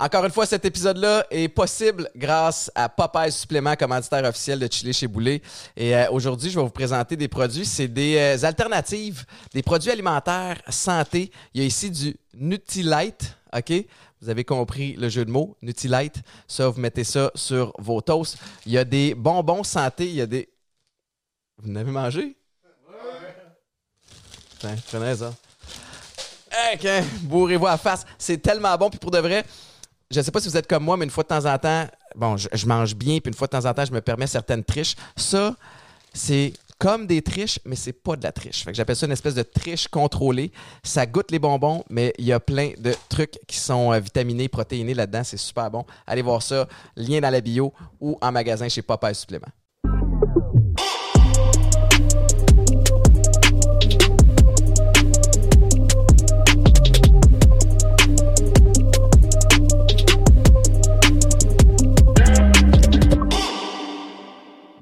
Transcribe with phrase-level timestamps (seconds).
[0.00, 4.94] Encore une fois, cet épisode-là est possible grâce à Popeye Supplément, commanditaire officiel de Chili
[4.94, 5.42] chez Boulet.
[5.76, 7.66] Et euh, aujourd'hui, je vais vous présenter des produits.
[7.66, 11.30] C'est des euh, alternatives, des produits alimentaires santé.
[11.52, 13.74] Il y a ici du Nutrilite, OK?
[14.22, 16.16] Vous avez compris le jeu de mots, Nutrilite.
[16.48, 18.38] Ça, vous mettez ça sur vos toasts.
[18.64, 20.48] Il y a des bonbons santé, il y a des...
[21.58, 22.38] Vous en avez mangé?
[24.60, 25.34] Tiens, prenez ça.
[26.72, 26.88] Ok,
[27.22, 28.06] bourrez-vous à face.
[28.16, 28.88] C'est tellement bon.
[28.88, 29.44] Puis pour de vrai,
[30.10, 31.86] je sais pas si vous êtes comme moi, mais une fois de temps en temps,
[32.16, 34.26] bon, je, je mange bien, puis une fois de temps en temps, je me permets
[34.26, 34.96] certaines triches.
[35.16, 35.54] Ça,
[36.12, 38.64] c'est comme des triches, mais c'est pas de la triche.
[38.64, 40.50] Fait que j'appelle ça une espèce de triche contrôlée.
[40.82, 44.48] Ça goûte les bonbons, mais il y a plein de trucs qui sont euh, vitaminés,
[44.48, 45.22] protéinés là-dedans.
[45.22, 45.84] C'est super bon.
[46.06, 46.66] Allez voir ça.
[46.96, 49.48] Lien dans la bio ou en magasin chez Popeye Supplément.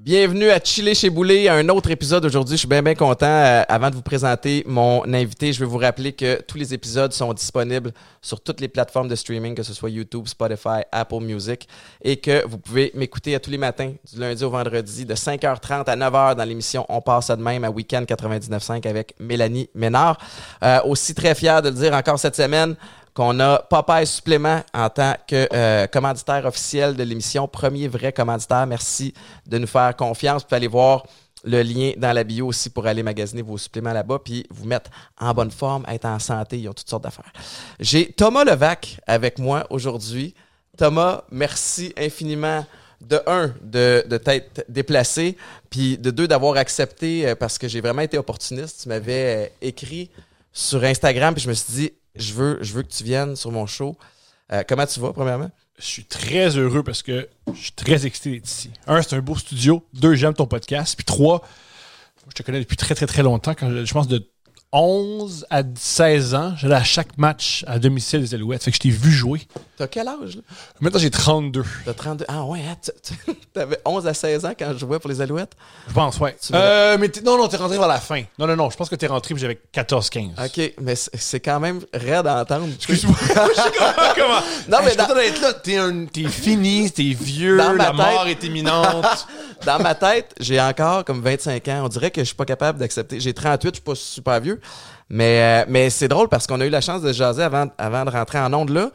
[0.08, 2.54] Bienvenue à Chiller chez Boulet, un autre épisode aujourd'hui.
[2.54, 3.26] Je suis bien, bien content.
[3.26, 7.12] Euh, avant de vous présenter mon invité, je vais vous rappeler que tous les épisodes
[7.12, 7.92] sont disponibles
[8.22, 11.68] sur toutes les plateformes de streaming, que ce soit YouTube, Spotify, Apple Music,
[12.02, 15.84] et que vous pouvez m'écouter à tous les matins, du lundi au vendredi, de 5h30
[15.84, 20.16] à 9h dans l'émission On passe ça de même à Weekend 99.5 avec Mélanie Ménard.
[20.64, 22.76] Euh, aussi très fier de le dire encore cette semaine
[23.18, 28.64] qu'on a Popeye Supplément en tant que euh, commanditaire officiel de l'émission, premier vrai commanditaire.
[28.68, 29.12] Merci
[29.44, 30.42] de nous faire confiance.
[30.42, 31.04] Vous pouvez aller voir
[31.42, 34.92] le lien dans la bio aussi pour aller magasiner vos suppléments là-bas, puis vous mettre
[35.20, 36.60] en bonne forme, être en santé.
[36.60, 37.32] Ils ont toutes sortes d'affaires.
[37.80, 40.36] J'ai Thomas Levac avec moi aujourd'hui.
[40.76, 42.64] Thomas, merci infiniment
[43.00, 45.36] de un, de, de t'être déplacé,
[45.70, 48.82] puis de deux, d'avoir accepté, euh, parce que j'ai vraiment été opportuniste.
[48.84, 50.08] Tu m'avais euh, écrit
[50.52, 53.96] sur Instagram, puis je me suis dit, je veux, que tu viennes sur mon show.
[54.52, 55.50] Euh, comment tu vas, premièrement?
[55.78, 58.70] Je suis très heureux parce que je suis très excité d'être ici.
[58.86, 59.84] Un, c'est un beau studio.
[59.92, 60.96] Deux, j'aime ton podcast.
[60.96, 61.46] Puis trois,
[62.28, 63.54] je te connais depuis très, très, très longtemps.
[63.54, 64.28] Quand je pense de
[64.72, 68.62] 11 à 16 ans, j'allais à chaque match à domicile des Alouettes.
[68.62, 69.40] Fait que je t'ai vu jouer.
[69.78, 70.42] T'as quel âge, là?
[70.80, 71.64] Maintenant, j'ai 32.
[71.86, 72.24] T'as 32.
[72.28, 72.76] Ah ouais, hein,
[73.54, 75.52] t'avais 11 à 16 ans quand je jouais pour les Alouettes?
[75.88, 76.36] Je pense, ouais.
[76.52, 78.22] Euh, mais non, non, t'es rentré vers la fin.
[78.38, 78.68] Non, non, non.
[78.68, 80.32] Je pense que t'es rentré puis j'avais 14-15.
[80.44, 82.66] OK, mais c'est quand même raide à entendre.
[82.74, 83.16] Excuse-moi.
[84.16, 84.40] Comment?
[84.68, 85.54] Non, mais dans- d'être là.
[85.54, 89.26] T'es, un, t'es fini, t'es vieux, Dans la mort est imminente.
[89.66, 91.82] Dans ma tête, j'ai encore comme 25 ans.
[91.84, 93.18] On dirait que je suis pas capable d'accepter.
[93.18, 94.57] J'ai 38, je suis pas super vieux.
[95.10, 98.04] Mais, euh, mais c'est drôle parce qu'on a eu la chance de jaser avant, avant
[98.04, 98.90] de rentrer en onde là.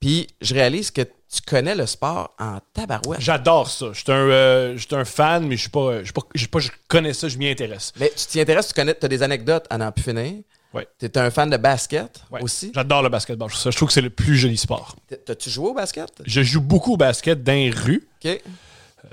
[0.00, 3.20] Puis je réalise que tu connais le sport en tabarouette.
[3.20, 3.86] J'adore ça.
[3.92, 7.28] Je suis un, euh, un fan, mais je suis pas, pas, pas, je connais ça,
[7.28, 7.92] je m'y intéresse.
[7.98, 10.34] Mais tu t'y intéresses, tu connais, as des anecdotes à n'en plus finir.
[10.72, 10.86] Ouais.
[10.98, 12.42] Tu es un fan de basket Ouais.
[12.42, 12.70] aussi?
[12.74, 13.50] J'adore le basketball.
[13.50, 14.96] Je trouve que c'est le plus joli sport.
[15.26, 16.10] T'as-tu joué au basket?
[16.24, 18.06] Je joue beaucoup au basket dans les rues.
[18.24, 18.40] OK.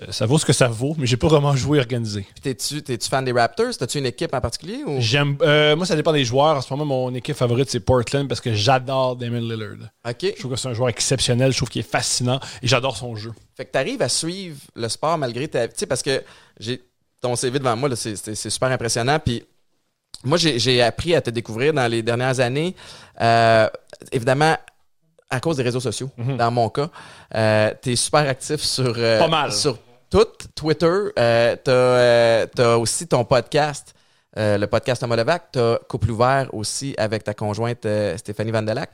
[0.02, 2.26] Euh, ça vaut ce que ça vaut, mais j'ai pas vraiment joué organisé.
[2.42, 3.78] T'es-tu, fan des Raptors?
[3.78, 4.84] T'as-tu une équipe en particulier?
[4.86, 4.98] Ou...
[5.00, 6.58] J'aime, euh, moi, ça dépend des joueurs.
[6.58, 9.90] En ce moment, mon équipe favorite, c'est Portland parce que j'adore Damon Lillard.
[10.08, 10.22] OK.
[10.22, 11.52] Je trouve que c'est un joueur exceptionnel.
[11.52, 13.32] Je trouve qu'il est fascinant et j'adore son jeu.
[13.56, 15.68] Fait que t'arrives à suivre le sport malgré ta...
[15.68, 16.24] Tu sais, parce que
[16.60, 16.82] j'ai
[17.22, 19.20] ton CV devant moi, c'est, super impressionnant.
[19.20, 19.44] Puis
[20.24, 22.76] moi, j'ai, appris à te découvrir dans les dernières années.
[23.22, 23.70] Euh,
[24.12, 24.58] évidemment,
[25.30, 26.90] à cause des réseaux sociaux, dans mon cas.
[27.34, 28.94] Euh, t'es super actif sur...
[28.98, 29.52] euh, Pas mal.
[29.52, 29.78] Sur
[30.16, 30.88] tout, Twitter.
[31.20, 33.94] Euh, t'as, euh, t'as aussi ton podcast,
[34.38, 35.52] euh, le podcast Thomas Levac.
[35.52, 38.92] T'as Couple ouvert aussi avec ta conjointe euh, Stéphanie Vandelac.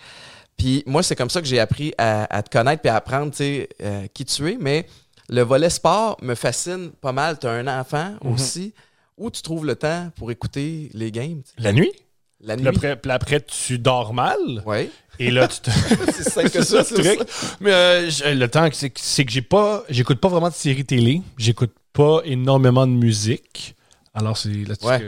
[0.57, 3.31] Puis moi, c'est comme ça que j'ai appris à, à te connaître puis à apprendre,
[3.31, 4.57] tu euh, qui tu es.
[4.59, 4.87] Mais
[5.29, 7.37] le volet sport me fascine pas mal.
[7.37, 8.73] Tu as un enfant aussi.
[9.17, 11.43] Où tu trouves le temps pour écouter les games?
[11.43, 11.61] tu?
[11.61, 11.91] La nuit?
[12.39, 12.67] La nuit?
[13.07, 14.39] après, tu dors mal?
[14.65, 14.89] Oui.
[15.21, 15.69] Et là, tu te.
[16.13, 17.17] C'est simple que ça, C'est.
[17.59, 19.83] Mais euh, le temps, c'est que- j'ai pas.
[19.89, 21.21] J'écoute pas vraiment de séries télé.
[21.37, 23.75] J'écoute pas énormément de musique.
[24.13, 24.99] Alors, c'est là-dessus Ouais.
[24.99, 25.05] que.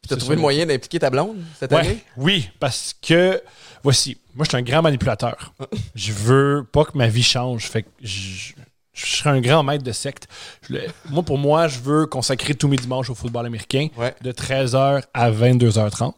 [0.00, 0.36] Puis t'as trouvé ça.
[0.36, 1.98] le moyen d'impliquer ta blonde cette Ouais, année?
[2.16, 3.42] oui, parce que
[3.82, 5.52] voici, moi je suis un grand manipulateur.
[5.94, 8.52] je veux pas que ma vie change, fait que je,
[8.94, 10.28] je serais un grand maître de secte.
[10.68, 10.76] Je
[11.10, 14.14] moi pour moi, je veux consacrer tous mes dimanches au football américain Ouais.
[14.22, 16.12] de 13h à 22h30.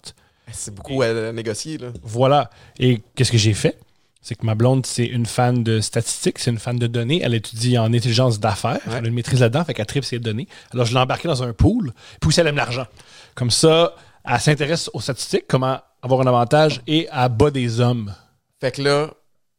[0.53, 1.89] C'est beaucoup à négocier, là.
[2.03, 2.51] Voilà.
[2.79, 3.79] Et qu'est-ce que j'ai fait?
[4.23, 7.23] C'est que ma blonde, c'est une fan de statistiques, c'est une fan de données.
[7.25, 8.81] Elle étudie en intelligence d'affaires.
[8.87, 8.97] Ouais.
[8.99, 10.47] Elle a une maîtrise là-dedans, fait qu'elle tripe ses données.
[10.73, 12.87] Alors, je l'ai embarquée dans un pool, puis aussi, elle aime l'argent.
[13.35, 13.95] Comme ça,
[14.25, 18.15] elle s'intéresse aux statistiques, comment avoir un avantage et à bas des hommes.
[18.61, 19.11] Fait que là,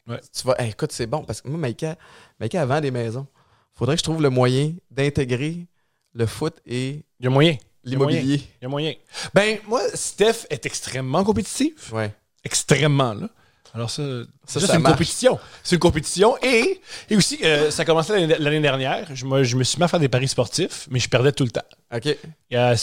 [0.07, 0.19] Ouais.
[0.35, 0.55] tu vas.
[0.59, 1.95] Hey, écoute, c'est bon parce que moi, Maïka,
[2.39, 3.27] Maïka elle vend des maisons.
[3.73, 5.65] Faudrait que je trouve le moyen d'intégrer
[6.13, 7.55] le foot et Il y a moyen.
[7.83, 8.35] L'immobilier.
[8.61, 8.93] Il y a moyen.
[9.33, 11.73] Ben, moi, Steph est extrêmement compétitive.
[11.91, 12.13] Ouais.
[12.43, 13.27] Extrêmement, là.
[13.73, 14.03] Alors ça,
[14.45, 14.93] Ça, c'est une marche.
[14.95, 15.39] compétition.
[15.63, 16.35] C'est une compétition.
[16.43, 19.07] Et, et aussi, euh, ça a commencé l'année dernière.
[19.13, 21.45] Je, me- je me suis mis à faire des paris sportifs, mais je perdais tout
[21.45, 21.61] le temps.
[21.95, 22.05] OK.
[22.07, 22.17] Et
[22.51, 22.77] elle,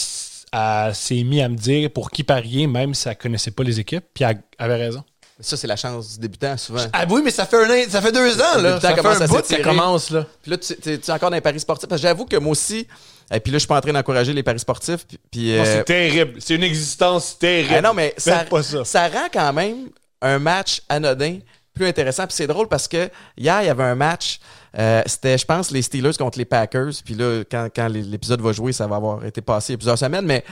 [0.94, 4.04] s'est mis à me dire pour qui parier, même si elle connaissait pas les équipes.
[4.14, 5.04] Puis elle avait raison.
[5.40, 6.84] Ça, c'est la chance du débutant, souvent.
[6.92, 8.80] Ah oui, mais ça fait, un, an- ça fait deux ans, Le là.
[8.80, 10.26] Ça fait commence un à bout ça commence, là.
[10.42, 11.88] Puis là, tu tu- tu es encore dans les paris sportifs.
[11.88, 12.88] Parce que j'avoue que moi aussi,
[13.32, 15.06] et puis là, je suis pas en train d'encourager les paris sportifs.
[15.06, 16.40] Puis, puis, Non, euh, c'est terrible.
[16.40, 17.75] C'est une existence terrible.
[17.76, 18.84] ah non, mais ça, ça.
[18.84, 19.88] ça rend quand même
[20.22, 21.38] un match anodin
[21.75, 22.26] plus intéressant.
[22.26, 24.40] Puis c'est drôle parce que hier, il y avait un match.
[24.78, 26.90] euh, C'était, je pense, les Steelers contre les Packers.
[27.04, 29.78] Puis là, quand, quand l'épisode va jouer, ça va avoir été passé il y a
[29.78, 30.26] plusieurs semaines.
[30.26, 30.44] Mais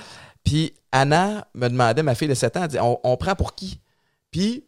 [0.44, 3.54] puis Anna me demandait, ma fille de 7 ans, elle dit on, on prend pour
[3.54, 3.80] qui?
[4.30, 4.64] Puis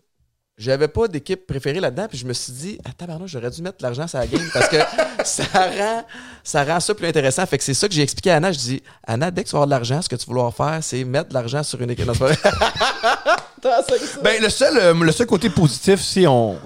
[0.58, 2.06] j'avais pas d'équipe préférée là-dedans.
[2.08, 4.44] Puis je me suis dit, ah tabarnak, j'aurais dû mettre de l'argent sur la game
[4.52, 4.76] parce que
[5.24, 6.04] ça rend,
[6.42, 7.46] ça rend ça plus intéressant.
[7.46, 8.50] Fait que c'est ça que j'ai expliqué à Anna.
[8.50, 10.54] Je dis, Anna, dès que tu vas avoir de l'argent, ce que tu vas vouloir
[10.54, 12.06] faire, c'est mettre de l'argent sur une équipe.
[12.06, 12.38] Non, c'est pas vrai.
[14.22, 16.56] Ben, le seul, euh, le seul côté positif, si on.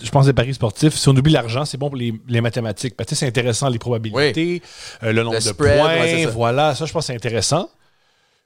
[0.00, 2.96] Je pense des paris sportifs, si on oublie l'argent, c'est bon pour les, les mathématiques.
[2.96, 4.62] Parce que c'est intéressant, les probabilités,
[5.02, 6.00] euh, le nombre de spread, points.
[6.00, 6.30] ouais, c'est ça.
[6.30, 7.68] voilà, ça, je pense que c'est intéressant.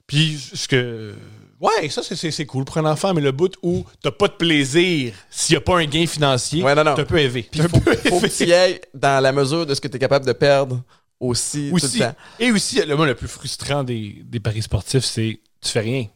[0.07, 1.13] Puis, ce que.
[1.61, 5.13] Ouais, ça, c'est- cool pour un enfant, mais le bout où t'as pas de plaisir
[5.29, 6.95] s'il y a pas un gain financier, Ouais, non, non.
[6.95, 7.47] t'es un peu élevé.
[7.49, 7.79] Puis faut,
[8.09, 10.33] faut que tu y ailles dans la mesure de ce que tu es capable de
[10.33, 10.81] perdre
[11.19, 12.15] aussi, tout aussi, le temps.
[12.39, 16.07] et aussi, le mot le plus frustrant des, des paris sportifs, c'est tu fais rien.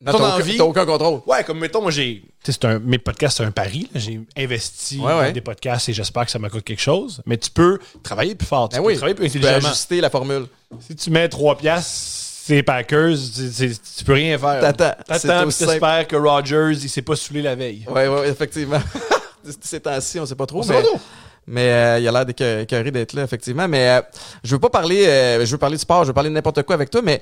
[0.00, 1.20] Non, t'as aucun, t'as aucun contrôle.
[1.26, 2.22] Ouais, comme mettons, moi j'ai.
[2.62, 3.88] un, mes podcasts, c'est un pari.
[3.96, 5.26] J'ai investi Ouais, ouais.
[5.26, 7.20] dans des podcasts et j'espère que ça m'a coûté quelque chose.
[7.26, 8.68] Mais tu peux travailler plus fort.
[8.68, 9.68] Tu Ben peux oui, travailler plus tu peux intelligemment.
[9.72, 10.46] ajuster la formule.
[10.80, 14.60] Si tu mets 3 piastres, c'est Packers, tu, peux rien faire.
[14.60, 14.94] T'attends.
[15.14, 17.84] C'est T'attends, t'espères que Rogers, il s'est pas saoulé la veille.
[17.86, 18.80] Oui, oui, effectivement.
[19.60, 20.60] Ces temps-ci, on sait pas trop.
[20.60, 21.00] On sait mais pas trop.
[21.46, 23.68] mais, euh, il a l'air d'écœ- écœuré d'être là, effectivement.
[23.68, 24.00] Mais euh,
[24.42, 26.62] je veux pas parler, euh, je veux parler de sport, je veux parler de n'importe
[26.62, 27.02] quoi avec toi.
[27.02, 27.20] Mais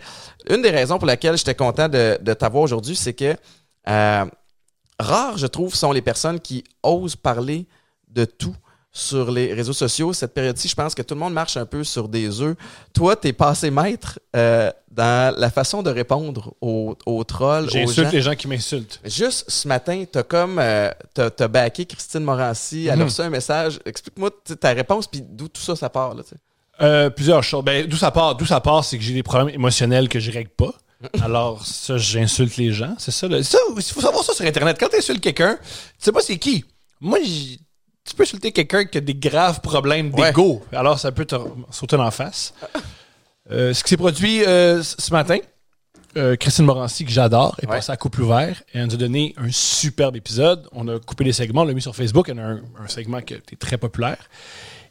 [0.49, 3.35] une des raisons pour laquelle j'étais content de, de t'avoir aujourd'hui, c'est que
[3.89, 4.25] euh,
[5.01, 7.67] rares, je trouve, sont les personnes qui osent parler
[8.09, 8.55] de tout
[8.97, 10.13] sur les réseaux sociaux.
[10.13, 12.57] Cette période-ci, je pense que tout le monde marche un peu sur des œufs.
[12.95, 17.69] Toi, t'es passé maître euh, dans la façon de répondre aux, aux trolls.
[17.71, 19.01] J'insulte les gens qui m'insultent.
[19.05, 23.03] Juste ce matin, t'as comme euh, t'as, t'as backé Christine Morancy, elle a Mhm.
[23.05, 23.79] reçu un message.
[23.85, 26.23] Explique-moi tu ta réponse puis d'où tout ça ça part là.
[26.27, 26.35] tu.
[26.81, 27.65] Euh, plusieurs choses.
[27.65, 28.35] Ben, d'où ça part?
[28.35, 30.73] D'où ça part, c'est que j'ai des problèmes émotionnels que je règle pas.
[31.23, 32.95] Alors, ça, j'insulte les gens.
[32.99, 33.29] C'est ça.
[33.29, 33.43] là.
[33.43, 34.77] Ça, il faut savoir ça sur Internet.
[34.81, 36.65] Quand tu insultes quelqu'un, tu sais pas c'est qui.
[37.01, 37.19] Moi,
[38.07, 40.29] tu peux insulter quelqu'un qui a des graves problèmes Ouais.
[40.29, 40.65] d'ego.
[40.73, 41.37] Alors, ça peut te
[41.71, 42.55] sauter en face.
[43.49, 45.39] Euh, ce qui s'est produit euh, ce matin,
[46.17, 47.77] euh, Christine Morancy, que j'adore, est Ouais.
[47.77, 50.67] passée à couple ouvert et elle nous a donné un superbe épisode.
[50.73, 52.29] On a coupé des segments, on l'a mis sur Facebook.
[52.29, 54.19] En a un, un segment qui était très populaire.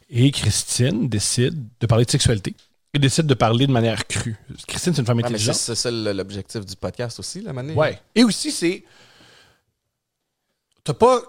[0.08, 2.54] Et Christine décide de parler de sexualité.
[2.94, 4.36] Et décide de parler de manière crue.
[4.66, 5.54] Christine, c'est une femme intelligente.
[5.54, 7.76] c'est ça l'objectif du podcast aussi, la manière.
[7.76, 8.00] Ouais.
[8.14, 8.84] Et aussi, c'est.
[10.82, 11.20] T'as pas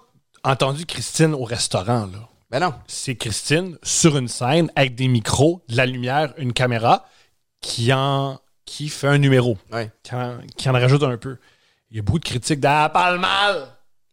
[0.51, 2.27] entendu Christine au restaurant, là.
[2.49, 2.73] Ben non.
[2.87, 7.05] C'est Christine sur une scène avec des micros, de la lumière, une caméra
[7.61, 9.89] qui en qui fait un numéro, Ouais.
[10.03, 11.37] qui en, qui en rajoute un peu.
[11.89, 13.67] Il y a beaucoup de critiques d'Elle parle mal,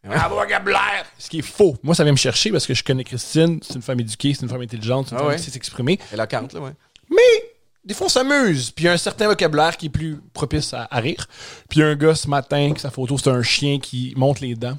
[0.06, 0.14] Ouais.
[0.16, 1.04] un vocabulaire.
[1.18, 1.76] Ce qui est faux.
[1.82, 4.42] Moi, ça vient me chercher parce que je connais Christine, c'est une femme éduquée, c'est
[4.42, 5.36] une femme intelligente, c'est une Ah femme ouais.
[5.36, 5.98] qui sait s'exprimer.
[6.12, 6.72] Elle a là, ouais.
[7.10, 7.50] Mais
[7.84, 8.70] des fois, on s'amuse.
[8.70, 11.26] Puis il y a un certain vocabulaire qui est plus propice à, à rire.
[11.68, 14.12] Puis il y a un gars ce matin, que sa photo, c'est un chien qui
[14.16, 14.78] monte les dents.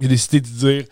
[0.00, 0.84] Il a décidé de dire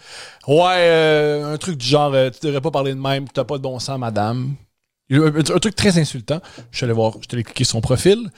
[0.49, 3.59] Ouais, euh, un truc du genre euh, Tu devrais pas parler de même, t'as pas
[3.59, 4.55] de bon sens, madame.
[5.11, 6.41] Un, un truc très insultant.
[6.71, 8.31] Je suis allé voir, je suis allé cliquer sur son profil.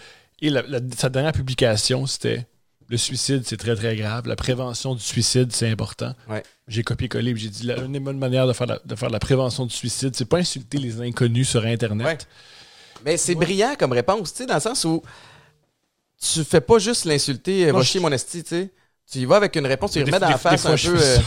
[0.42, 2.46] Et la- la- sa dernière publication, c'était
[2.88, 4.28] Le suicide, c'est très, très grave.
[4.28, 6.14] La prévention du suicide, c'est important.
[6.28, 6.42] Ouais.
[6.68, 9.10] J'ai copié-collé et j'ai dit la, une des bonnes manières de faire, la, de faire
[9.10, 12.06] la prévention du suicide, c'est pas insulter les inconnus sur Internet.
[12.06, 12.18] Ouais.
[13.04, 15.02] Mais c'est brillant comme réponse, tu sais, dans le sens où
[16.20, 18.70] tu fais pas juste l'insulter, euh, va je- chier mon esti, tu sais.
[19.10, 20.96] Tu y vas avec une réponse, tu Des- remets dans la face un peu.
[21.00, 21.18] euh,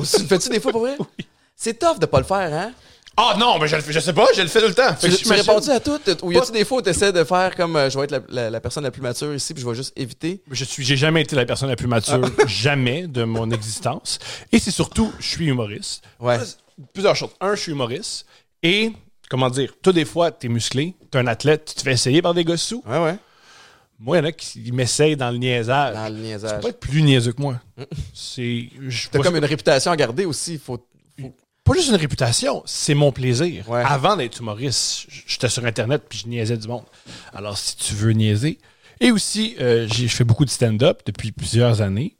[0.00, 0.96] aussi- fais-tu des fois pour vrai?
[1.56, 2.72] C'est tough de pas le faire, hein?
[3.20, 4.94] Ah non, mais je, le fais- je sais pas, je le fais tout le temps.
[4.94, 5.98] Fait Tu, que tu j'imagine- réponds-tu à tout?
[6.22, 8.12] Ou y a-tu des fois où tu essaies de faire comme euh, je vais être
[8.12, 10.40] la, la- la personne la plus mature ici, puis je vais juste éviter?
[10.52, 14.20] Je suis, j'ai jamais été la personne la plus mature, jamais de mon existence.
[14.52, 16.04] Et c'est surtout, je suis humoriste.
[16.20, 16.38] Ouais.
[16.92, 17.30] Plusieurs choses.
[17.40, 18.24] Un, je suis humoriste.
[18.62, 18.92] Et,
[19.28, 22.34] comment dire, toi, des fois, t'es musclé, t'es un athlète, tu te fais essayer par
[22.34, 22.84] des gosses sous.
[22.86, 23.16] Ouais, ouais.
[23.98, 25.94] Moi, il y en a qui m'essayent dans le niaisage.
[25.94, 26.60] Dans le Tu peux niaisage.
[26.62, 27.60] pas être plus niaiseux que moi.
[28.14, 28.68] C'est.
[29.10, 30.58] T'as comme une réputation à garder aussi.
[30.58, 30.78] Faut...
[31.64, 33.68] Pas juste une réputation, c'est mon plaisir.
[33.68, 33.82] Ouais.
[33.84, 36.84] Avant d'être humoriste, j'étais sur Internet puis je niaisais du monde.
[37.34, 38.58] Alors, si tu veux niaiser.
[39.00, 42.16] Et aussi, euh, je fais beaucoup de stand-up depuis plusieurs années.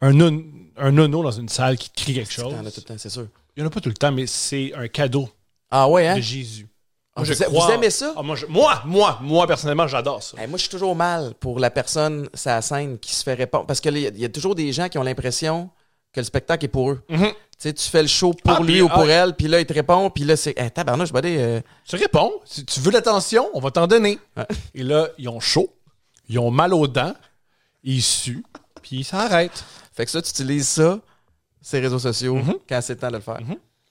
[0.00, 0.44] Un, non-
[0.76, 2.52] un nono dans une salle qui crie quelque chose.
[2.54, 3.26] T'en as tout le temps, c'est sûr.
[3.56, 5.28] Il n'y en a pas tout le temps, mais c'est un cadeau
[5.70, 6.16] Ah ouais, hein?
[6.16, 6.66] de Jésus.
[7.14, 8.14] Ah, je vous, crois- vous aimez ça?
[8.16, 10.36] Ah, moi, je- moi, moi, moi, personnellement, j'adore ça.
[10.46, 13.66] Moi, je suis toujours mal pour la personne, sa scène, qui se fait répondre.
[13.66, 15.68] Parce qu'il y, a- il y a toujours des gens qui ont l'impression
[16.12, 17.02] que le spectacle est pour eux.
[17.10, 17.28] Mhm.
[17.28, 19.08] Tu sais, tu fais le show pour Ah, lui puis- ou pour ah.
[19.08, 20.58] elle, puis là, il te répond, puis là, c'est.
[20.58, 22.32] Hey, tabarnouche, buddy, euh, Tu réponds.
[22.44, 24.18] Si tu veux l'attention, on va t'en donner.
[24.36, 24.46] Ouais.
[24.74, 25.72] Et là, ils ont chaud,
[26.28, 27.14] ils ont mal aux dents,
[27.84, 28.44] ils suent,
[28.82, 29.64] puis ils s'arrêtent.
[29.94, 30.98] Fait que ça, tu utilises ça,
[31.60, 32.54] ces réseaux sociaux, Mhm.
[32.68, 33.38] quand c'est le temps de le faire.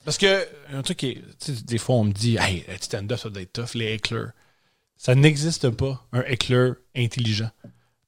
[0.04, 2.74] Parce que, un truc qui est, tu sais, des fois, on me dit, hey, le
[2.80, 4.32] stand-up, ça doit être tough, les éclairs.
[4.96, 7.50] Ça n'existe pas, un éclair intelligent.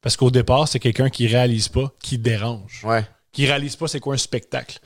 [0.00, 2.82] Parce qu'au départ, c'est quelqu'un qui réalise pas, qui dérange.
[2.84, 3.06] Ouais.
[3.32, 4.78] qui réalisent pas c'est quoi un spectacle.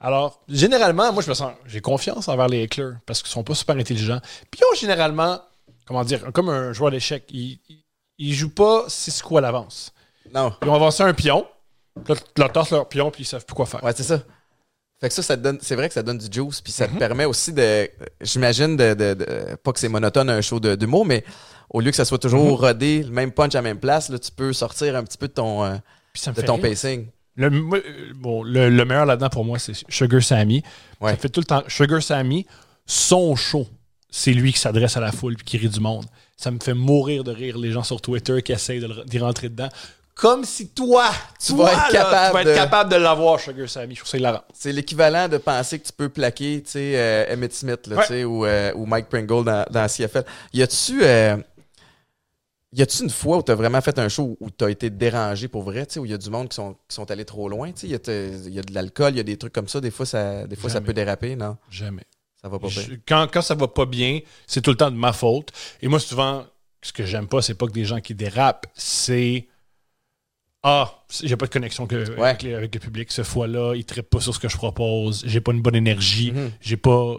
[0.00, 3.54] Alors, généralement, moi, je me sens, j'ai confiance envers les éclairs parce qu'ils sont pas
[3.54, 4.20] super intelligents.
[4.50, 5.40] Puis, ils ont généralement,
[5.86, 7.58] comment dire, comme un joueur d'échecs, ils,
[8.18, 9.92] ils, jouent pas six coups à l'avance.
[10.32, 10.52] Non.
[10.62, 11.46] Ils ont avancé un pion,
[12.06, 12.14] là,
[12.70, 13.82] leur pion, puis ils savent plus quoi faire.
[13.82, 14.22] Ouais, c'est ça.
[15.00, 16.76] Fait que ça, ça te donne, c'est vrai que ça donne du juice, puis Mhm.
[16.76, 17.88] ça te permet aussi de,
[18.22, 21.22] j'imagine, de, de- de- pas que c'est monotone un show de- d'humour, mais
[21.68, 22.52] au lieu que ça soit toujours Mhm.
[22.54, 25.28] rodé, le même punch à la même place, là, tu peux sortir un petit peu
[25.28, 25.74] de ton, euh,
[26.34, 26.62] de ton rire.
[26.62, 27.08] pacing.
[27.38, 27.50] Le,
[28.14, 30.62] bon, le, le meilleur là-dedans pour moi, c'est Sugar Sammy.
[31.02, 31.10] Ouais.
[31.10, 31.62] Ça fait tout le temps.
[31.68, 32.46] Sugar Sammy,
[32.86, 33.66] son show,
[34.08, 36.06] c'est lui qui s'adresse à la foule puis qui rit du monde.
[36.38, 39.68] Ça me fait mourir de rire les gens sur Twitter qui essayent d'y rentrer dedans.
[40.16, 42.96] Comme si toi, Tu toi, vas être là, capable tu vas être de- capable de
[42.96, 43.94] l'avoir, Sugar Sammy.
[43.94, 44.42] Je trouve ça hilarant.
[44.54, 48.02] C'est l'équivalent de penser que tu peux plaquer, tu sais, euh, Emmett Smith, là, Ouais.
[48.02, 50.24] tu sais, ou, euh, ou Mike Pringle dans, dans CFL.
[50.54, 51.36] Y a-tu, euh,
[52.72, 55.62] y a-tu une fois où t'as vraiment fait un show où t'as été dérangé pour
[55.64, 57.48] vrai, tu sais, où il y a du monde qui sont, qui sont allés trop
[57.50, 59.52] loin, tu sais, y a, te- y a de l'alcool, il y a des trucs
[59.52, 61.58] comme ça, des fois ça, des fois ça peut déraper, non?
[61.70, 62.04] Jamais.
[62.40, 62.82] Ça va pas bien.
[62.82, 65.52] Je- quand, quand ça va pas bien, c'est tout le temps de ma faute.
[65.82, 66.44] Et moi, souvent,
[66.80, 69.46] ce que j'aime pas, c'est pas que des gens qui dérapent, c'est.
[70.68, 70.92] Ah,
[71.22, 72.28] j'ai pas de connexion que- Ouais.
[72.30, 73.12] avec, les- avec le public.
[73.12, 75.22] Ce fois-là, ils trippent pas sur ce que je propose.
[75.24, 76.32] J'ai pas une bonne énergie.
[76.32, 76.50] Mhm.
[76.60, 77.14] J'ai pas.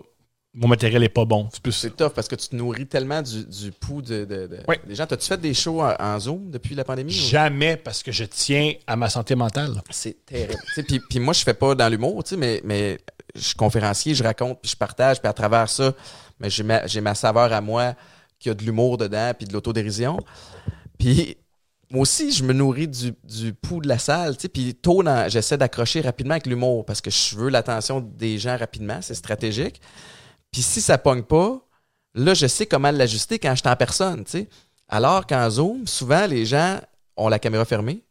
[0.54, 1.48] Mon matériel est pas bon.
[1.54, 4.60] C'est plus tough parce que tu te nourris tellement du, du pouls de, de- de-
[4.68, 4.80] Ouais.
[4.88, 5.06] des gens.
[5.06, 7.12] T'as-tu fait des shows en, en Zoom depuis la pandémie?
[7.14, 9.82] ou- Jamais parce que je tiens à ma santé mentale.
[9.92, 10.60] C'est terrible.
[10.88, 12.98] Puis, puis moi, je fais pas dans l'humour, mais, mais
[13.36, 15.94] je suis conférencier, je raconte, puis je partage, puis à travers ça,
[16.40, 17.94] mais j'ai ma, j'ai ma saveur à moi
[18.40, 20.18] qui a de l'humour dedans, puis de l'autodérision.
[20.98, 21.38] Puis
[21.90, 25.04] moi aussi, je me nourris du, du pouls de la salle, tu sais, puis tôt,
[25.28, 29.80] j'essaie d'accrocher rapidement avec l'humour parce que je veux l'attention des gens rapidement, c'est stratégique.
[30.52, 31.62] Puis si ça pogne pas,
[32.14, 34.50] là, je sais comment l'ajuster quand je suis en personne, tu sais.
[34.90, 36.80] Alors qu'en Zoom, souvent, les gens
[37.16, 38.02] ont la caméra fermée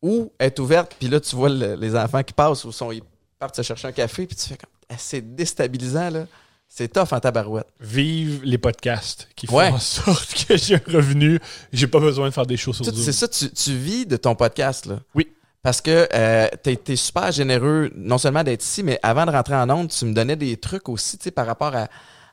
[0.00, 3.02] ou est ouverte, puis là, tu vois le- les enfants qui passent ou sont, ils
[3.38, 4.70] partent se chercher un café, puis tu fais comme.
[4.88, 6.26] Ah, C'est déstabilisant, là.
[6.74, 7.66] C'est tough en tabarouette.
[7.80, 9.68] Vive les podcasts qui font Ouais.
[9.68, 11.38] en sorte que j'ai un revenu.
[11.70, 13.04] J'ai pas besoin de faire des choses sur Tu- Zoom.
[13.04, 15.00] C'est ça, tu, tu vis de ton podcast, là.
[15.14, 15.28] Oui.
[15.62, 19.54] Parce que euh, t'as été super généreux, non seulement d'être ici, mais avant de rentrer
[19.54, 21.88] en onde, tu me donnais des trucs aussi, tu sais, par rapport à,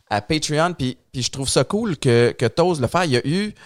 [0.09, 0.73] à Patreon.
[0.73, 3.03] Puis, puis je trouve ça cool que, que t'oses le faire.
[3.03, 3.57] Il y a eu, tu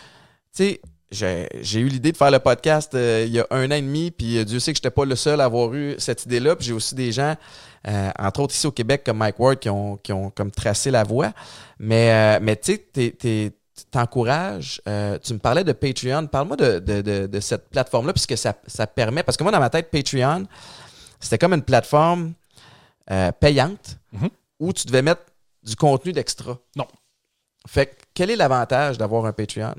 [0.53, 3.75] sais, j'ai j'ai eu l'idée de faire le podcast euh, il y a un an
[3.75, 6.25] et demi, puis euh, Dieu sait que j'étais pas le seul à avoir eu cette
[6.25, 6.55] idée-là.
[6.55, 7.35] Puis j'ai aussi des gens,
[7.87, 10.89] euh, entre autres ici au Québec, comme Mike Ward, qui ont, qui ont comme tracé
[10.91, 11.31] la voie.
[11.79, 13.53] Mais, euh, mais tu sais,
[13.91, 14.81] t'encourages.
[14.87, 16.27] euh, tu me parlais de Patreon.
[16.27, 19.23] Parle-moi de, de, de, de cette plateforme-là, puisque ça, ça permet.
[19.23, 20.45] Parce que moi, dans ma tête, Patreon,
[21.19, 22.33] c'était comme une plateforme
[23.11, 24.29] euh, payante Mhm.
[24.59, 25.23] où tu devais mettre
[25.63, 26.57] du contenu d'extra.
[26.75, 26.85] Non.
[27.67, 29.73] Fait que quel est l'avantage d'avoir un Patreon?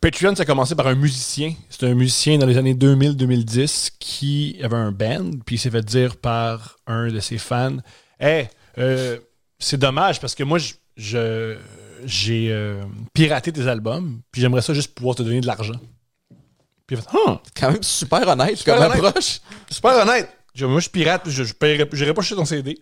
[0.00, 1.54] Patreon, ça a commencé par un musicien.
[1.70, 5.84] C'était un musicien dans les années 2000-2010 qui avait un band, puis il s'est fait
[5.84, 7.76] dire par un de ses fans
[8.20, 9.18] Hey, euh,
[9.58, 11.56] c'est dommage parce que moi, je- je-
[12.04, 12.82] j'ai euh,
[13.12, 15.80] piraté tes albums, puis j'aimerais ça juste pouvoir te donner de l'argent.
[16.86, 19.04] Puis il a fait Ah, Quand même super honnête Super comme honnête.
[19.04, 19.40] approche.
[19.70, 20.28] super honnête.
[20.54, 22.78] Je- moi, je pirate, je pas chercher ton CD,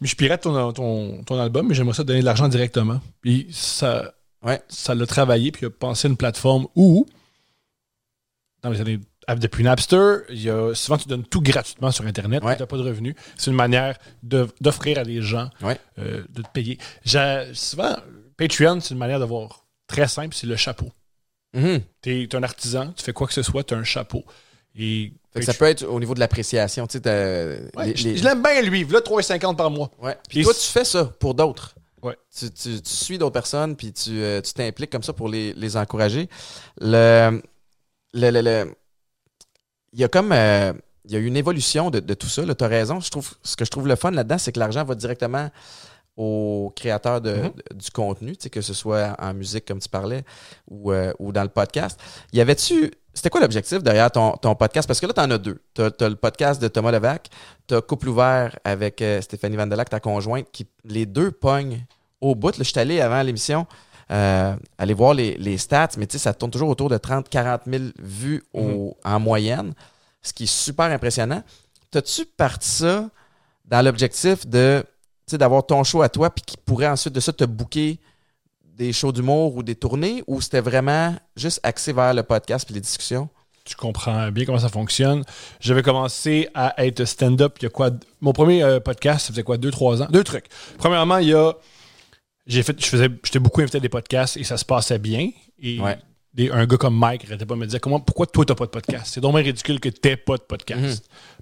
[0.00, 3.00] mais je pirate ton, ton, ton album, mais j'aimerais ça te donner de l'argent directement.
[3.20, 4.12] Puis ça,
[4.42, 4.62] Ouais.
[4.68, 7.06] ça l'a travaillé, puis il a pensé à une plateforme où,
[8.62, 12.42] dans les années, depuis Napster, il y a, souvent tu donnes tout gratuitement sur Internet,
[12.44, 12.54] Ouais.
[12.56, 13.14] tu n'as pas de revenus.
[13.36, 15.78] C'est une manière de- d'offrir à des gens Ouais.
[15.98, 16.78] euh, de te payer.
[17.54, 17.96] Souvent,
[18.36, 20.90] Patreon, c'est une manière d'avoir très simple, c'est le chapeau.
[21.54, 21.80] Mhm.
[22.02, 24.24] Tu es, un artisan, tu fais quoi que ce soit, tu as un chapeau.
[24.78, 26.86] Et Fait que ça peut être au niveau de l'appréciation.
[26.92, 28.84] Ouais, les- je l'aime bien, lui.
[28.84, 29.90] Là, 3,50 par mois.
[30.28, 31.74] Puis Et toi, tu fais ça pour d'autres.
[32.06, 32.16] Ouais.
[32.36, 35.52] Tu, tu- tu suis d'autres personnes, puis tu euh, tu t'impliques comme ça pour les,
[35.54, 36.28] les encourager.
[36.80, 37.42] Le,
[38.14, 38.74] le, le- le-
[39.92, 40.72] il y a comme euh,
[41.04, 42.42] il y a eu une évolution de, de tout ça.
[42.54, 43.00] Tu as raison.
[43.00, 45.50] Je trouve, ce que je trouve le fun là-dedans, c'est que l'argent va directement
[46.16, 47.52] aux créateurs de- Mhm.
[47.70, 50.24] de- du contenu, que ce soit en musique, comme tu parlais,
[50.68, 52.00] ou, euh, ou dans le podcast.
[52.32, 52.90] Y avait-tu.
[53.12, 54.86] C'était quoi l'objectif derrière ton, ton podcast?
[54.88, 55.58] Parce que là, tu en as deux.
[55.74, 57.30] Tu as, le podcast de Thomas Levac,
[57.66, 61.86] tu as Couple ouvert avec euh, Stéphanie Vandelac, ta conjointe, qui les deux pognent
[62.20, 62.56] au bout.
[62.56, 63.66] Là, je suis allé avant l'émission
[64.12, 67.60] euh, aller voir les, les stats, mais tu sais, ça tourne toujours autour de 30-40
[67.66, 69.72] 000 vues au- en moyenne,
[70.22, 71.42] ce qui est super impressionnant.
[71.90, 73.08] T'as-tu parti ça
[73.64, 74.84] dans l'objectif de,
[75.32, 77.98] d'avoir ton show à toi, puis qui pourrait ensuite de ça te booker
[78.76, 82.74] des shows d'humour ou des tournées, ou c'était vraiment juste axé vers le podcast puis
[82.74, 83.28] les discussions?
[83.64, 85.24] tu comprends bien comment ça fonctionne.
[85.58, 87.90] J'avais commencé à être stand-up il y a quoi?
[88.20, 90.06] Mon premier euh, podcast, ça faisait quoi, deux, trois ans?
[90.08, 90.46] Deux trucs.
[90.78, 91.52] Premièrement, il y a.
[92.46, 95.30] J'ai fait, je faisais, j'étais beaucoup invité à des podcasts et ça se passait bien.
[95.60, 95.98] Et Ouais.
[96.32, 98.66] des- un gars comme Mike arrêtait pas de me dire comment, pourquoi toi t'as pas
[98.66, 99.06] de podcast?
[99.12, 100.80] C'est dommage ridicule que t'aies pas de podcast.
[100.80, 100.96] Mhm.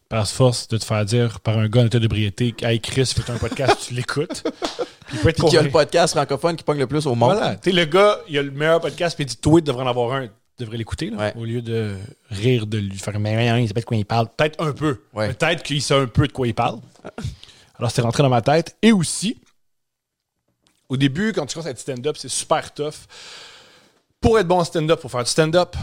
[0.08, 3.30] Par force de te faire dire par un gars en état d'ébriété, hey Chris, fais
[3.30, 4.42] un podcast, tu l'écoutes.
[5.06, 7.34] Puis il peut être y a le podcast francophone qui pogne le plus au monde.
[7.34, 7.56] Voilà.
[7.56, 9.88] Tu le gars, il a le meilleur podcast, puis il dit Toi, tu devrais en
[9.88, 10.26] avoir un.
[10.26, 10.32] Tu
[10.64, 11.32] devrais l'écouter, Ouais.
[11.36, 11.96] au lieu de
[12.30, 12.96] rire de lui.
[12.96, 14.28] Faire Mais rien, il sait pas de quoi il parle.
[14.36, 15.02] Peut-être un peu.
[15.12, 15.32] Ouais.
[15.34, 16.78] Peut-être qu'il sait un peu de quoi il parle.
[17.78, 18.76] Alors, c'était rentré dans ma tête.
[18.80, 19.36] Et aussi,
[20.88, 23.06] au début, quand tu commences à être stand-up, c'est super tough.
[24.20, 25.76] Pour être bon en stand-up, il faut faire du stand-up.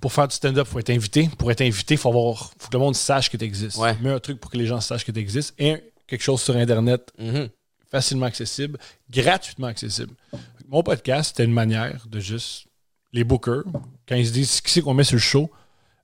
[0.00, 1.28] Pour faire du stand-up, il faut être invité.
[1.38, 3.76] Pour être invité, il faut, avoir, faut que le monde sache que tu existes.
[3.78, 3.96] Ouais.
[4.00, 5.54] Mets un truc pour que les gens sachent que tu existes.
[5.58, 7.48] Et quelque chose sur Internet Mhm.
[7.90, 8.78] facilement accessible,
[9.10, 10.14] gratuitement accessible.
[10.68, 12.66] Mon podcast, c'était une manière de juste
[13.12, 13.64] les bookers,
[14.06, 15.50] quand ils se disent qui c'est qu'on met sur le show,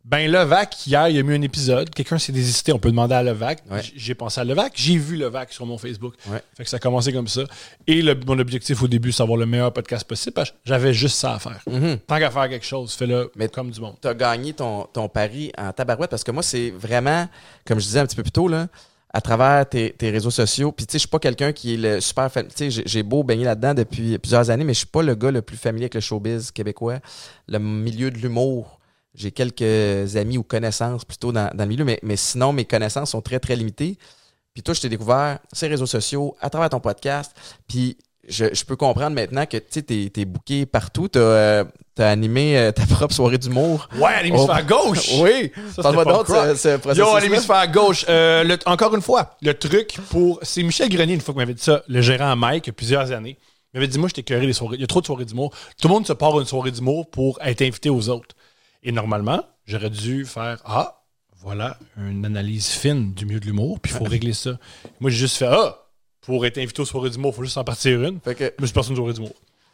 [0.04, 3.14] ben Levac, hier, il y a mis un épisode, quelqu'un s'est désisté, on peut demander
[3.14, 3.62] à Levac.
[3.70, 3.80] Ouais.
[3.96, 6.14] J'ai pensé à Levac, j'ai vu Levac sur mon Facebook.
[6.28, 6.42] Ouais.
[6.54, 7.42] Fait que ça a commencé comme ça.
[7.86, 10.92] Et le- mon objectif au début, c'est d'avoir le meilleur podcast possible, parce que j'avais
[10.92, 11.58] juste ça à faire.
[11.66, 11.98] Mhm.
[12.06, 13.94] Tant qu'à faire quelque chose, fais-le comme du monde.
[14.02, 17.26] tu as gagné ton, ton pari en tabarouette parce que moi, c'est vraiment,
[17.64, 18.66] comme je disais un petit peu plus tôt, là,
[19.10, 20.70] à travers tes, tes réseaux sociaux.
[20.72, 22.30] Puis, tu sais, je suis pas quelqu'un qui est le super.
[22.30, 25.14] Tu sais, j'ai- j'ai beau baigner là-dedans depuis plusieurs années, mais je suis pas le
[25.14, 26.98] gars le plus familier avec le showbiz québécois,
[27.48, 28.80] le milieu de l'humour.
[29.14, 33.10] J'ai quelques amis ou connaissances plutôt dans, dans le milieu, mais, mais sinon, mes connaissances
[33.10, 33.96] sont très, très limitées.
[34.54, 37.32] Puis toi, je t'ai découvert ces réseaux sociaux, à travers ton podcast.
[37.68, 41.08] Puis je, je peux comprendre maintenant que tu sais, t'es, t'es booké partout.
[41.08, 43.88] T'as, euh, t'as animé euh, ta propre soirée d'humour.
[43.96, 44.66] Ouais, à l'hémisphère Oh.
[44.88, 45.10] gauche!
[45.20, 48.04] Oui, Ça, parle-moi punk ce, ce Yo, à processus l'hémisphère gauche.
[48.08, 50.40] Euh, le- encore une fois, le truc pour.
[50.42, 52.70] C'est Michel Grenier, une fois qui m'avait dit ça, le gérant à Mike, il y
[52.70, 53.38] a plusieurs années.
[53.72, 54.76] Il m'avait dit Moi, je t'ai des soirées.
[54.76, 55.52] Il y a trop de soirées d'humour.
[55.80, 58.34] Tout le monde se part à une soirée d'humour pour être invité aux autres.
[58.84, 61.02] Et normalement, j'aurais dû faire Ah,
[61.40, 64.58] voilà une analyse fine du milieu de l'humour, puis il faut régler ça.
[65.00, 65.78] Moi, j'ai juste fait Ah,
[66.20, 68.20] pour être invité aux soirées d'humour, il faut juste en partir une.
[68.20, 69.32] Fait que, Je me suis passé une soirée d'humour.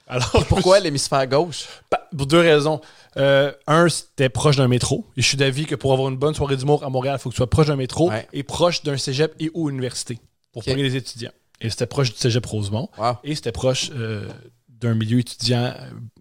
[0.08, 1.66] Alors, pourquoi l'hémisphère gauche?
[1.88, 2.80] Pa- Pour deux raisons.
[3.16, 5.06] Euh, un, c'était proche d'un métro.
[5.16, 7.28] Et je suis d'avis que pour avoir une bonne soirée d'humour à Montréal, il faut
[7.30, 8.26] que tu sois proche d'un métro Ouais.
[8.32, 10.18] et proche d'un cégep et ou université
[10.52, 10.68] pour Ok.
[10.68, 11.30] pogner les étudiants.
[11.60, 12.88] Et c'était proche du cégep Rosemont.
[12.98, 13.18] Wow.
[13.22, 14.28] Et c'était proche euh,
[14.68, 15.74] d'un milieu étudiant.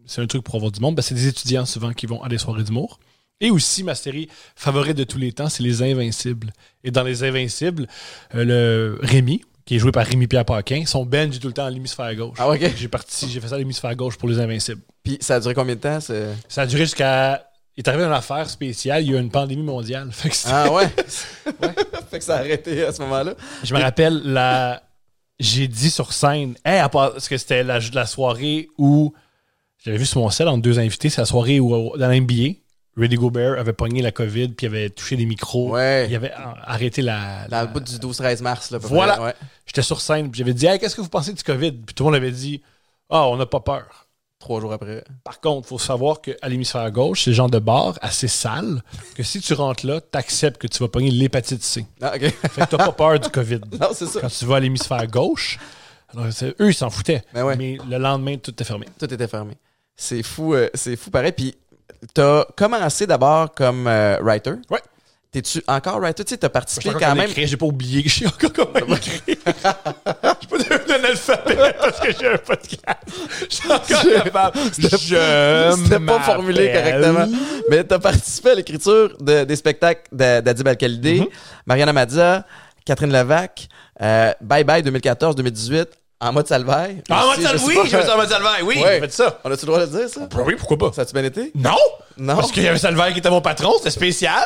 [0.09, 0.95] C'est un truc pour avoir du monde.
[0.95, 2.99] Ben, c'est des étudiants souvent qui vont à des soirées d'humour.
[3.41, 6.51] Et aussi, ma série favorite de tous les temps, c'est Les Invincibles.
[6.83, 7.87] Et dans Les Invincibles,
[8.35, 11.65] euh, le Rémi, qui est joué par Rémi-Pierre Paquin, son Ben, j'ai tout le temps
[11.65, 12.35] à l'hémisphère gauche.
[12.39, 12.73] Ah, ok.
[12.75, 14.81] J'ai parti, j'ai fait ça à l'hémisphère gauche pour Les Invincibles.
[15.03, 16.01] Puis ça a duré combien de temps?
[16.01, 17.45] ce- Ça a duré jusqu'à.
[17.77, 20.09] Il est arrivé une affaire spéciale, il y a eu une pandémie mondiale.
[20.11, 20.89] Fait que c'était- Ah ouais?
[22.09, 23.35] fait que ça a arrêté à ce moment-là.
[23.63, 24.83] Je me rappelle, la...
[25.39, 29.13] j'ai dit sur scène, hey, à part- parce que c'était la, la soirée où
[29.79, 32.53] j'avais vu sur mon sel entre deux invités, c'est la soirée où, dans l'NBA,
[32.97, 35.71] Rudy Gobert avait pogné la COVID puis avait touché des micros.
[35.71, 36.07] Ouais.
[36.09, 37.47] Il avait euh, arrêté la.
[37.47, 38.71] Dans la- le bout du 12-13 mars.
[38.71, 39.21] Là, Voilà.
[39.21, 39.33] ouais.
[39.65, 41.71] J'étais sur scène puis j'avais dit, hey, qu'est-ce que vous pensez du COVID?
[41.71, 42.61] Puis tout le monde avait dit,
[43.09, 44.07] ah, on n'a pas peur.
[44.39, 45.03] Trois jours après.
[45.23, 48.81] Par contre, il faut savoir qu'à l'hémisphère gauche, c'est le genre de bar assez sale
[49.15, 51.85] que si tu rentres là, tu acceptes que tu vas pogner l'hépatite C.
[52.01, 52.21] Ah, OK.
[52.21, 53.59] Fait que t'as pas peur du COVID.
[53.79, 54.21] non, c'est ça.
[54.21, 55.57] Quand tu vas à l'hémisphère gauche,
[56.13, 57.21] alors, c'est- eux, ils s'en foutaient.
[57.33, 57.55] Ben ouais.
[57.57, 58.87] Mais le lendemain, tout est fermé.
[58.97, 59.55] Tout était fermé.
[60.01, 61.33] C'est fou, euh, c'est fou pareil.
[61.33, 61.55] Puis
[62.13, 64.53] t'as commencé d'abord comme euh, writer.
[64.69, 64.79] Ouais.
[65.31, 66.23] T'es-tu encore writer?
[66.23, 67.29] Tu sais, t'as participé quand même.
[67.35, 68.95] J'ai pas oublié que j'ai encore comment?
[68.95, 69.19] écrire.
[69.27, 72.97] Je suis pas devenu un alphabet parce que j'ai un podcast.
[73.47, 74.59] Je suis encore capable.
[74.79, 77.27] Je C'était pas formulé correctement.
[77.69, 81.27] Mais t'as participé à l'écriture de- des spectacles d'Adib Al-Khalidé, Mhm.
[81.67, 82.45] Mariana Madza,
[82.83, 83.67] Catherine Levac,
[84.01, 85.85] euh, Bye Bye 2014-2018,
[86.21, 87.01] en mode salvaille.
[87.09, 88.57] Ah, Aussi, mode je Sal- sais oui, je me suis en mode Salvaire.
[88.63, 88.95] Oui, Ouais.
[88.95, 89.39] j'ai fait ça.
[89.43, 90.21] On a-tu le droit de le dire, ça?
[90.27, 90.91] Ben oui, pourquoi pas?
[90.93, 91.51] Ça a-tu bien été?
[91.55, 91.75] Non!
[92.17, 92.35] Non.
[92.35, 94.43] Parce qu'il y avait Salvaire qui était mon patron, c'était spécial.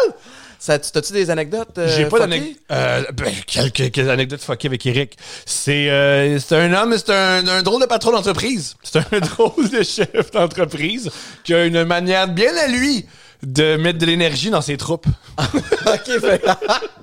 [0.59, 1.77] Ça, T'as-tu des anecdotes?
[1.77, 2.19] euh, J'ai pas fuckées?
[2.29, 2.57] d'anecdote.
[2.71, 5.17] Euh, ben, quelques, quelques anecdotes fuckées avec Eric.
[5.45, 8.75] C'est euh, c'est un homme, c'est un, un drôle de patron d'entreprise.
[8.83, 11.09] C'est un drôle de chef d'entreprise
[11.43, 13.05] qui a une manière bien à lui
[13.41, 15.07] de mettre de l'énergie dans ses troupes.
[15.39, 16.41] OK, fait...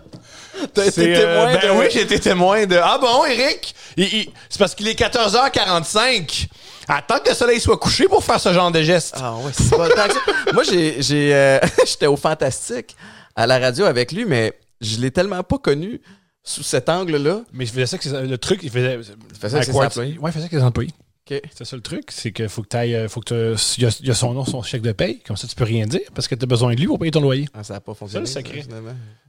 [0.75, 1.79] T'as été C'est, euh, témoin ben de...
[1.81, 2.77] oui, j'ai été témoin de.
[2.83, 3.75] Ah bon, Eric?
[3.97, 6.47] Il- il- c'est parce qu'il est 14h45.
[6.89, 9.15] Attends que le soleil soit couché pour faire ce genre de geste.
[9.21, 10.09] Ah ouais, c'est pas ça.
[10.53, 12.97] Moi, j'ai, j'ai, euh, j'étais au Fantastique
[13.37, 16.01] à la radio avec lui, mais je l'ai tellement pas connu
[16.43, 17.43] sous cet angle-là.
[17.53, 18.99] Mais il faisait ça que ses- le truc, il faisait.
[19.41, 20.19] faisait avec ses employés?
[20.19, 20.91] Ouais, il faisait avec ses employés.
[21.55, 24.01] C'est ça le truc, c'est qu'il faut que tu ailles, faut que il y, a-
[24.03, 26.35] y son nom, son chèque de paye, comme ça tu peux rien dire parce que
[26.35, 27.47] tu as besoin de lui pour payer ton loyer.
[27.55, 28.27] Ah, ça n'a pas fonctionné.
[28.27, 28.63] C'est le secret.
[28.63, 28.77] ça.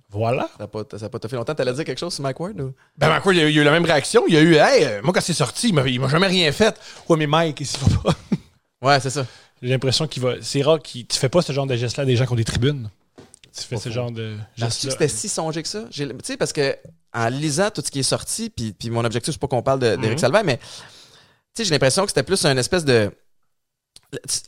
[0.09, 0.49] Voilà.
[0.57, 1.55] Ça n'a pas, pas fait longtemps.
[1.55, 2.59] T'allais dire quelque chose sur Mike Ward?
[2.59, 2.73] Ou?
[2.97, 4.23] Ben, Mike Ward, il a, eu- il a eu la même réaction.
[4.27, 6.77] Il a eu, hey, euh, moi, quand c'est sorti, il m'a, jamais rien fait.
[7.07, 8.15] Ouais, mais Mike, il s'y va pas.
[8.81, 9.25] Ouais, c'est ça.
[9.61, 10.33] J'ai l'impression qu'il va.
[10.41, 11.05] C'est rare qu'il.
[11.05, 12.89] Tu fais pas ce genre de geste-là des gens qui ont des tribunes.
[13.55, 14.91] Tu fais Pas ce genre de geste-là.
[14.91, 15.83] c'était si songé que ça?
[15.91, 16.75] Tu sais, parce que
[17.13, 19.79] en lisant tout ce qui est sorti, puis, puis mon objectif, c'est pas qu'on parle
[19.97, 20.19] d'Éric.
[20.19, 20.59] Salvaire, mais
[21.55, 23.11] sais, j'ai l'impression que c'était plus un espèce de.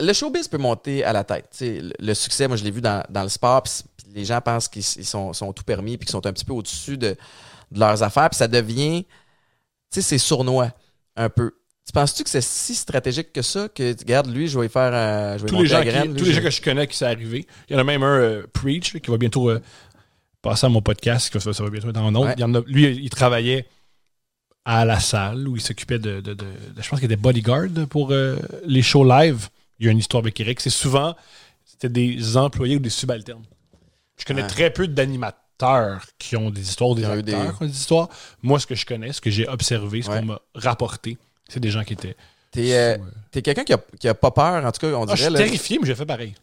[0.00, 1.48] Le showbiz peut monter à la tête.
[1.60, 3.72] Le, succès, moi, je l'ai vu dans, dans le sport, puis
[4.14, 6.52] les gens pensent qu'ils ils sont, sont tout permis, puis qu'ils sont un petit peu
[6.52, 7.16] au-dessus de,
[7.70, 9.04] de leurs affaires, puis ça devient.
[9.90, 10.70] Tu sais, c'est sournois,
[11.16, 11.52] un peu.
[11.86, 14.90] Tu penses-tu que c'est si stratégique que ça, que, regarde, lui, je vais y faire.
[14.92, 16.86] euh, je vais tous les gens, la qui- lui, tous les gens que je connais
[16.86, 17.46] qui c'est arrivé.
[17.68, 19.60] Il y en a même un, euh, Preach, qui va bientôt euh,
[20.42, 22.34] passer à mon podcast, que ça, ça va bientôt être dans mon Ouais.
[22.36, 23.66] Il y en a- Lui, il travaillait
[24.64, 27.66] à la salle où il s'occupait de, de- de- de- Je pense qu'il était bodyguard
[27.90, 29.48] pour euh, les shows live.
[29.78, 30.60] Il y a une histoire avec Eric.
[30.60, 31.14] C'est souvent
[31.66, 33.44] c'était des employés ou des subalternes.
[34.16, 34.48] Je connais Ouais.
[34.48, 38.08] très peu d'animateurs qui ont des histoires ou des acteurs des- qui ont des histoires.
[38.42, 40.20] Moi, ce que je connais, ce que j'ai observé, ce Ouais.
[40.20, 42.16] qu'on m'a rapporté, c'est des gens qui étaient.
[42.52, 45.14] T'es euh, euh, quelqu'un qui a, qui a pas peur, en tout cas, on ah,
[45.14, 45.16] je dirait.
[45.24, 46.34] suis là, terrifié, mais j'ai fait pareil.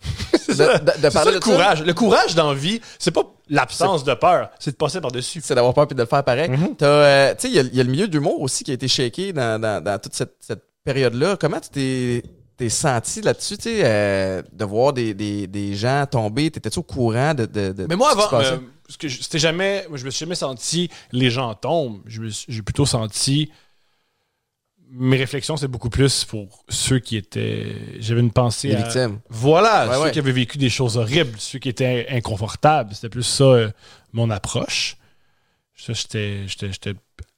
[0.48, 1.52] De, de- de C'est ça le de ça?
[1.52, 1.84] courage.
[1.84, 5.42] Le courage dans vie, c'est pas l'absence de peur, c'est de passer par-dessus.
[5.44, 6.50] c'est d'avoir peur puis de le faire pareil.
[6.82, 8.74] Euh, tu sais, il y a- il y, a le milieu d'humour aussi qui a
[8.74, 11.38] été shaké dans, dans- dans toute cette, cette période-là.
[11.40, 12.24] Comment tu t'es,
[12.58, 16.50] t'es senti là-dessus, tu sais, euh, de voir des, des, des gens tomber?
[16.52, 19.86] T'étais-tu au courant de, de, de Mais moi, avant, euh, ce que je- c'était jamais,
[19.90, 22.02] moi, je me suis jamais senti les gens tombent.
[22.06, 23.52] Je me suis- J'ai plutôt senti
[24.94, 27.76] mes réflexions, c'est beaucoup plus pour ceux qui étaient.
[28.00, 28.68] J'avais une pensée.
[28.70, 29.20] les à- victimes.
[29.30, 30.12] Voilà, Ouais, ceux ouais.
[30.12, 32.94] qui avaient vécu des choses horribles, ceux qui étaient inconfortables.
[32.94, 33.70] C'était plus ça euh,
[34.14, 34.98] mon approche.
[35.76, 36.46] J'étais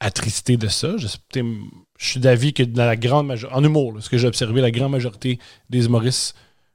[0.00, 0.96] attristé de ça.
[0.98, 1.06] Je,
[1.98, 4.70] suis d'avis que dans la grande majorité, en humour, là, ce que j'ai observé, la
[4.70, 5.38] grande majorité
[5.70, 6.34] des humoristes,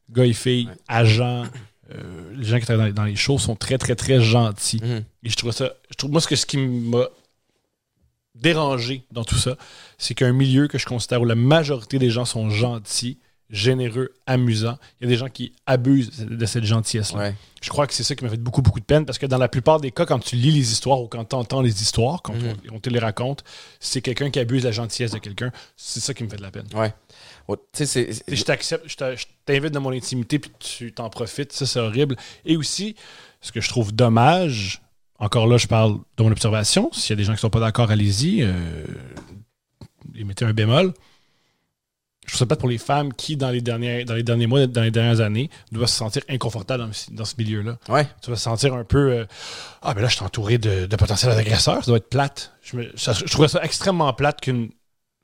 [0.10, 0.74] gars et filles, Ouais.
[0.88, 1.46] agents,
[1.94, 4.80] euh, les gens qui travaillent dans, dans les shows sont très, très, très gentils.
[4.82, 5.04] Mhm.
[5.24, 5.74] Et je trouve ça.
[5.92, 7.06] Je trouve, moi, ce, que, ce qui m'a
[8.42, 9.56] dérangé dans tout ça,
[9.98, 13.18] c'est qu'un milieu que je considère où la majorité des gens sont gentils,
[13.50, 17.20] généreux, amusants, il y a des gens qui abusent de cette gentillesse-là.
[17.20, 17.36] Ouais.
[17.64, 19.40] Je crois que c'est ça qui m'a fait beaucoup, beaucoup de peine parce que dans
[19.40, 22.22] la plupart des cas, quand tu lis les histoires ou quand tu entends les histoires,
[22.22, 22.54] quand Mhm.
[22.72, 23.44] on, on te les raconte,
[23.80, 25.52] c'est quelqu'un qui abuse de la gentillesse de quelqu'un.
[25.76, 26.68] C'est ça qui me fait de la peine.
[26.76, 26.94] Ouais.
[27.48, 31.52] Oh, c'est- je t'accepte, je t'a- je t'invite dans mon intimité puis tu t'en profites,
[31.52, 32.16] ça c'est horrible.
[32.46, 32.96] Et aussi,
[33.42, 34.84] ce que je trouve dommage,
[35.20, 37.60] encore là je parle de mon observation, s'il y a des gens qui sont pas
[37.60, 38.86] d'accord, allez-y, euh,
[40.16, 40.94] et mettez un bémol.
[42.26, 44.68] Je trouve ça pas pour les femmes qui, dans les, derniers, dans les derniers mois,
[44.68, 47.78] dans les dernières années, doivent se sentir inconfortables dans, ce- dans ce milieu-là.
[47.90, 48.08] Ouais.
[48.22, 49.26] Tu vas te sentir un peu euh,
[49.82, 52.54] Ah, mais là, je suis entouré de, de potentiels agresseurs, ça doit être plate.
[52.62, 54.70] Je, me- ça- je trouvais ça extrêmement plate qu'une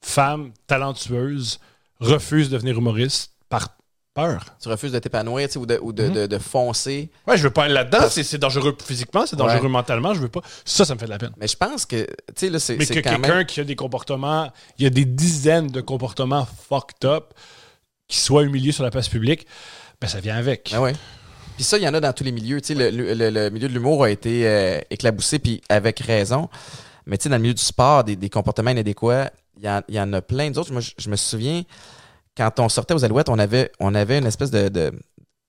[0.01, 1.59] femme talentueuse
[1.99, 3.69] refuse de devenir humoriste par
[4.15, 4.45] peur.
[4.61, 6.13] Tu refuses de t'épanouir, ou de, ou de, Mhm.
[6.13, 7.11] de, de foncer.
[7.27, 9.69] Ouais, je veux pas aller là-dedans, c'est c'est dangereux physiquement, c'est dangereux Ouais.
[9.69, 10.41] mentalement, je veux pas.
[10.63, 11.33] Ça, ça me fait de la peine.
[11.37, 13.45] Mais je pense que, tu sais, là, c'est Mais que quelqu'un même...
[13.45, 17.33] qui a des comportements, il y a des dizaines de comportements fucked up
[18.07, 19.45] qui soient humiliés sur la place publique,
[20.01, 20.71] ben ça vient avec.
[20.73, 20.93] Ah ouais.
[21.55, 22.61] Puis ça, il y en a dans tous les milieux.
[22.61, 25.99] Tu sais, le, le- le- le milieu de l'humour a été euh, éclaboussé, puis avec
[25.99, 26.49] raison.
[27.05, 29.29] Mais tu sais, dans le milieu du sport, des, des comportements inadéquats,
[29.61, 30.71] il y, y en a plein d'autres.
[30.71, 31.63] Moi, je, je me souviens,
[32.37, 34.91] quand on sortait aux Alouettes, on avait, on avait une espèce de, de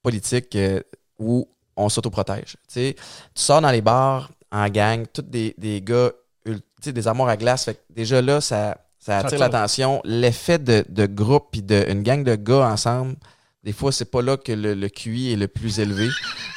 [0.03, 0.81] politique euh,
[1.19, 2.57] où on s'autoprotège.
[2.69, 2.97] Tu sais,
[3.35, 6.11] tu sors dans les bars en gang, tous des, des gars,
[6.45, 7.65] ul- tu sais, des armoires à glace.
[7.65, 9.39] Fait que déjà là, ça, ça attire attire.
[9.41, 10.01] l'attention.
[10.05, 13.17] L'effet de, de groupe puis d'une gang de gars ensemble,
[13.67, 16.09] des fois, c'est pas là que le, le QI est le plus élevé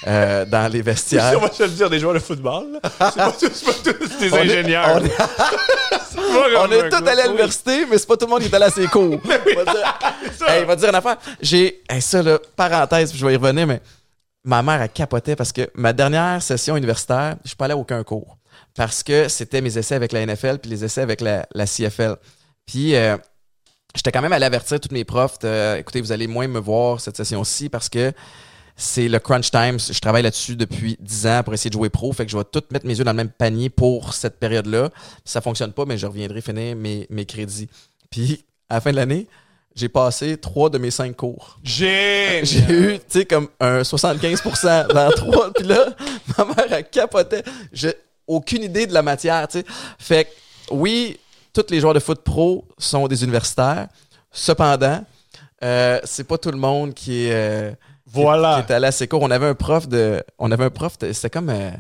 [0.08, 1.34] euh, dans les vestiaires.
[1.38, 4.32] On va se le dire, des joueurs de football, c'est pas tous, pas tous des
[4.32, 4.90] On est- ingénieurs.
[5.02, 5.18] on est-
[6.58, 8.66] On est tous allés à l'université, mais c'est pas tout le monde qui est allé
[8.66, 9.20] à ses cours.
[9.24, 9.98] On va dire,
[10.48, 11.18] Hey, il va te dire une affaire.
[11.42, 11.82] J'ai.
[11.90, 13.82] hey, ça, là, parenthèse, puis je vais y revenir, mais
[14.44, 17.78] ma mère, elle capotait parce que ma dernière session universitaire, je suis pas allé à
[17.78, 18.38] aucun cours.
[18.76, 22.16] Parce que c'était mes essais avec la NFL puis les essais avec la, la CFL.
[22.66, 23.18] Puis euh,
[23.96, 27.00] j'étais quand même allé avertir tous mes profs de, écoutez, vous allez moins me voir
[27.00, 28.12] cette session-ci parce que
[28.76, 29.78] c'est le crunch time.
[29.78, 32.14] Je travaille là-dessus depuis 10 ans pour essayer de jouer pro.
[32.14, 34.90] Fait que je vais tout mettre mes yeux dans le même panier pour cette période-là.
[35.26, 37.68] Si ça fonctionne pas, mais je reviendrai finir mes, mes crédits.
[38.10, 39.28] Puis à la fin de l'année,
[39.76, 41.60] j'ai passé trois de mes cinq cours.
[41.64, 45.52] J'ai eu, tu sais, comme un 75% dans trois.
[45.54, 45.88] Puis là,
[46.38, 47.44] ma mère, elle capotait.
[47.74, 47.94] J'ai
[48.28, 49.66] aucune idée de la matière, tu sais.
[49.98, 50.30] Fait que,
[50.72, 51.20] oui,
[51.64, 53.88] tous les joueurs de foot pro sont des universitaires.
[54.32, 55.04] Cependant,
[55.64, 57.72] euh, c'est pas tout le monde qui est, euh,
[58.06, 58.62] Voilà.
[58.66, 59.22] qui est allé à ces cours.
[59.22, 60.24] On avait un prof de.
[60.38, 61.50] On avait un prof, c'était comme.
[61.50, 61.72] euh,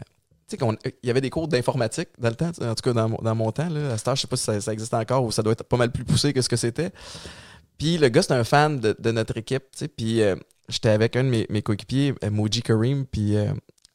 [0.47, 3.07] tu sais, il y avait des cours d'informatique dans le temps, en tout cas dans
[3.09, 3.69] mon, dans mon temps.
[3.69, 5.53] Là, à cette heure, je sais pas si ça, ça existe encore ou ça doit
[5.53, 6.89] être pas mal plus poussé que ce que c'était.
[7.77, 9.87] Puis le gars, c'est un fan de, de notre équipe, tu sais.
[9.87, 10.21] Puis
[10.67, 13.05] j'étais avec un de mes, mes coéquipiers, Moji Kareem.
[13.05, 13.35] Puis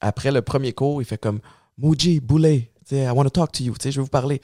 [0.00, 1.40] après le premier cours, il fait comme
[1.76, 4.40] Moji, Boulet, I want to talk to you, tu sais, je vais vous parler.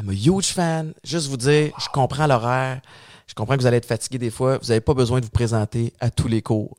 [0.00, 0.94] I'm a huge fan.
[1.04, 2.80] Juste vous dire, je comprends l'horaire.
[3.26, 4.58] Je comprends que vous allez être fatigué des fois.
[4.58, 6.76] Vous n'avez pas besoin de vous présenter à tous les cours.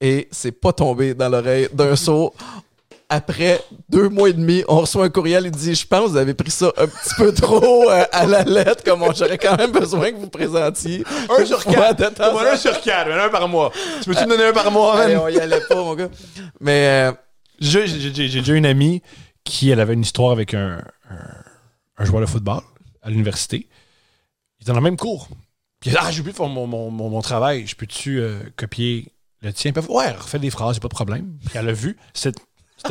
[0.00, 2.32] Et c'est pas tombé dans l'oreille d'un saut.
[3.08, 5.44] Après deux mois et demi, on reçoit un courriel.
[5.46, 8.26] Il dit Je pense que vous avez pris ça un petit peu trop euh, à
[8.26, 8.84] la lettre.
[8.84, 11.04] Comme j'aurais quand même besoin que vous présentiez.
[11.28, 12.20] Un sur quatre.
[12.20, 13.72] un sur quatre, mais un par mois.
[14.02, 15.08] Tu peux-tu me donner un par mois?
[15.08, 16.08] Hey, on y allait pas, mon gars.
[16.60, 17.12] Mais euh,
[17.58, 19.02] J'ai déjà une amie
[19.44, 21.41] qui, elle avait une histoire avec un, un,
[21.98, 22.60] un joueur de football
[23.02, 23.68] à l'université.
[24.60, 25.28] Il est dans le même cours.
[25.80, 27.66] Puis ah, j'ai oublié de faire mon, mon, mon, mon travail.
[27.66, 29.72] Je peux-tu euh, copier le tien?
[29.72, 31.36] Puis ouais, refais des phrases, pas de problème.
[31.44, 31.96] Puis elle a vu.
[32.14, 32.34] C'était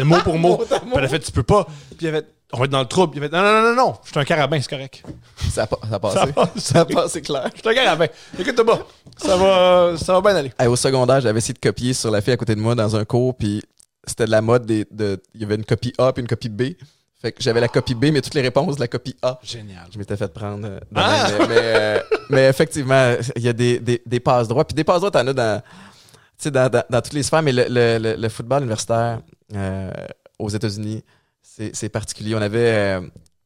[0.03, 0.57] mot pour mot.
[0.57, 1.65] Puis elle a fait, tu peux pas.
[1.97, 3.13] Puis elle a fait, on va être dans le trouble.
[3.15, 5.03] Elle a fait, non, non, non, non, non, je suis un carabin, c'est correct.
[5.49, 6.15] ça a, ça a passé.
[6.15, 6.51] Ça a passé.
[6.59, 7.49] Ça a passé clair.
[7.55, 8.07] Je suis un carabin.
[8.37, 8.87] Écoute-toi pas.
[9.15, 10.51] Ça va, ça va bien aller.
[10.59, 12.93] Hey, au secondaire, j'avais essayé de copier sur la fille à côté de moi dans
[12.97, 13.61] un cours, puis
[14.05, 16.49] c'était de la mode des, de, il y avait une copie A puis une copie
[16.49, 16.63] B.
[17.21, 19.37] Fait que j'avais la copie B, mais toutes les réponses de la copie A.
[19.43, 19.85] Génial.
[19.93, 20.65] Je m'étais fait prendre.
[20.67, 21.27] euh, Ah!
[21.39, 24.65] mais, mais, euh, mais effectivement, il y a des, des, des passes droits.
[24.65, 25.65] Puis des passes droits, t'en as dans, tu
[26.39, 29.19] sais, dans, dans, dans toutes les sphères, mais le, le, le, football universitaire
[29.53, 29.91] euh,
[30.39, 31.03] aux États-Unis,
[31.43, 32.33] c'est c'est particulier.
[32.33, 33.01] On avait, euh,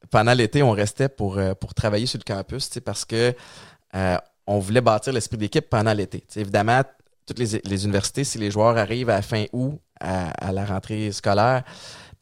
[0.09, 3.33] pendant l'été, on restait pour, euh, pour travailler sur le campus, parce que
[3.95, 6.23] euh, on voulait bâtir l'esprit d'équipe pendant l'été.
[6.37, 6.81] Évidemment,
[7.25, 11.11] toutes les, les universités, si les joueurs arrivent à fin août, à, à la rentrée
[11.11, 11.63] scolaire,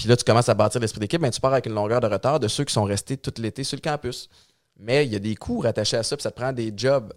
[0.04, 2.08] puis là, tu commences à bâtir l'esprit d'équipe, ben, tu pars avec une longueur de
[2.08, 4.30] retard de ceux qui sont restés tout l'été sur le campus.
[4.80, 7.13] Mais il y a des coûts rattachés à ça, puis ça te prend des jobs.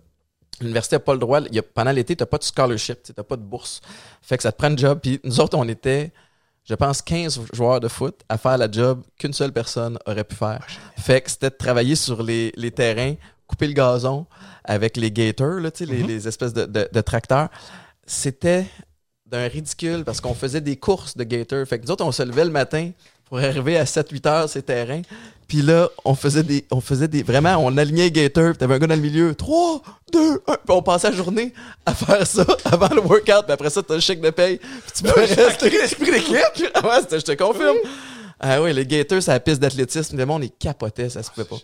[0.60, 1.40] L'université n'a pas le droit.
[1.50, 3.80] y a- pendant l'été, tu n'as pas de scholarship, tu n'as pas de bourse.
[4.22, 5.00] Fait que ça te prend un job.
[5.02, 6.12] Puis nous autres, on était,
[6.64, 10.34] je pense, 15 joueurs de foot à faire la job qu'une seule personne aurait pu
[10.36, 10.64] faire.
[10.98, 13.14] Fait que c'était de travailler sur les, les terrains,
[13.46, 14.26] couper le gazon
[14.64, 17.48] avec les gators, là, sais, les, les espèces de, de- de tracteurs.
[18.06, 18.66] C'était
[19.30, 21.66] d'un ridicule parce qu'on faisait des courses de gators.
[21.66, 22.90] Fait que nous autres, on se levait le matin
[23.26, 25.02] pour arriver à 7-8 heures ces terrains.
[25.48, 26.64] Puis là, on faisait des.
[26.70, 27.22] On faisait des.
[27.22, 28.50] Vraiment, on alignait les gators.
[28.50, 29.34] Puis t'avais un gars dans le milieu.
[29.34, 30.36] 3, 2, 1.
[30.36, 31.52] Puis on passait la journée
[31.84, 33.44] à faire ça avant le workout.
[33.44, 34.58] Puis après ça, t'as le chèque de paye.
[34.58, 35.70] Puis tu peux rester.
[35.70, 36.36] l'esprit d'équipe.
[36.74, 37.76] Ah ouais, je te confirme.
[38.38, 40.16] Ah oui, les gators, c'est la piste d'athlétisme.
[40.16, 41.56] Le monde, ils capotaient, ça se pouvait pas.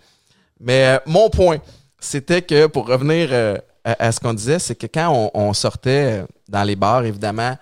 [0.61, 1.59] Mais euh, mon point,
[1.98, 6.23] c'était que pour revenir euh, à, à ce qu'on disait, c'est que quand on, sortait
[6.23, 7.57] euh, dans les bars, évidemment,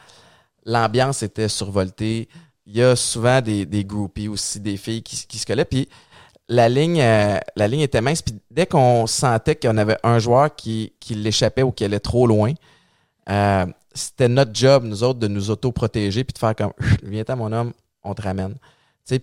[0.65, 2.29] l'ambiance était survoltée.
[2.67, 5.65] Il y a souvent des, groupies aussi, des filles qui, se collaient.
[5.65, 5.89] Puis
[6.49, 8.23] la ligne, euh, la ligne était mince.
[8.23, 12.53] Puis dès qu'on sentait qu'on avait un joueur qui, l'échappait ou qui allait trop loin,
[13.29, 17.53] euh, c'était notre job, nous autres, de nous auto-protéger puis de faire comme Viens-t'en, mon
[17.53, 17.73] homme,
[18.05, 18.55] on te ramène.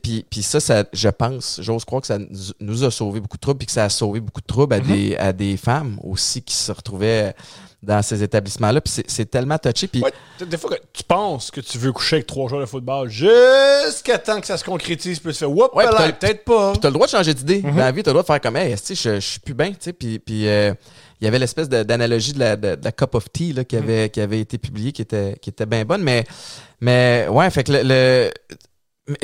[0.01, 2.17] Puis, puis ça, ça, je pense, j'ose croire que ça
[2.59, 4.79] nous- a sauvé beaucoup de troubles puis que ça a sauvé beaucoup de troubles à,
[4.81, 7.33] des, à des femmes aussi qui se retrouvaient
[7.81, 8.81] dans ces établissements-là.
[8.81, 9.87] Puis c'est- tellement touché.
[9.87, 10.11] Puis Ouais,
[10.45, 14.17] des fois, que tu penses que tu veux coucher avec trois joueurs de football jusqu'à
[14.17, 15.85] temps que ça se concrétise, puis tu fais, whoop, Ouais,
[16.19, 16.71] peut-être pas.
[16.71, 17.61] Puis t'as le droit de changer d'idée.
[17.63, 17.71] Mhm.
[17.71, 19.71] Dans la vie, t'as le droit de faire comme, hey, je, je suis plus bien.
[19.97, 20.73] Puis, euh,
[21.21, 23.75] il y avait l'espèce d'analogie de la, de, de la cup of tea là, qui,
[23.77, 23.83] Mhm.
[23.83, 26.01] avait, qui avait été publiée, qui était, qui était bien bonne.
[26.03, 26.25] Mais,
[26.81, 27.83] mais ouais, fait que le.
[27.83, 28.31] le-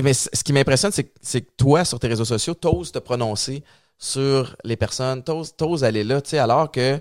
[0.01, 2.99] mais, ce qui m'impressionne, c'est que- c'est que toi, sur tes réseaux sociaux, t'oses te
[2.99, 3.63] prononcer
[3.97, 6.99] sur les personnes, t'oses t'oses aller là, tu sais, alors que.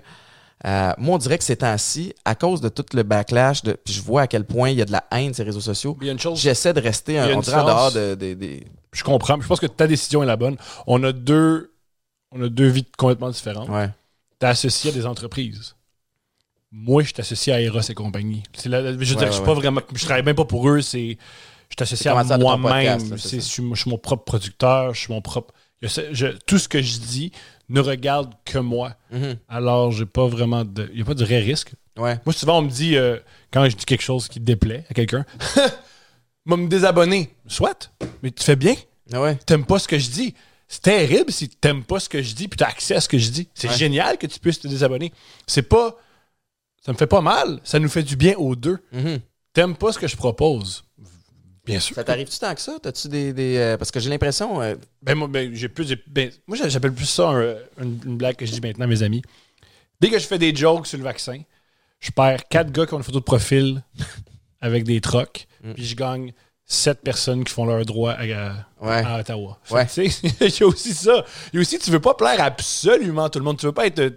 [0.65, 3.93] euh, moi, on dirait que ces temps-ci, à cause de tout le backlash, de, puis
[3.93, 5.97] je vois à quel point il y a de la haine sur les réseaux sociaux,
[6.35, 9.87] j'essaie de rester, un, en dehors de, de- des- je comprends, je pense que ta
[9.87, 10.55] décision est la bonne.
[10.87, 11.73] On a deux,
[12.31, 13.67] on a deux vies complètement différentes.
[13.67, 13.89] Ouais.
[14.39, 15.75] T'es associé à des entreprises.
[16.71, 18.41] Moi, je suis associé à Eros et compagnie.
[18.53, 19.59] C'est la- je veux dire, Ouais, je suis ouais, pas ouais.
[19.59, 21.17] vraiment, je travaille même pas pour eux, c'est,
[21.79, 22.99] je C'est à moi-même.
[23.17, 26.81] Je suis, mon propre producteur, je suis mon propre, je sais- je- tout ce que
[26.81, 27.31] je dis
[27.69, 28.95] ne regarde que moi.
[29.11, 29.37] Mhm.
[29.49, 31.73] Alors, j'ai pas vraiment de, il y a pas de vrai risque.
[31.97, 32.19] Ouais.
[32.25, 33.17] Moi, souvent, on me dit, euh,
[33.51, 35.25] quand je dis quelque chose qui déplaît à quelqu'un,
[36.45, 37.33] moi, me désabonner.
[37.47, 38.75] Soit, mais tu fais bien.
[39.11, 39.35] Ah ouais.
[39.45, 40.33] T'aimes pas ce que je dis.
[40.67, 43.17] C'est terrible si t'aimes pas ce que je dis puis t'as accès à ce que
[43.17, 43.47] je dis.
[43.53, 43.77] C'est Ouais.
[43.77, 45.11] génial que tu puisses te désabonner.
[45.45, 45.97] C'est pas.
[46.85, 47.59] Ça me fait pas mal.
[47.63, 48.79] Ça nous fait du bien aux deux.
[48.91, 49.19] Mhm.
[49.53, 50.83] T'aimes pas ce que je propose.
[51.65, 51.95] Bien sûr.
[51.95, 52.73] Ça t'arrive-tu tant que ça?
[52.81, 53.31] T'as-tu des.
[53.33, 54.61] des euh, parce que j'ai l'impression.
[54.61, 55.93] euh, Ben, moi, ben, j'ai plus.
[56.07, 59.01] ben, moi, j'appelle plus ça un- une, une blague que je dis maintenant à mes
[59.03, 59.21] amis.
[60.01, 61.39] Dès que je fais des jokes sur le vaccin,
[62.01, 63.81] je perds quatre gars qui ont une photo de profil
[64.61, 65.73] avec des trocs, Mm.
[65.73, 66.33] puis je gagne
[66.65, 69.03] sept personnes qui font leur droit à, à- ouais.
[69.05, 69.57] à Ottawa.
[69.71, 69.85] Ouais.
[69.85, 71.23] tu sais, Il y a aussi ça.
[71.53, 73.57] Il y a aussi, tu veux pas plaire à absolument tout le monde.
[73.57, 74.09] Tu veux pas être euh,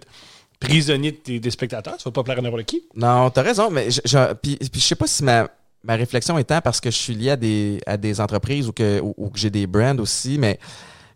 [0.59, 1.95] prisonnier de tes, des spectateurs.
[1.97, 2.83] Tu veux pas plaire à n'importe qui.
[2.95, 5.47] Non, t'as raison, mais je, je- puis, puis je sais pas si ma,
[5.87, 8.99] ma réflexion étant parce que je suis lié à des, à des entreprises ou que,
[8.99, 10.59] ou, ou que j'ai des brands aussi, mais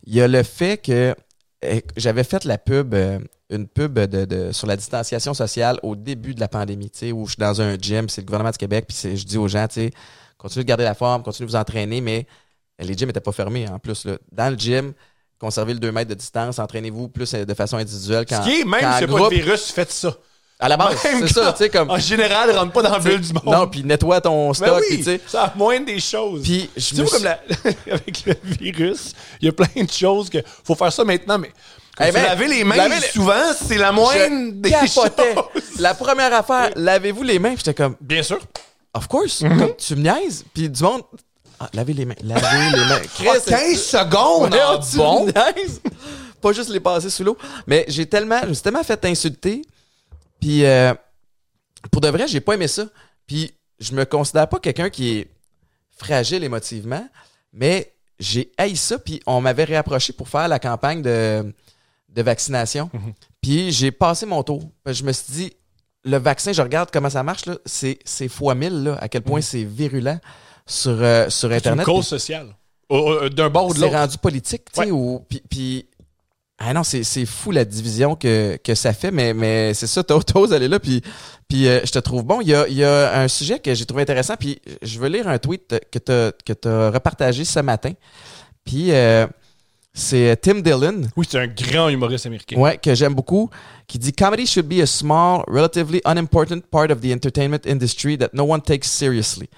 [0.08, 1.14] il y a le fait que
[1.66, 5.96] euh, j'avais fait la pub euh, une pub de, de- sur la distanciation sociale au
[5.98, 8.52] début de la pandémie, tu sais, où je suis dans un gym, c'est le gouvernement
[8.52, 9.92] du Québec, puis je dis aux gens, tu sais,
[10.38, 12.26] continuez de garder la forme, continuez de vous entraîner, mais
[12.80, 14.06] les gyms n'étaient pas fermés en plus.
[14.06, 14.18] Là.
[14.32, 14.94] Dans le gym,
[15.38, 18.26] conservez le 2 mètres de distance, entraînez-vous plus euh, de façon individuelle.
[18.28, 20.16] Quand, Ce qui est, même quand si c'est pas virus, faites ça.
[20.62, 21.90] À la base, c'est ça, tu sais, comme.
[21.90, 23.44] En général, rentre pas dans la bulle du monde.
[23.46, 25.20] Non, puis nettoie ton Ben stock, oui, tu sais.
[25.28, 26.44] ça moindre des choses.
[26.44, 27.40] Puis je me suis- comme la-
[27.92, 31.52] avec le virus, il y a plein de choses que faut faire ça maintenant, mais
[32.00, 33.34] Eh ben, laver les mains, laver les- souvent,
[33.68, 35.34] c'est la moindre Je des capotais.
[35.36, 35.80] choses.
[35.80, 37.56] La première affaire, lavez-vous les mains.
[37.58, 38.40] J'étais comme, Bien sûr.
[38.94, 39.60] of course, Mhm.
[39.60, 40.46] comme, tu me niaises.
[40.54, 41.02] Puis du monde,
[41.60, 43.02] ah, lavez les mains, lavez les mains.
[43.16, 44.54] Chris, Ah, c'est- 15 secondes!
[44.54, 45.26] Ouais, ah, tu bon?
[45.26, 45.82] me niaises.
[46.42, 47.38] Pas juste les passer sous l'eau.
[47.68, 49.62] Mais j'ai tellement, je me suis tellement fait insulter.
[50.42, 50.94] Puis euh,
[51.92, 52.86] pour de vrai, j'ai pas aimé ça.
[53.26, 55.28] Puis je me considère pas quelqu'un qui est
[55.98, 57.08] fragile émotivement,
[57.54, 59.00] mais j'ai haï ça.
[59.00, 61.54] Puis on m'avait réapproché pour faire la campagne de,
[62.10, 62.90] de vaccination.
[63.42, 64.64] Puis j'ai passé mon tour.
[64.86, 65.54] Je me suis dit,
[66.04, 69.42] le vaccin, je regarde comment ça marche, c'est, c'est fois mille, là, à quel point
[69.42, 70.20] c'est virulent
[70.66, 71.86] sur, euh, sur C'est une Internet.
[71.86, 72.56] cause sociale.
[72.90, 73.96] D'un bord ou de C'est l'autre.
[73.98, 74.90] rendu politique, tu sais,
[75.50, 75.88] puis-
[76.64, 80.04] ah non, c'est, c'est fou la division que, que ça fait, mais, mais c'est ça,
[80.04, 81.02] t'oses aller là, puis,
[81.48, 82.40] puis euh, je te trouve bon.
[82.42, 85.08] Il y a, il y a un sujet que j'ai trouvé intéressant, puis je veux
[85.10, 87.94] lire un tweet que t'as, que repartagé ce matin,
[88.64, 89.26] puis euh,
[89.94, 92.58] c'est Tim Dillon, Oui, c'est un grand humoriste américain.
[92.58, 93.50] ouais, que j'aime beaucoup,
[93.88, 98.30] qui dit Comedy should be a small, relatively unimportant part of the entertainment industry that
[98.34, 99.50] no one takes seriously.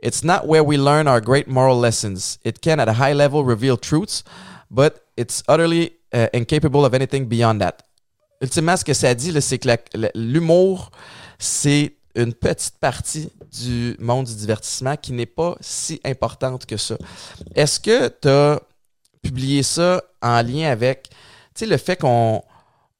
[0.00, 2.38] It's not where we learn our great moral lessons.
[2.44, 4.22] It can, at a high level, reveal truths,
[4.70, 7.76] but it's utterly uh, incapable of anything beyond that.
[8.40, 9.68] Ultimement, ce que ça dit, c'est que
[10.14, 10.90] l'humour,
[11.38, 16.96] c'est une petite partie du monde du divertissement qui n'est pas si importante que ça.
[17.54, 18.60] Est-ce que tu as
[19.22, 21.08] publié ça en lien avec
[21.60, 22.42] le fait qu'on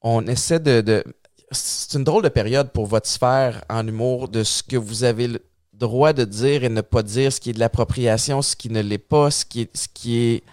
[0.01, 1.03] on essaie de, de-
[1.51, 5.27] C'est une drôle de période pour votre sphère en humour de ce que vous avez
[5.27, 5.41] le
[5.73, 8.81] droit de dire et ne pas dire, ce qui est de l'appropriation, ce qui ne
[8.81, 10.43] l'est pas, ce qui est, ce qui est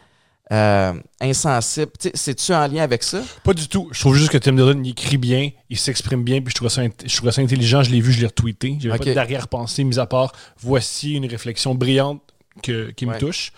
[0.53, 1.91] euh, insensible.
[2.15, 3.23] C'est-tu en lien avec ça?
[3.43, 3.89] Pas du tout.
[3.93, 6.69] Je trouve juste que Tim Dillon, il écrit bien, il s'exprime bien, puis je trouve
[6.69, 7.83] ça, je trouve ça intelligent.
[7.83, 8.77] Je l'ai vu, je l'ai retweeté.
[8.81, 9.05] J'avais Ok.
[9.07, 12.23] pas d'arrière-pensée, mis à part, voici une réflexion brillante
[12.63, 13.53] que- qui me touche.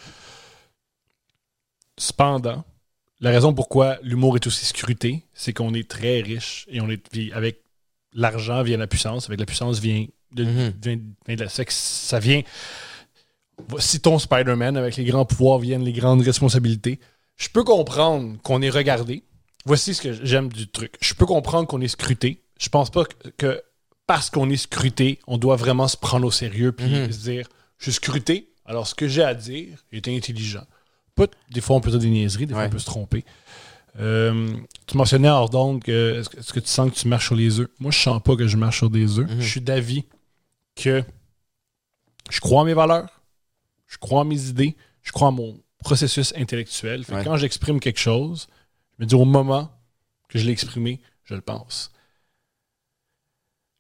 [1.99, 2.65] Cependant,
[3.21, 7.03] la raison pourquoi l'humour est aussi scruté, c'est qu'on est très riche et on est
[7.33, 7.61] avec
[8.15, 10.73] l'argent vient la puissance, avec la puissance vient de, Mhm.
[10.81, 12.43] vient- vient de la sexe, ça vient
[13.79, 17.01] citons Spider-Man avec les grands pouvoirs viennent les grandes responsabilités.
[17.37, 19.23] Je peux comprendre qu'on est regardé.
[19.65, 20.95] Voici ce que j'aime du truc.
[21.01, 22.43] Je peux comprendre qu'on est scruté.
[22.61, 23.63] Je pense pas que, que
[24.07, 27.13] parce qu'on est scruté, on doit vraiment se prendre au sérieux puis Mhm.
[27.13, 30.65] se dire je suis scruté, alors ce que j'ai à dire est intelligent.
[31.15, 32.69] Pas, des fois, on peut dire des niaiseries, des fois, Ouais.
[32.69, 33.25] on peut se tromper.
[34.01, 34.49] Euh,
[34.87, 37.61] tu mentionnais hors que est-ce que, est-ce que tu sens que tu marches sur les
[37.61, 37.69] œufs?
[37.81, 39.29] Moi, je sens pas que je marche sur des œufs.
[39.29, 39.41] Mhm.
[39.41, 40.05] Je suis d'avis
[40.77, 41.03] que
[42.31, 43.18] je crois en mes valeurs,
[43.89, 47.05] je crois en mes idées, je crois en mon processus intellectuel.
[47.05, 47.25] Fait Ouais.
[47.25, 48.47] Quand j'exprime quelque chose,
[48.99, 49.71] je me dis au moment
[50.29, 51.91] que je l'ai exprimé, je le pense.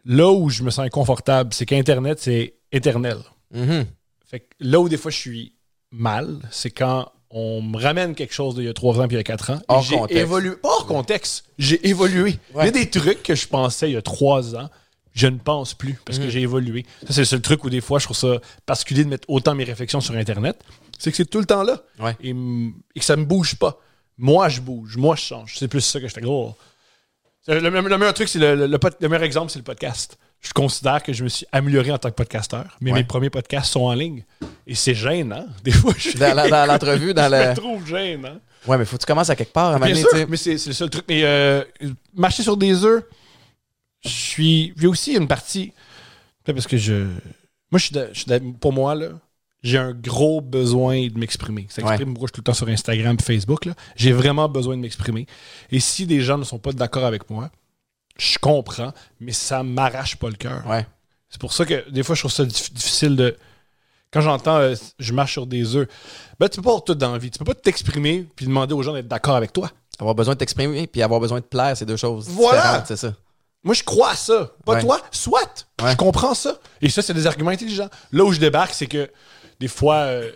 [0.04, 3.18] Là où je me sens inconfortable, c'est qu'Internet, c'est éternel.
[3.52, 3.86] Mhm.
[4.26, 5.54] Fait que là où des fois je suis
[5.90, 9.18] mal, c'est quand on me ramène quelque chose d'il y a trois ans puis il
[9.18, 9.58] y a quatre ans.
[9.58, 10.18] et Hors contexte.
[10.62, 11.44] hors contexte.
[11.58, 12.38] J'ai évolué.
[12.54, 14.70] Il y a des trucs que je pensais il y a trois ans,
[15.18, 16.24] je ne pense plus parce Mhm.
[16.24, 16.86] que j'ai évolué.
[17.06, 19.54] Ça, c'est le seul truc où des fois je trouve ça particulier de mettre autant
[19.54, 20.62] mes réflexions sur Internet.
[20.98, 21.82] C'est que c'est tout le temps là.
[21.98, 22.16] Ouais.
[22.22, 23.78] Et, que ça me bouge pas.
[24.16, 24.96] Moi, je bouge.
[24.96, 25.54] Moi, je change.
[25.56, 26.22] C'est plus ça que je fais.
[26.24, 26.54] Oh.
[27.46, 30.18] Le, le- le meilleur truc, c'est le, le- meilleur exemple, c'est le podcast.
[30.40, 32.98] Je considère que je me suis amélioré en tant que podcasteur, mais Ouais.
[32.98, 34.24] mes premiers podcasts sont en ligne.
[34.66, 35.46] Et c'est gênant.
[35.64, 38.38] Des fois, je, Dans, la- dans l'entrevue, dans je trouve gênant.
[38.66, 40.70] Ouais, mais faut que tu commences à quelque part à Bien sûr, mais c'est c'est
[40.70, 41.04] le seul truc.
[41.08, 41.62] Mais euh,
[42.14, 43.02] marcher sur des œufs,
[44.04, 44.72] je suis.
[44.76, 45.72] J'ai aussi une partie.
[46.44, 46.94] Parce que je.
[47.70, 49.08] Moi, je suis de- je suis de- pour moi, là,
[49.62, 51.66] j'ai un gros besoin de m'exprimer.
[51.68, 51.88] Ça Ouais.
[51.90, 53.66] exprime, moi, je suis tout le temps sur Instagram et Facebook.
[53.66, 53.74] là.
[53.96, 55.26] J'ai vraiment besoin de m'exprimer.
[55.70, 57.50] Et si des gens ne sont pas d'accord avec moi,
[58.18, 60.66] je comprends, mais ça m'arrache pas le cœur.
[60.66, 60.86] Ouais.
[61.28, 63.36] C'est pour ça que des fois, je trouve ça dif- difficile de.
[64.10, 65.86] Quand j'entends euh, je marche sur des œufs,
[66.40, 67.30] ben, tu peux pas avoir tout dans la vie.
[67.30, 69.70] Tu peux pas t'exprimer puis demander aux gens d'être d'accord avec toi.
[69.98, 72.58] Avoir besoin de t'exprimer puis avoir besoin de plaire, c'est deux choses Voilà.
[72.62, 73.12] différentes, c'est ça.
[73.64, 74.52] Moi, je crois à ça.
[74.64, 74.80] Pas Ouais.
[74.80, 75.66] toi, soit.
[75.82, 75.92] Ouais.
[75.92, 76.58] Je comprends ça.
[76.80, 77.88] Et ça, c'est des arguments intelligents.
[78.12, 79.10] Là où je débarque, c'est que
[79.60, 80.30] des fois, euh,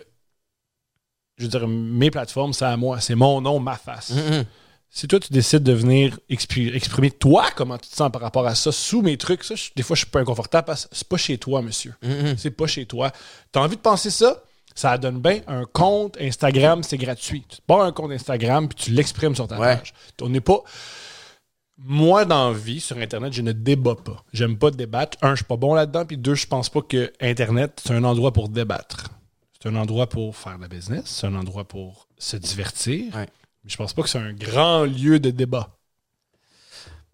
[1.37, 2.99] je veux dire, mes plateformes, c'est à moi.
[3.01, 4.11] C'est mon nom, ma face.
[4.11, 4.45] Mhm.
[4.89, 8.45] Si toi, tu décides de venir expri- exprimer toi, comment tu te sens par rapport
[8.45, 10.95] à ça, sous mes trucs, ça, je- des fois, je suis pas inconfortable parce que
[10.95, 11.95] c'est pas chez toi, monsieur.
[12.03, 12.35] Mhm.
[12.37, 13.11] C'est pas chez toi.
[13.51, 14.43] T'as envie de penser ça?
[14.75, 17.43] Ça donne bien un compte Instagram, c'est gratuit.
[17.47, 19.77] Tu te un compte Instagram puis tu l'exprimes sur ta Ouais.
[19.77, 19.93] page.
[20.21, 20.61] On n'est pas.
[21.77, 24.23] Moi, dans la vie, sur Internet, je ne débat pas.
[24.31, 25.17] J'aime pas débattre.
[25.21, 26.05] Un, je suis pas bon là-dedans.
[26.05, 29.05] Puis deux, je pense pas que Internet, c'est un endroit pour débattre.
[29.61, 31.03] C'est un endroit pour faire de la business.
[31.05, 33.13] C'est un endroit pour se divertir.
[33.15, 33.27] Ouais.
[33.63, 35.69] Mais je pense pas que c'est un grand lieu de débat.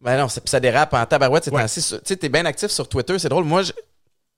[0.02, 1.68] Ben non, ça, ça dérape en tabarouette ces Ouais.
[1.68, 3.18] Tu sais, t'es bien actif sur Twitter.
[3.20, 3.46] C'est drôle.
[3.46, 3.72] Moi, je-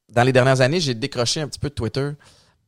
[0.10, 2.10] dans les dernières années, j'ai décroché un petit peu de Twitter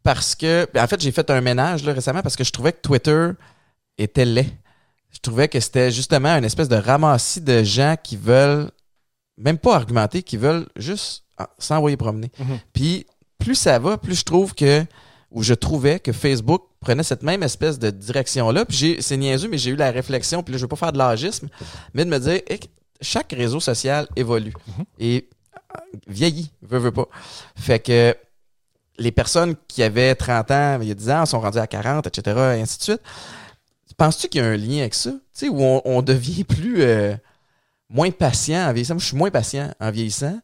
[0.01, 0.68] parce que.
[0.74, 3.30] ben, en fait, j'ai fait un ménage là, récemment parce que je trouvais que Twitter
[3.97, 4.49] était laid.
[5.14, 8.70] Je trouvais que c'était justement une espèce de ramassis de gens qui veulent
[9.38, 11.24] même pas argumenter, qui veulent juste
[11.59, 12.32] s'envoyer promener.
[12.39, 12.59] Mhm.
[12.74, 13.05] Puis
[13.39, 14.86] plus ça va, plus je trouve que
[15.32, 18.66] ou je trouvais que Facebook prenait cette même espèce de direction-là.
[18.66, 20.91] Puis j'ai- c'est niaiseux, mais j'ai eu la réflexion, puis là, je veux pas faire
[20.93, 21.47] de l'agisme,
[21.95, 22.59] mais de me dire, Hey,
[23.01, 24.53] chaque réseau social évolue
[24.99, 25.28] et
[25.76, 27.07] euh, vieillit, veut, veut pas.
[27.55, 28.16] Fait que
[28.99, 32.05] les personnes qui avaient 30 ans, il y a 10 ans, sont rendues à 40,
[32.05, 33.01] etc., et ainsi de suite.
[33.98, 35.12] Penses-tu qu'il y a un lien avec ça?
[35.12, 36.82] Tu sais, où on, on devient plus...
[36.82, 37.16] euh,
[37.89, 38.96] moins patient en vieillissant.
[38.96, 40.39] Moi, je suis moins patient en vieillissant,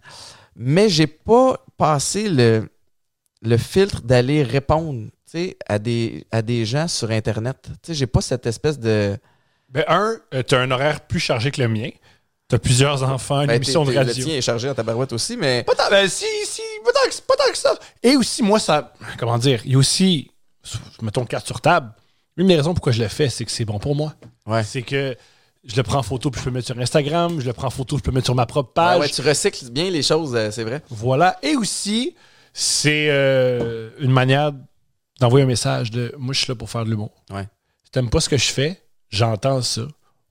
[0.56, 2.70] mais j'ai pas passé le,
[3.42, 7.58] le filtre d'aller répondre tu à des, à des gens sur Internet.
[7.64, 9.18] Tu sais, j'ai pas cette espèce de...
[9.70, 11.90] Ben, un, euh, t'as un horaire plus chargé que le mien.
[12.48, 14.14] T'as plusieurs enfants, une Ben, émission t'es- de radio.
[14.16, 15.64] Le tien est chargé en tabarouette aussi, mais...
[15.64, 17.76] Pas tant, ben, si, si, pas tant, que, pas tant que ça.
[18.04, 18.94] Et aussi, moi, ça.
[19.20, 19.62] Comment dire?
[19.66, 20.32] Il y a aussi.
[21.02, 21.92] Mettons carte sur table.
[22.40, 24.16] Une des raisons pourquoi je le fais, c'est que c'est bon pour moi.
[24.46, 24.64] Ouais.
[24.64, 25.16] C'est que
[25.66, 27.42] je le prends en photo puis je peux le mettre sur Instagram.
[27.42, 29.00] Je le prends en photo, je peux le mettre sur ma propre Ouais, page.
[29.02, 30.82] ouais, tu recycles bien les choses, euh, c'est vrai.
[30.90, 31.38] Voilà.
[31.44, 32.16] Et aussi,
[32.54, 34.54] c'est euh, une manière
[35.20, 37.12] d'envoyer un message de moi, je suis là pour faire de l'humour.
[37.30, 37.46] Ouais.
[37.84, 39.82] Si t'aimes pas ce que je fais, j'entends ça.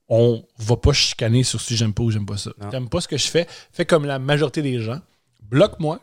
[0.09, 2.53] On va pas chicaner sur si j'aime pas ou j'aime pas ça.
[2.71, 5.01] T'aimes pas ce que je fais, fais comme la majorité des gens.
[5.43, 6.01] Bloque-moi,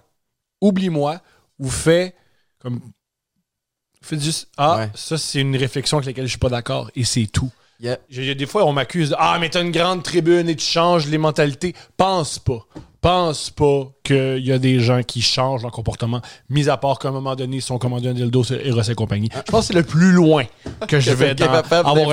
[0.61, 1.19] oublie-moi,
[1.57, 2.13] ou fais
[2.59, 2.79] comme.
[4.11, 4.89] Juste Ah, Ouais.
[4.95, 7.51] ça, c'est une réflexion avec laquelle je suis pas d'accord, et c'est tout.
[7.79, 10.01] Il y a- J'ai- j'ai- des fois, on m'accuse de Ah, mais t'as une grande
[10.03, 11.75] tribune et tu changes les mentalités.
[11.97, 12.65] Pense pas.
[13.05, 17.09] Pense pas qu'il y a des gens qui changent leur comportement, mis à part qu'à
[17.09, 19.29] un moment donné, ils sont commandés un dildo sur Eros et compagnie.
[19.45, 20.45] Je pense que c'est le plus loin
[20.87, 22.07] que je vais dans- avoir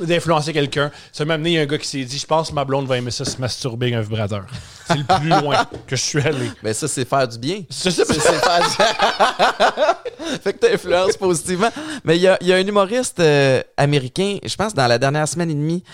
[0.00, 0.52] d'influencer.
[0.54, 0.90] quelqu'un.
[1.12, 2.64] Ça m'a amené il y a un gars qui s'est dit Je pense que ma
[2.64, 4.46] blonde va aimer ça se masturber avec un vibrateur.
[4.88, 6.50] C'est le plus loin que je suis allé.
[6.62, 7.64] Ben ça, c'est faire du bien.
[7.68, 10.38] C'est ça, C'est c'est faire du...
[10.42, 11.68] fait que t'influences positivement.
[12.04, 14.98] Mais il y a, il y a un humoriste euh, américain, je pense dans la
[14.98, 15.84] dernière semaine et demie,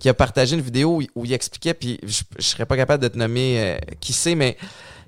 [0.00, 3.08] qui a partagé une vidéo où, il expliquait, puis je, je serais pas capable de
[3.08, 4.56] te nommer euh, qui c'est, mais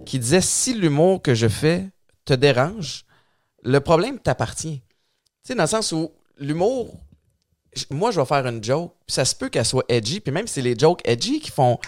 [0.05, 1.89] qui disait si l'humour que je fais
[2.25, 3.05] te dérange,
[3.63, 4.81] le problème t'appartient.
[4.81, 6.99] Tu sais, dans le sens où l'humour,
[7.91, 10.47] moi, je vais faire une joke, puis ça se peut qu'elle soit edgy, puis même
[10.47, 11.79] si c'est les jokes edgy qui font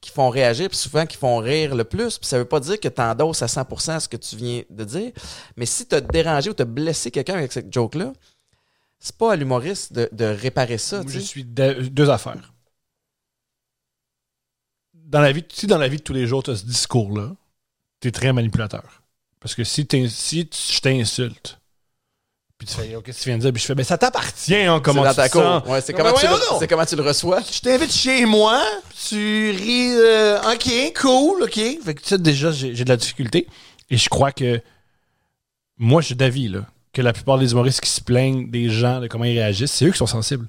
[0.00, 2.18] qui font réagir, puis souvent qui font rire le plus.
[2.18, 4.84] Puis ça veut pas dire que tu endosses à 100% ce que tu viens de
[4.84, 5.12] dire.
[5.56, 8.12] Mais si tu as dérangé ou tu as blessé quelqu'un avec cette joke-là,
[9.00, 11.02] c'est pas à l'humoriste de, de réparer ça.
[11.02, 12.52] Moi, je suis de- deux affaires.
[14.94, 17.32] Dans la vie, si dans la vie de tous les jours, tu as ce discours-là,
[18.00, 19.02] tu es très manipulateur.
[19.40, 21.58] Parce que si, si je t'insulte,
[22.58, 23.52] puis tu fais, OK, tu viens de dire?
[23.52, 25.64] Puis je fais, ben ça t'appartient, hein, comment tu ta sens.
[25.68, 26.16] Ouais, c'est Ben comment,
[26.58, 27.40] c'est comment tu le reçois.
[27.40, 28.60] Je t'invite chez moi,
[29.08, 31.54] tu ris, euh, OK, cool, OK.
[31.84, 33.46] Fait que ça, déjà, j'ai de la difficulté.
[33.90, 34.60] Et je crois que
[35.76, 36.66] moi, je suis d'avis, là,
[36.98, 39.84] que la plupart des humoristes qui se plaignent des gens, de comment ils réagissent, c'est
[39.84, 40.48] eux qui sont sensibles.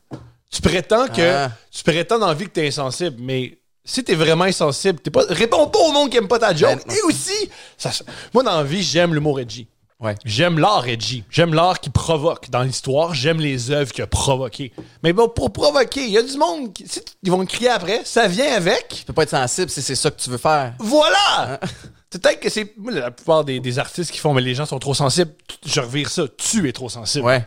[0.52, 1.52] Tu prétends que Ah.
[1.72, 5.26] tu prétends dans la vie que t'es insensible, mais si t'es vraiment insensible, t'es pas,
[5.30, 6.82] réponds pas au monde qui aime pas ta joke.
[6.88, 7.91] Ben, Et aussi, ça-
[8.34, 9.68] moi, dans la vie, j'aime l'humour edgy.
[10.00, 10.16] Ouais.
[10.26, 11.24] J'aime l'art edgy.
[11.30, 13.14] J'aime l'art qui provoque dans l'histoire.
[13.14, 14.72] J'aime les œuvres qui ont provoqué.
[15.04, 18.02] Mais bon, pour provoquer, il y a du monde qui, si ils vont crier après,
[18.06, 18.88] ça vient avec.
[18.88, 20.74] Tu peux pas être sensible si c'est ça que tu veux faire.
[20.80, 21.60] Voilà!
[22.10, 22.74] Peut-être que c'est.
[22.91, 25.32] La plupart des, des artistes qui font, mais les gens sont trop sensibles.
[25.66, 26.24] Je revire ça.
[26.38, 27.26] Tu es trop sensible.
[27.26, 27.45] Ouais.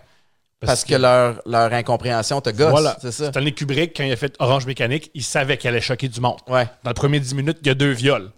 [0.65, 2.71] Parce, que, leur, leur incompréhension te gosse.
[2.71, 2.97] Voilà.
[3.03, 3.31] C'est ça.
[3.31, 6.37] Stanley Kubrick, quand il a fait Orange Mécanique, il savait qu'elle allait choquer du monde.
[6.47, 6.67] Ouais.
[6.85, 8.31] Dans les premiers 10 minutes, il y a deux viols.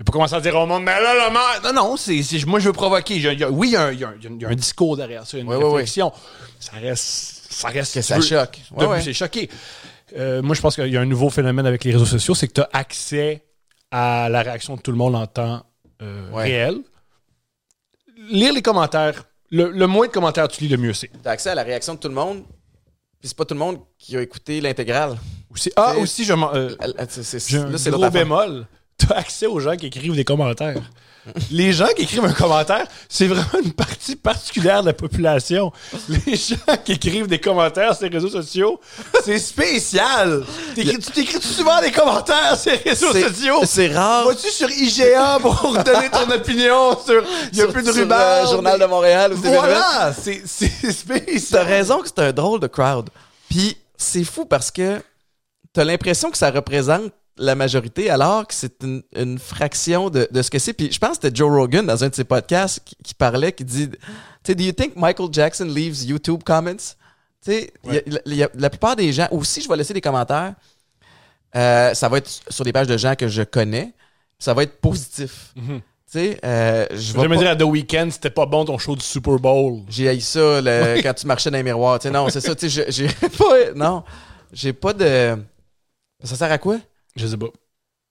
[0.00, 2.44] Il pas commencé à dire au monde, mais là, là, man- Non, non, c'est, c'est-
[2.46, 3.16] moi, je veux provoquer.
[3.16, 4.48] Il y a- oui, il y, a un, il y a un- il y a
[4.48, 6.10] un discours derrière ça, une réflexion.
[6.58, 7.42] Ça reste.
[7.50, 7.94] Ça reste.
[7.94, 8.58] Que ça veux, choque.
[8.72, 9.02] Ouais, de but, ouais.
[9.02, 9.48] c'est choqué.
[10.16, 12.48] Euh, moi, je pense qu'il y a un nouveau phénomène avec les réseaux sociaux, c'est
[12.48, 13.42] que tu as accès
[13.90, 15.64] à la réaction de tout le monde en temps
[16.02, 16.44] euh, Ouais.
[16.44, 16.78] réel.
[18.30, 19.24] Lire les commentaires.
[19.50, 21.10] Le, le moins de commentaires tu lis, le mieux c'est.
[21.22, 22.42] T'as accès à la réaction de tout le monde,
[23.18, 25.18] puis c'est pas tout le monde qui a écouté l'intégrale.
[25.50, 26.70] Aussi- ah, aussi, je m'en- euh,
[27.08, 28.66] c'est- Là, gros bémol.
[28.96, 30.80] T'as accès aux gens qui écrivent des commentaires.
[31.50, 35.70] Les gens qui écrivent un commentaire, c'est vraiment une partie particulière de la population.
[36.08, 38.80] Les gens qui écrivent des commentaires sur les réseaux sociaux,
[39.24, 40.44] c'est spécial.
[40.74, 43.60] T'écris- Tu t'écris souvent des commentaires sur les réseaux sociaux?
[43.66, 44.26] C'est rare.
[44.26, 48.14] Vas-tu sur IGA pour donner ton opinion sur il y a Sur- plus de ruban?
[48.18, 51.66] euh, Journal de Montréal ou Voilà, c'est c'est T'as spécial.
[51.66, 53.10] raison que c'est un drôle de crowd.
[53.48, 55.00] Puis c'est fou parce que
[55.72, 60.42] t'as l'impression que ça représente la majorité, alors que c'est une, une fraction de, de
[60.42, 60.72] ce que c'est.
[60.72, 63.52] Puis je pense que c'était Joe Rogan dans un de ses podcasts qui, qui parlait,
[63.52, 63.96] qui dit, tu
[64.46, 66.76] sais, do you think Michael Jackson leaves YouTube comments?
[67.42, 67.72] Tu sais,
[68.54, 70.54] la plupart des gens, aussi je vais laisser des commentaires,
[71.56, 73.92] euh, ça va être sur des pages de gens que je connais,
[74.38, 75.52] ça va être positif.
[75.56, 75.80] Mhm.
[75.80, 78.76] Tu sais, euh, je vais me pas- dire à The Weeknd, c'était pas bon ton
[78.78, 79.80] show du Super Bowl.
[79.88, 81.98] j'ai haï ça le- quand tu marchais dans les miroirs.
[82.00, 82.54] Tu sais, non, c'est ça.
[82.54, 83.06] Tu sais, j'ai
[83.38, 83.72] pas.
[83.76, 84.02] Non,
[84.52, 85.36] j'ai pas de.
[86.22, 86.78] Ça sert à quoi?
[87.16, 87.48] Je sais pas.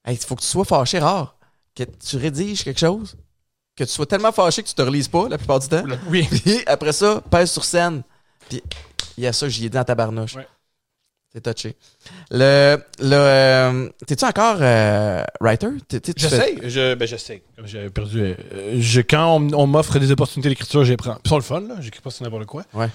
[0.08, 1.36] Il faut que tu sois fâché rare.
[1.76, 3.16] Que tu rédiges quelque chose.
[3.76, 5.84] Que tu sois tellement fâché que tu te relises pas la plupart du temps.
[6.08, 6.28] Oui.
[6.32, 8.02] Puis après ça, pèse sur scène.
[8.50, 8.62] Puis
[9.18, 10.36] il y a ça, j'y ai dit en tabarnouche.
[10.36, 10.48] Ouais.
[11.32, 11.76] C'est touché.
[12.32, 12.78] Le.
[13.00, 15.68] le euh, T'es-tu encore euh, writer?
[15.90, 16.58] Fais- J'essaie.
[16.68, 17.44] Je, ben, j'essaie.
[17.56, 18.20] Comme j'avais perdu.
[18.22, 21.16] euh, je, quand on, on m'offre des opportunités d'écriture, je les prends.
[21.16, 21.76] Puis sont le fun, là.
[21.82, 22.64] J'écris pas sur n'importe quoi.
[22.74, 22.90] Ouais.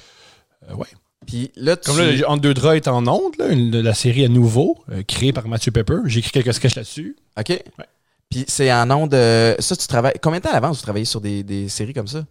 [0.68, 0.86] Ouais.
[1.26, 1.90] Puis là, tu.
[1.90, 4.78] Comme là, Entre deux draps est en onde, là, une- de la série à nouveau,
[4.90, 5.98] euh, créée par Mathieu Pepper.
[6.06, 7.16] J'ai écrit quelques sketchs là-dessus.
[7.38, 7.62] OK.
[8.30, 9.54] Puis c'est en nom de.
[9.58, 10.14] Ça, tu travailles.
[10.22, 12.24] Combien de temps à l'avance vous travaillez sur des, des séries comme ça?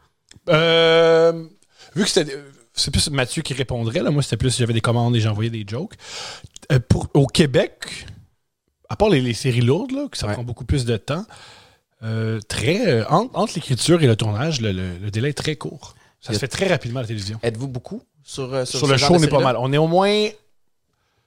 [0.49, 1.45] Euh,
[1.95, 2.37] vu que c'était.
[2.75, 4.09] C'est plus Mathieu qui répondrait, là.
[4.09, 5.93] Moi, c'était plus j'avais des commandes et j'envoyais des jokes.
[6.71, 8.07] Euh, pour, au Québec,
[8.89, 10.33] à part les, les séries lourdes, là, que ça Ouais.
[10.33, 11.23] prend beaucoup plus de temps,
[12.01, 12.87] euh, très.
[12.87, 15.93] euh, entre entre l'écriture et le tournage, le, le- le délai est très court.
[16.19, 17.37] Ça se fait très rapidement à la télévision.
[17.43, 18.01] Êtes-vous beaucoup?
[18.23, 19.55] Sur, euh, sur, Sur ce le show, on est pas mal.
[19.59, 20.27] On est au moins.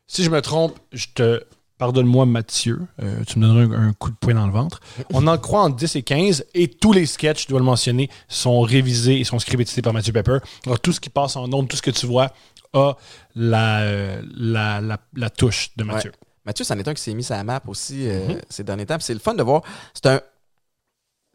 [0.07, 1.43] Si je me trompe, je te.
[1.79, 2.81] Pardonne-moi, Mathieu.
[3.03, 4.81] euh, tu me donneras un, un coup de poing dans le ventre.
[5.13, 8.09] On en croit entre 10 et 15 et tous les sketchs, je dois le mentionner,
[8.29, 10.39] sont révisés et sont scriptés par Mathieu Pepper.
[10.65, 12.33] Alors, tout ce qui passe en ondes, tout ce que tu vois,
[12.73, 12.95] a
[13.35, 16.13] la, euh, la, la, la touche de Mathieu.
[16.47, 18.41] Mathieu, c'en est un qui s'est mis sa map aussi euh, Mhm.
[18.49, 18.97] ces derniers temps.
[19.01, 19.61] C'est le fun de voir.
[19.93, 20.21] C'est un.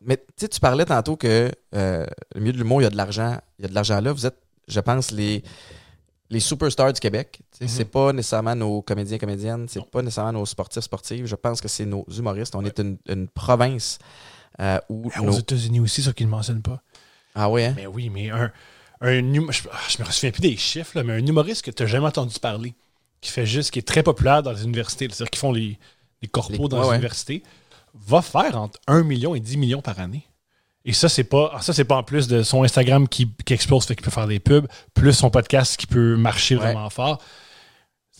[0.03, 2.07] Mais tu sais, tu parlais tantôt que le
[2.39, 3.37] milieu de l'humour, il y a de l'argent.
[3.59, 4.11] Il y a de l'argent là.
[4.11, 4.37] Vous êtes,
[4.71, 5.43] je pense, les,
[6.29, 7.39] les superstars du Québec.
[7.51, 7.69] Sais, Mhm.
[7.69, 9.67] C'est pas nécessairement nos comédiens comédiennes.
[9.69, 11.25] C'est pas nécessairement nos sportifs sportives.
[11.25, 12.55] Je pense que c'est nos humoristes.
[12.55, 13.99] On est une, une province
[14.59, 15.09] euh, où.
[15.21, 16.81] Nos- Aux États-Unis aussi, ça qu'ils ne mentionnent pas.
[17.35, 17.73] Ah ouais, hein?
[17.75, 18.51] Mais oui, mais un,
[19.01, 21.71] un hum- je, ah, je me souviens plus des chiffres, là, mais un humoriste que
[21.71, 22.73] tu n'as jamais entendu parler,
[23.21, 25.79] qui fait juste, qui est très populaire dans les universités, c'est-à-dire qui font les,
[26.21, 26.95] les corpos Les- dans ouais, les ouais.
[26.95, 27.43] universités,
[27.93, 30.23] va faire entre 1 million et 10 millions par année.
[30.85, 33.53] Et ça, c'est pas ah, ça, c'est pas en plus de son Instagram qui, qui
[33.53, 36.61] explose, fait qu'il peut faire des pubs, plus son podcast qui peut marcher Ouais.
[36.63, 37.21] vraiment fort.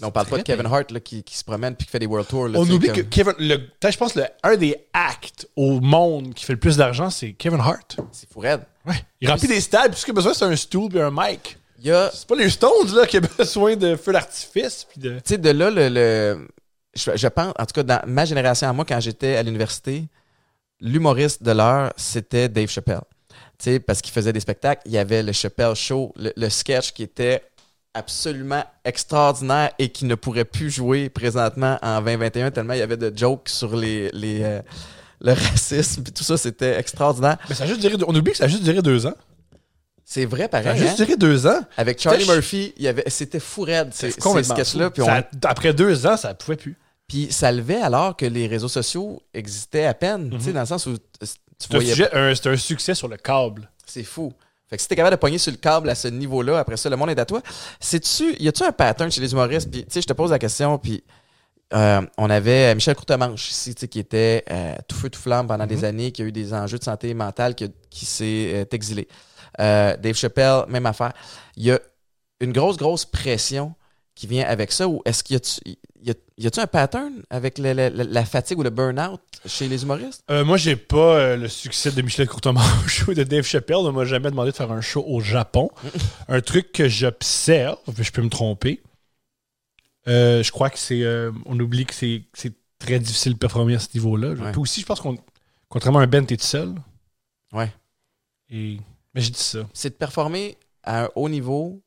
[0.03, 2.07] On parle pas de Kevin Hart là, qui, qui se promène puis qui fait des
[2.07, 2.47] World Tours.
[2.47, 6.33] là, On oublie comme- que Kevin, le, je pense, le, un des actes au monde
[6.33, 7.97] qui fait le plus d'argent, c'est Kevin Hart.
[8.11, 8.61] C'est fou raide.
[8.85, 8.95] Ouais.
[9.19, 11.57] Il remplit des stades, puis ce qu'il a besoin, c'est un stool et un mic.
[11.79, 12.09] Il y a.
[12.13, 14.87] C'est pas les Stones là, qui a besoin de feu d'artifice.
[14.89, 15.15] Puis de...
[15.17, 16.47] tu sais, de là, le, le-
[16.95, 20.05] je, je pense, en tout cas, dans ma génération à moi, quand j'étais à l'université,
[20.81, 23.01] l'humoriste de l'heure, c'était Dave Chappelle.
[23.57, 24.81] Tu sais, parce qu'il faisait des spectacles.
[24.85, 27.43] Il y avait le Chappelle Show, le, le sketch qui était
[27.93, 32.95] absolument extraordinaire et qui ne pourrait plus jouer présentement en 2021 tellement il y avait
[32.97, 34.61] de jokes sur les, les, euh,
[35.19, 37.37] le racisme puis tout ça, c'était extraordinaire.
[37.49, 39.13] Mais ça a juste duré, on oublie que ça a juste duré deux ans.
[40.05, 40.77] C'est vrai Ça a pareil.
[40.79, 41.03] juste hein?
[41.05, 41.61] duré deux ans.
[41.77, 44.89] Avec Charlie Murphy, il y avait, c'était fou raide, ces, ces sketchs-là.
[44.99, 46.77] on- Après deux ans, ça pouvait plus.
[47.11, 50.53] Puis ça levait alors que les réseaux sociaux existaient à peine, tu sais, Mhm.
[50.53, 51.03] dans le sens où tu
[51.59, 52.15] C'est un, voyais.
[52.15, 53.69] un- c'est un succès sur le câble.
[53.85, 54.31] C'est fou.
[54.69, 56.89] Fait que si t'es capable de pogner sur le câble à ce niveau-là, après ça,
[56.89, 57.41] le monde est à toi.
[57.81, 59.69] C'est-tu, y a-tu un pattern chez les humoristes?
[59.69, 61.03] Puis, tu sais, je te pose la question, puis
[61.73, 65.47] euh, on avait Michel Courtemanche ici, tu sais, qui était euh, tout feu, tout flamme
[65.47, 68.65] pendant des années, qui a eu des enjeux de santé mentale, qui, qui s'est euh,
[68.71, 69.09] exilé.
[69.59, 71.11] Dave Chappelle, même affaire.
[71.57, 71.79] Il y a
[72.39, 73.73] une grosse, grosse pression
[74.15, 77.73] qui vient avec ça, ou est-ce qu'il y a, y a-tu un pattern avec le-
[77.73, 80.23] le- le- la fatigue ou le burn-out chez les humoristes?
[80.31, 83.75] Euh, moi, j'ai pas euh, le succès de Michel Courtemanche ou de Dave Chappelle.
[83.77, 85.69] On m'a jamais demandé de faire un show au Japon.
[86.27, 88.81] un truc que j'observe, je peux me tromper.
[90.07, 91.03] euh, je crois que c'est.
[91.03, 92.23] euh, on oublie que c'est
[92.79, 94.33] très difficile de performer à ce niveau-là.
[94.51, 95.17] Puis aussi, je pense qu'on.
[95.69, 96.73] Contrairement à un band, t'es tout seul.
[97.53, 97.71] Ouais.
[98.49, 98.77] Et.
[99.13, 99.59] Mais j'ai dit ça.
[99.73, 101.81] C'est de performer à un haut niveau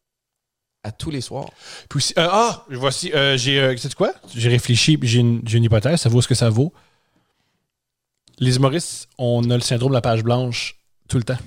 [0.84, 1.50] à tous les soirs.
[1.88, 4.12] Puis aussi, euh, ah, voici, euh, j'ai, euh, quoi?
[4.34, 6.72] J'ai réfléchi, j'ai une, j'ai une hypothèse, ça vaut ce que ça vaut.
[8.38, 10.76] Les humoristes, on a le syndrome de la page blanche
[11.08, 11.38] tout le temps.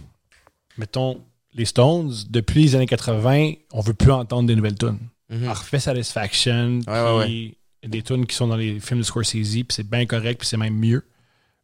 [0.77, 1.21] Mettons,
[1.53, 4.99] les Stones, depuis les années 80, on veut plus entendre des nouvelles tunes.
[5.29, 5.45] Mhm.
[5.45, 9.87] Parfait Satisfaction, Ouais, puis des tunes qui sont dans les films de Scorsese, puis c'est
[9.87, 11.03] bien correct, puis c'est même mieux.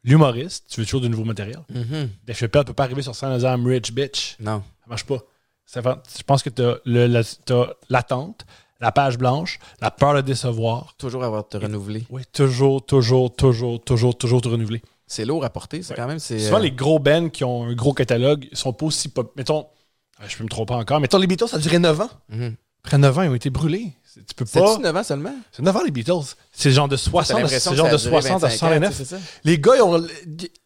[0.03, 1.59] L'humoriste, tu veux toujours du nouveau matériel.
[1.73, 2.09] Mhm.
[2.25, 4.35] Dave Chappelle peut pas arriver sur scène en disant I'm rich, bitch.
[4.39, 4.61] Non.
[4.81, 5.19] Ça marche pas.
[5.73, 8.45] Je pense que tu as l'attente,
[8.79, 10.95] la page blanche, la peur de décevoir.
[10.97, 12.05] Toujours avoir te renouveler.
[12.09, 14.81] Oui, toujours, toujours, toujours, toujours, toujours te renouveler.
[15.07, 15.95] C'est lourd à porter, c'est Ouais.
[15.97, 16.19] quand même.
[16.19, 19.31] Souvent, euh, les gros bands qui ont un gros catalogue ils sont pas aussi pop.
[19.35, 19.67] Mettons,
[20.19, 22.09] ah, je peux me tromper encore, mettons, les Beatles, ça a duré 9 ans.
[22.29, 22.55] mhm.
[22.85, 23.93] Après 9 ans, ils ont été brûlés.
[24.13, 24.67] C'est- Tu peux pas.
[24.67, 25.33] C'est-tu 9 ans seulement?
[25.51, 26.11] C'est 9 ans, les Beatles.
[26.51, 28.69] C'est genre de T'as 60, l'impression c'est genre de a duré 60 à 25 ans,
[28.69, 28.93] 69.
[28.95, 29.17] c'est ça?
[29.43, 30.07] Les gars, ils ont,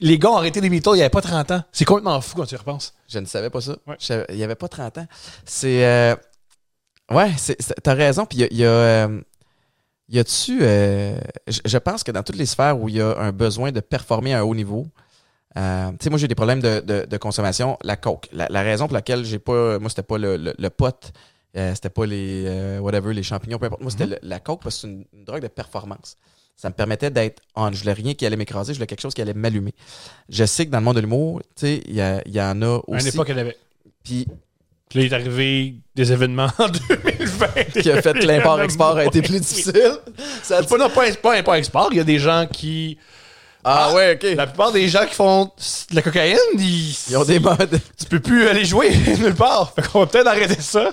[0.01, 1.63] les gars ont arrêté les Beatles il n'y avait pas 30 ans.
[1.71, 2.93] C'est complètement fou quand tu y repenses.
[3.07, 3.77] Je ne savais pas ça.
[3.87, 3.95] Ouais.
[3.99, 5.07] Je savais- il n'y avait pas 30 ans.
[5.45, 5.85] C'est.
[5.85, 6.15] euh,
[7.09, 8.25] Ouais, c'est- c'est- t'as raison.
[8.25, 8.47] Puis il y a.
[8.51, 9.21] il y a, euh,
[10.09, 10.59] y a-tu.
[10.61, 11.17] euh,
[11.47, 13.79] je, je pense que dans toutes les sphères où il y a un besoin de
[13.79, 14.87] performer à un haut niveau,
[15.57, 17.77] euh, tu sais, moi j'ai des problèmes de, de- de consommation.
[17.83, 18.27] La coke.
[18.33, 19.79] La, la raison pour laquelle j'ai pas.
[19.79, 21.13] Moi, c'était pas le, le, le pot,
[21.55, 22.43] euh, c'était pas les.
[22.47, 23.81] euh, whatever, les champignons, peu importe.
[23.81, 24.11] Moi, c'était Mhm.
[24.11, 26.15] le- la coke parce que c'est une, une drogue de performance.
[26.55, 27.71] Ça me permettait d'être on.
[27.71, 29.73] Je voulais rien qui allait m'écraser, je voulais quelque chose qui allait m'allumer.
[30.29, 32.81] Je sais que dans le monde de l'humour, tu sais, il y, en a À
[32.87, 33.09] une aussi.
[33.09, 33.57] époque, elle avait.
[34.03, 34.25] Puis
[34.89, 37.47] Puis là, il est arrivé des événements en 2020.
[37.81, 39.99] qui a fait que l'import-export a été plus difficile.
[40.43, 41.89] Ça pas, non, pas, pas import-export.
[41.91, 42.97] Il y a des gens qui.
[43.63, 44.35] Ah, Ah, ouais, ok.
[44.35, 45.45] La plupart des gens qui font
[45.91, 47.79] de la cocaïne, ils, Ils ont des modes.
[47.99, 49.73] tu peux plus aller jouer nulle part.
[49.75, 50.91] Fait qu'on va peut-être arrêter ça.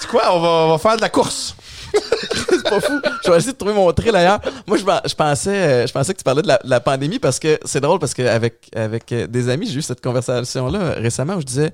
[0.00, 0.34] C'est quoi?
[0.36, 1.54] On va, on va faire de la course.
[1.92, 3.00] C'est pas fou.
[3.24, 4.40] Je vais essayer de trouver mon trait d'ailleurs.
[4.66, 6.80] Moi, je, pen- je pensais, euh, je pensais que tu parlais de la, de la
[6.80, 10.92] pandémie parce que c'est drôle parce qu'avec avec euh, des amis, j'ai eu cette conversation-là
[10.94, 11.72] récemment où je disais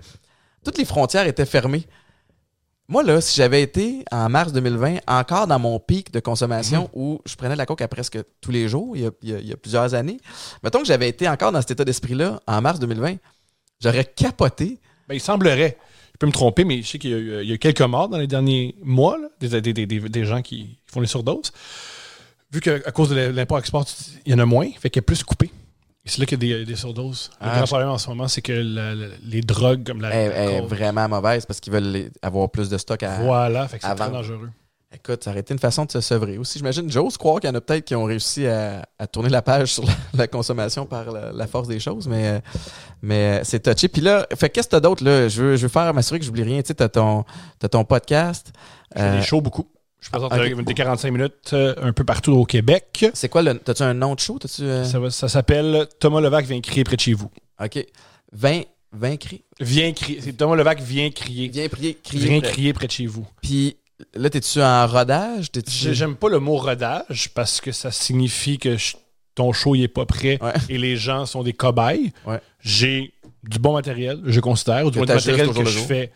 [0.65, 1.85] toutes les frontières étaient fermées.
[2.87, 7.19] Moi, là, si j'avais été en mars 2020, encore dans mon pic de consommation où
[7.25, 9.35] je prenais de la coke à presque tous les jours, il y a, il y
[9.35, 10.19] a- il y a plusieurs années,
[10.63, 13.17] mettons que j'avais été encore dans cet état d'esprit-là en mars 2020,
[13.81, 14.79] j'aurais capoté.
[15.09, 15.77] Ben, il semblerait.
[16.15, 17.59] Je peux me tromper, mais je sais qu'il y a eu, il y a eu
[17.59, 21.07] quelques morts dans les derniers mois, là, des, des, des, des- gens qui font les
[21.09, 21.53] surdoses.
[22.53, 23.85] Vu qu'à cause de l'import-export,
[24.25, 25.51] il y en a moins, fait qu'il y a plus coupé.
[26.07, 27.31] Et c'est là qu'il y a des, des surdoses.
[27.41, 30.03] Ah, le grand je- problème en ce moment, c'est que la- la- les drogues comme
[30.03, 30.15] la.
[30.15, 33.79] Est coke- vraiment mauvaise parce qu'ils veulent les- avoir plus de stock à, Voilà, fait
[33.79, 34.51] que c'est très dangereux.
[34.95, 36.59] Écoute, ça aurait été une façon de se sevrer aussi.
[36.59, 39.43] J'imagine, j'ose croire qu'il y en a peut-être qui ont réussi à, à tourner la
[39.43, 42.41] page sur la, la consommation par la, la force des choses, mais,
[43.03, 43.89] mais c'est touché.
[43.89, 45.29] Puis là, fait qu'est-ce que t'as d'autre, là?
[45.29, 46.63] Je veux, je veux faire m'assurer que j'oublie rien.
[46.63, 47.25] Tu sais, t'as ton,
[47.71, 48.53] ton podcast.
[48.95, 49.69] Je fais Euh, des shows beaucoup.
[50.01, 50.39] Je présente ok.
[50.39, 53.07] euh, des 45 minutes euh, un peu partout au Québec.
[53.15, 53.59] c'est quoi le.
[53.59, 54.39] T'as-tu un nom de show?
[54.61, 57.31] Euh, Ça, s'appelle Thomas Levac vient crier près de chez vous.
[57.63, 57.85] OK.
[58.33, 59.45] 20, 20 cris.
[59.61, 60.21] Viens crier.
[60.21, 61.49] c'est Thomas Levac vient crier.
[61.49, 62.29] Viens prier, crier.
[62.29, 62.51] Viens près.
[62.53, 63.27] crier près de chez vous.
[63.43, 63.77] Puis
[64.15, 65.47] là, t'es-tu en rodage?
[65.67, 68.97] J'aime pas le mot rodage parce que ça signifie que je-
[69.35, 70.53] ton show il est pas prêt Ouais.
[70.69, 72.13] et les gens sont des cobayes.
[72.27, 72.41] Ouais.
[72.61, 76.13] J'ai du bon matériel, je considère, ou du t'ajustes matériel que je fais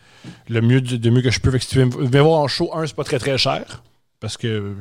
[0.49, 1.51] le mieux du- de mieux que je peux.
[1.51, 3.83] Fait que si tu veux voir en show, un, c'est pas très très cher
[4.21, 4.75] parce que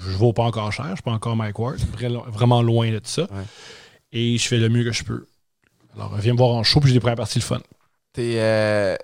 [0.00, 3.00] je vaux pas encore cher, je suis pas encore Mike Ward, vra- vraiment loin de
[3.04, 3.22] ça.
[3.22, 3.28] Ouais.
[4.12, 5.26] Et je fais le mieux que je peux.
[5.94, 7.60] Alors, viens me voir en show, puis j'ai des premières parties le fun.
[8.14, 8.34] T'es.
[8.38, 8.96] euh,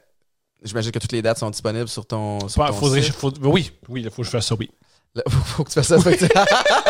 [0.63, 2.41] J'imagine que toutes les dates sont disponibles sur ton.
[2.49, 3.15] Sur ton faudrait- site.
[3.15, 4.71] faut- oui, oui, il faut que je fasse ça, oui.
[5.15, 5.97] Là, faut, que tu fasses ça.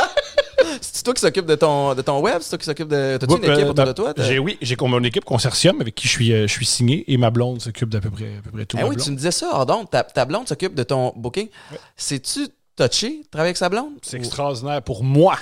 [0.80, 2.38] C'est toi qui s'occupe de ton, de ton web?
[2.40, 3.16] C'est toi qui s'occupe de.
[3.18, 4.14] T'as-tu une Ouais, équipe euh, autour de toi?
[4.18, 7.16] J'ai, oui, j'ai mon équipe Consortium avec qui je suis, euh, je suis signé et
[7.16, 8.76] ma blonde s'occupe d'à peu près, à peu près tout.
[8.78, 9.04] Ah oui, blonde.
[9.04, 9.88] tu me disais ça, hors d'onde.
[9.90, 11.48] Ta, ta blonde s'occupe de ton booking.
[11.96, 13.92] C'est-tu touché, de travailler avec sa blonde?
[14.02, 15.36] C'est Ou- extraordinaire pour moi.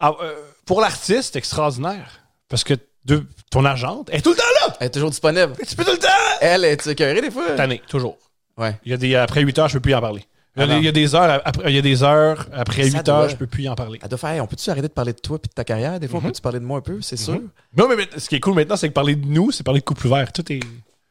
[0.00, 0.34] Ah, euh,
[0.66, 2.20] pour l'artiste, c'est extraordinaire.
[2.48, 2.74] Parce que
[3.04, 4.76] de, ton agente est tout le temps là.
[4.80, 5.52] Elle est toujours disponible.
[5.68, 6.08] Tu peux tout le temps.
[6.40, 7.44] Elle, est-tu écœurée des fois?
[7.48, 8.16] Cette année, toujours.
[8.56, 8.76] Ouais.
[8.84, 10.24] Il y a des, après 8 heures, je peux plus y en parler.
[10.56, 10.78] Il y a, des- non.
[10.80, 13.14] il y a des heures, après, il y a des heures après Ça 8 doit.
[13.22, 13.98] heures, je peux plus y en parler.
[14.02, 15.98] Elle doit faire, Hey, on peut-tu arrêter de parler de toi et de ta carrière?
[15.98, 16.26] Des fois, Mhm.
[16.26, 17.00] on peut-tu parler de moi un peu?
[17.00, 17.40] C'est sûr.
[17.76, 19.80] Non, mais, mais ce qui est cool maintenant, c'est que parler de nous, c'est parler
[19.80, 20.30] de couple ouvert.
[20.32, 20.60] Tout est.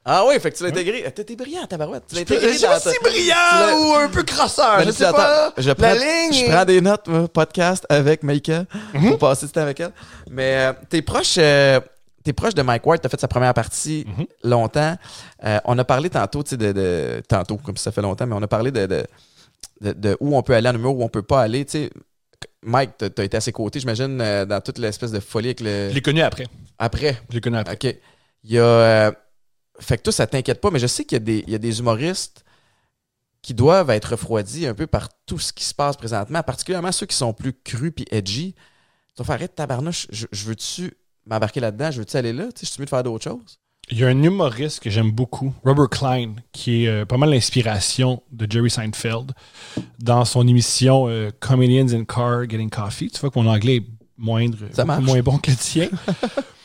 [0.04, 1.04] Ah oui, fait que tu l'as intégré.
[1.14, 2.04] T'es t'es brillant, tabarouette.
[2.08, 5.54] Tu l'as intégré Je suis si brillant ou un peu crosseur, je sais pas.
[5.58, 6.34] Je prends, La ligne.
[6.34, 9.10] je prends des notes, moi, podcast avec Maïka, Mhm.
[9.10, 9.92] pour passer du temps avec elle.
[10.30, 11.80] Mais euh, t'es proche, euh,
[12.24, 14.26] t'es proche de Mike Ward, t'as fait sa première partie Mhm.
[14.44, 14.98] longtemps.
[15.46, 18.26] Euh, on a parlé tantôt, tu sais, de, de- Tantôt, comme si ça fait longtemps,
[18.26, 19.06] mais on a parlé de, de,
[19.82, 21.90] de- de où on peut aller en humour, où on peut pas aller, tu sais.
[22.64, 25.60] Mike, t'as t'as été à ses côtés, j'imagine, euh, dans toute l'espèce de folie avec
[25.62, 25.90] le...
[25.90, 26.46] Je l'ai connu après.
[26.80, 27.74] Après, Je l'ai connu après.
[27.76, 27.96] OK.
[28.46, 29.12] Il y a.
[29.80, 31.56] fait que toi, ça t'inquiète pas, mais je sais qu'il y, a des- il y
[31.56, 32.44] a des humoristes
[33.42, 37.08] qui doivent être refroidis un peu par tout ce qui se passe présentement, particulièrement ceux
[37.08, 38.54] qui sont plus crus puis edgy.
[38.54, 40.94] Tu vas faire arrête tabarnouche, je, je veux-tu
[41.26, 43.58] m'embarquer là-dedans, je veux-tu aller là, je suis mieux de faire d'autres choses.
[43.90, 47.32] Il y a un humoriste que j'aime beaucoup, Robert Klein, qui est euh, pas mal
[47.32, 49.32] l'inspiration de Jerry Seinfeld
[50.00, 53.10] dans son émission euh, Comedians in Car Getting Coffee.
[53.10, 53.86] Tu vois que mon anglais est
[54.18, 55.90] moindre, Ça moins bon que le tien.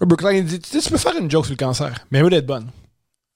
[0.00, 2.46] Robert Klein dit Tu peux faire une joke sur le cancer, mais elle doit être
[2.46, 2.70] bonne.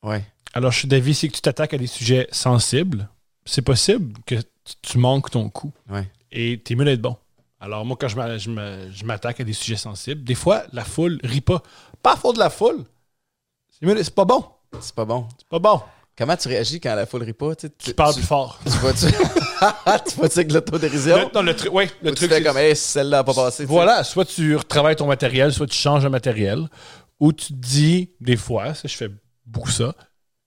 [0.03, 0.25] Ouais.
[0.55, 3.09] Alors, je suis d'avis, si que tu t'attaques à des sujets sensibles,
[3.45, 4.35] c'est possible que
[4.83, 5.73] tu- manques ton coup.
[5.91, 6.11] Ouais.
[6.33, 7.17] Et t'es mieux d'être bon.
[7.61, 11.63] Alors, moi, quand je m'attaque à des sujets sensibles, des fois, la foule rit pas.
[12.03, 12.85] Pas à faute de la foule.
[13.71, 14.45] C'est mieux- c'est pas bon.
[14.81, 15.27] C'est pas bon.
[15.39, 15.81] C'est pas bon.
[16.17, 17.55] Comment tu réagis quand la foule rit pas?
[17.57, 18.59] Tu, parles tu, plus fort.
[18.65, 19.07] tu vas-tu
[20.35, 21.17] tu l'autodérision?
[21.17, 23.65] Le, non, le, tru- ouais, le tu truc, fais comme, hey, celle-là a pas passé.
[23.65, 26.69] Voilà, soit tu retravailles ton matériel, soit tu changes le matériel,
[27.21, 29.11] ou tu te dis, des fois, ça, je fais
[29.47, 29.95] beaucoup ça,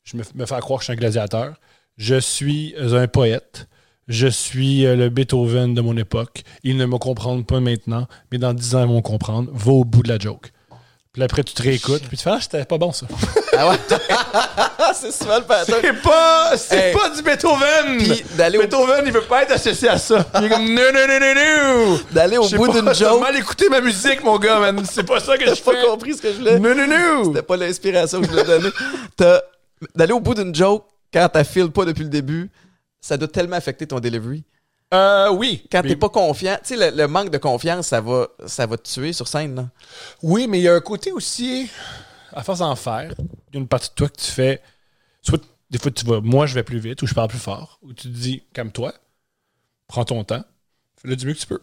[0.03, 1.55] je me, me fais croire que je suis un gladiateur,
[1.97, 3.67] Je suis un poète.
[4.07, 6.43] Je suis euh, le Beethoven de mon époque.
[6.63, 9.49] Ils ne me comprennent pas maintenant, mais dans 10 ans, ils vont comprendre.
[9.53, 10.51] Va au bout de la joke.
[11.13, 13.05] Puis après, tu te réécoutes, puis tu fais Ah, c'était pas bon ça.
[13.57, 13.75] Ah ouais?
[14.95, 15.79] c'est souvent le pattern.
[15.83, 16.93] C'est pas, c'est Hey.
[16.93, 17.97] pas du Beethoven!
[17.97, 20.25] Puis d'aller au, Beethoven, il veut pas être associé à ça.
[20.39, 21.99] Il est comme non, non, non, non, non!
[22.11, 23.19] d'aller au bout pas, d'une t'as joke.
[23.21, 24.81] mal écouté ma musique, mon gars, man.
[24.89, 25.85] C'est pas ça que je J'ai pas fais.
[25.85, 26.59] compris ce que je voulais.
[26.59, 27.25] Non, non, non!
[27.25, 28.69] C'était pas l'inspiration que je voulais donner.
[29.17, 29.41] T'as-
[29.95, 32.49] D'aller au bout d'une joke quand t'as file pas depuis le début,
[33.01, 34.43] ça doit tellement affecter ton delivery.
[34.93, 35.65] Euh, oui.
[35.71, 38.65] Quand Mais- t'es pas confiant, tu sais, le, le manque de confiance, ça va, ça
[38.65, 39.55] va te tuer sur scène.
[39.55, 39.69] Là.
[40.21, 41.69] Oui, mais il y a un côté aussi,
[42.33, 44.61] à force d'en faire, il y a une partie de toi que tu fais.
[45.21, 47.79] Soit des fois, tu vas, moi, je vais plus vite ou je parle plus fort,
[47.81, 48.93] ou tu te dis, calme-toi,
[49.87, 50.43] prends ton temps,
[51.01, 51.61] fais-le du mieux que tu peux.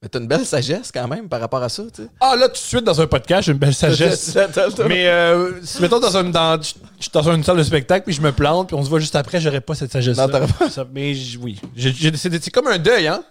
[0.00, 2.08] Mais t'as une belle sagesse quand même par rapport à ça, tu sais.
[2.20, 4.32] Ah, là, tout de suite, dans un podcast, j'ai une belle sagesse.
[4.88, 6.68] mais euh, si, mettons, dans, un, dans, je
[7.00, 9.16] suis dans une salle de spectacle, puis je me plante, puis on se voit juste
[9.16, 10.26] après, j'aurais pas cette sagesse-là.
[10.28, 10.70] Non, t'aurais pas.
[10.70, 13.24] Ça- Mais oui, J'ai- j'ai décidé, c'est comme un deuil, hein?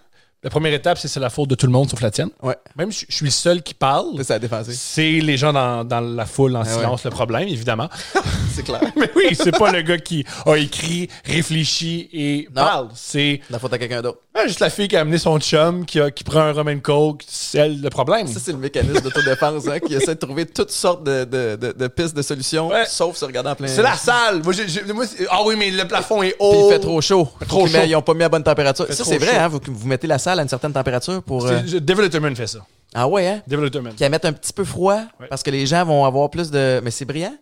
[0.44, 2.30] La première étape, c'est c'est la faute de tout le monde sauf la tienne.
[2.42, 4.24] Ouais, Même si je suis le seul qui parle, c'est
[4.72, 6.74] ça les gens dans, dans la foule en Ah ouais.
[6.74, 7.88] silence le problème, évidemment.
[8.54, 8.80] C'est clair.
[8.96, 12.62] Mais oui, c'est pas le gars qui a écrit, réfléchi et Non.
[12.62, 12.88] parle.
[12.94, 14.18] C'est La faute à quelqu'un d'autre.
[14.34, 16.66] ah, juste la fille qui a amené son chum, qui, a- qui prend un rum
[16.68, 18.26] and coke, c'est elle le problème.
[18.26, 21.72] Ça, c'est le mécanisme d'autodéfense hein, qui essaie de trouver toutes sortes de, de, de,
[21.72, 22.84] de pistes de solutions, Ouais.
[22.88, 23.68] sauf se regarder en plein.
[23.68, 24.42] C'est la salle.
[24.42, 24.52] Moi,
[24.92, 26.68] moi, ah oui, mais le plafond est Puis haut.
[26.68, 27.28] il fait trop chaud.
[27.46, 27.78] Trop chaud.
[27.86, 28.86] Ils ont pas mis à bonne température.
[28.90, 29.48] Ça, c'est vrai, hein?
[29.48, 31.46] Vous, vous mettez la salle à une certaine température pour.
[31.46, 32.60] euh, C'est- Devil Letterman fait ça.
[32.94, 33.42] Ah ouais, hein?
[33.46, 33.94] Devil Letterman.
[33.94, 35.26] Qui à mettre un petit peu froid Ouais.
[35.28, 36.80] parce que les gens vont avoir plus de.
[36.82, 37.36] Mais c'est brillant.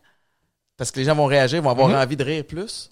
[0.77, 1.95] Parce que les gens vont réagir, vont avoir Mhm.
[1.97, 2.91] envie de rire plus.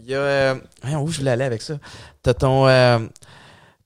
[0.00, 0.18] Il y a.
[0.18, 0.54] Euh...
[1.00, 1.74] où je voulais aller avec ça?
[2.22, 2.66] T'as ton.
[2.66, 2.98] Euh...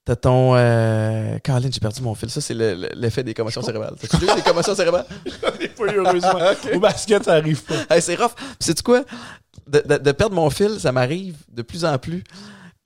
[0.04, 0.54] T'as ton.
[0.56, 1.38] Euh...
[1.40, 2.30] Caroline, j'ai perdu mon fil.
[2.30, 3.94] Ça, c'est le- le- l'effet des commotions cérébrales.
[4.00, 5.04] T'as-tu déjà eu des commotions cérébrales?
[5.42, 6.38] pas eu, heureusement.
[6.74, 7.94] Au basket, ça arrive pas.
[7.94, 8.34] Hey, c'est rough.
[8.34, 9.02] Puis sais-tu quoi?
[9.66, 12.24] De, de- de perdre mon fil, ça m'arrive de plus en plus.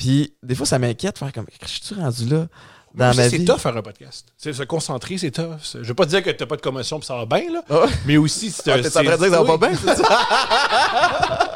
[0.03, 1.16] Puis des fois, ça m'inquiète.
[1.16, 2.46] Faire comme, je suis rendu là
[2.92, 3.44] dans ma c'est vie?
[3.44, 4.26] tough faire un podcast.
[4.36, 5.59] C'est se concentrer, c'est tough.
[5.62, 7.62] C'est- Je veux pas dire que t'as pas de commotion pis ça va bien, là.
[7.70, 7.86] Ah?
[8.05, 10.03] Mais aussi, c'est Ah, T'es en train de dire que ça va pas bien, c'est
[10.03, 11.48] ça?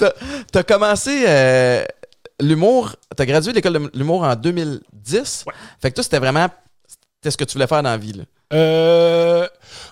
[0.52, 1.84] T'as- commencé euh,
[2.40, 5.44] l'humour, t'as gradué de l'école de l'humour en 2010.
[5.46, 5.52] Ouais.
[5.80, 6.48] Fait que toi, c'était vraiment
[6.88, 8.14] c'était ce que tu voulais faire dans la vie.
[8.14, 8.24] Là.
[8.54, 9.46] Euh,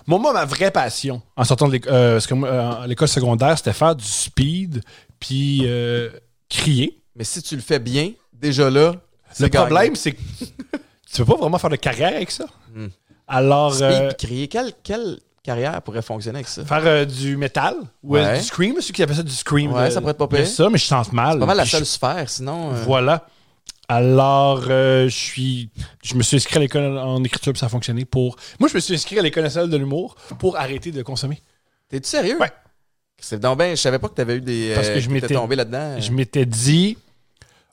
[0.07, 4.03] moi, ma vraie passion, en sortant de l'école, euh, euh, l'école secondaire, c'était faire du
[4.05, 4.81] speed
[5.19, 6.09] puis euh,
[6.49, 6.98] crier.
[7.15, 8.93] Mais si tu le fais bien, déjà là,
[9.31, 10.17] c'est Le problème, c'est que
[11.11, 12.45] tu peux pas vraiment faire de carrière avec ça.
[12.73, 12.87] Hmm.
[13.27, 16.65] Alors, euh, crier, quelle, quelle carrière pourrait fonctionner avec ça?
[16.65, 19.71] faire euh, du métal ou euh, du scream, ceux qui appellent ça du scream.
[19.71, 20.47] Ouais, de- ça pourrait être pas pire.
[20.47, 21.39] ça, mais je chante mal.
[21.39, 22.71] Pas mal la seule je- sphère, sinon.
[22.73, 23.27] euh, Voilà.
[23.87, 25.69] Alors, je suis,
[26.03, 28.35] je me suis inscrit à l'école en écriture puis ça a fonctionné pour.
[28.59, 31.41] Moi, je me suis inscrit à l'école nationale de l'humour pour arrêter de consommer.
[31.89, 32.37] T'es-tu sérieux?
[32.39, 32.51] Ouais.
[33.21, 34.73] C'est donc ben, je savais pas que t'avais eu des.
[34.75, 35.99] Parce que euh, je m'étais- tombé là-dedans.
[35.99, 36.97] Je m'étais dit,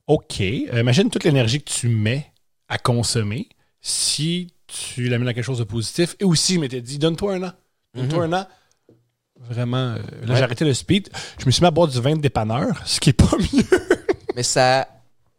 [0.06, 2.30] OK, euh, imagine toute l'énergie que tu mets
[2.68, 3.48] à consommer
[3.80, 6.16] si tu l'amènes à quelque chose de positif.
[6.20, 7.52] Et aussi, je m'étais dit, donne-toi un an.
[7.94, 8.46] Donne-toi un an.
[9.48, 9.76] Vraiment.
[9.76, 10.30] euh, là, Mhm.
[10.30, 10.36] Ouais.
[10.36, 11.08] j'ai arrêté le speed.
[11.38, 13.64] Je me suis mis à boire du vin de dépanneur, ce qui est pas mieux.
[14.34, 14.88] Mais ça,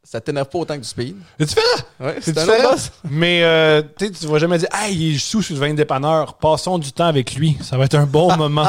[0.10, 1.18] ça t'énerve pas autant que du speed.
[1.38, 1.82] C'est différent.
[2.00, 2.46] Ouais, C'est un.
[3.10, 5.76] Mais euh, tu tu vas jamais dire, hey, il est sous sur le vin de
[5.76, 6.36] dépanneur.
[6.36, 7.58] Passons du temps avec lui.
[7.62, 8.68] Ça va être un bon moment.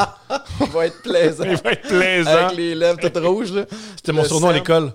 [0.59, 1.45] Il va être plaisant.
[1.45, 2.29] Il va être plaisant.
[2.29, 3.53] Avec les lèvres toutes rouges.
[3.95, 4.93] C'était mon surnom à l'école.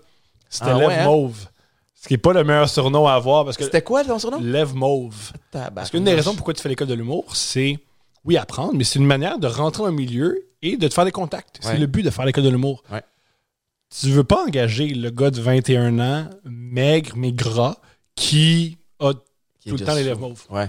[0.50, 1.04] C'était Ah Lève ouais, hein?
[1.04, 1.46] Mauve.
[1.94, 4.38] Ce qui n'est pas le meilleur surnom à avoir parce que C'était quoi ton surnom?
[4.42, 5.32] Lève Mauve.
[5.74, 7.78] Parce qu'une des raisons pourquoi tu fais l'école de l'humour, c'est,
[8.26, 11.06] oui, apprendre, mais c'est une manière de rentrer dans un milieu et de te faire
[11.06, 11.60] des contacts.
[11.64, 11.70] Ouais.
[11.72, 12.82] C'est le but de faire l'école de l'humour.
[12.92, 13.02] Ouais.
[13.90, 17.76] Tu veux pas engager le gars de 21 ans, maigre mais gras,
[18.16, 19.12] qui a
[19.60, 20.42] Qui tout le temps les lèvres mauves.
[20.50, 20.68] Ouais.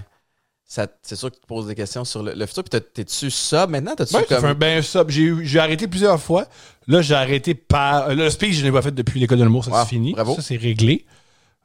[0.67, 2.63] C'est sûr que tu te poses des questions sur le, le futur.
[2.63, 3.65] Puis t'es-tu ça?
[3.67, 3.95] Maintenant?
[3.95, 4.53] T'as-tu Ouais, ça comme.
[4.53, 5.09] ben sub.
[5.09, 6.47] J'ai, arrêté plusieurs fois.
[6.87, 8.09] Là, j'ai arrêté par.
[8.09, 10.13] euh, Le speech, je l'ai pas fait depuis l'école de l'humour, ça Wow, c'est fini.
[10.13, 10.35] bravo.
[10.35, 11.05] Ça, c'est réglé.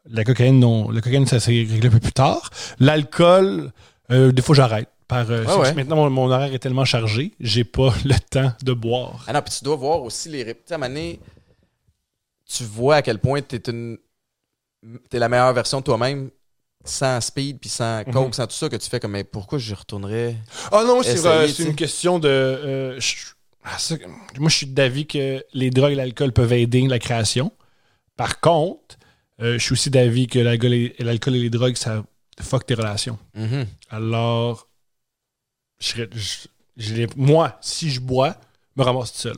[0.09, 0.90] La cocaïne, non.
[0.90, 2.51] La cocaïne, ça s'est réglé un peu plus tard.
[2.78, 3.72] L'alcool,
[4.11, 4.88] euh, des fois, j'arrête.
[5.09, 5.74] Par, euh, ouais.
[5.74, 9.24] Maintenant, mon, mon horaire est tellement chargé, j'ai pas le temps de boire.
[9.26, 10.44] Ah non, puis tu dois voir aussi les.
[10.44, 11.18] Tu sais, à un moment donné,
[12.53, 13.98] tu vois à quel point t'es une.
[15.11, 16.30] T'es la meilleure version de toi-même
[16.84, 18.32] sans speed puis sans coke, Mhm.
[18.32, 20.36] sans tout ça que tu fais comme mais pourquoi je retournerais
[20.72, 22.28] Ah non, c'est, euh, tu une question de.
[22.28, 23.26] euh, je-
[23.64, 23.76] ah,
[24.38, 27.53] moi, je suis d'avis que les drogues et l'alcool peuvent aider la création.
[28.16, 28.96] Par contre,
[29.42, 32.03] euh, je suis aussi d'avis que l'alcool et, les drogues, ça
[32.40, 33.18] fuck tes relations.
[33.34, 33.66] Mhm.
[33.90, 34.66] Alors,
[35.80, 36.46] je serais- je-
[36.78, 38.36] je l'ai- moi, si je bois,
[38.76, 39.36] me ramasse tout seul.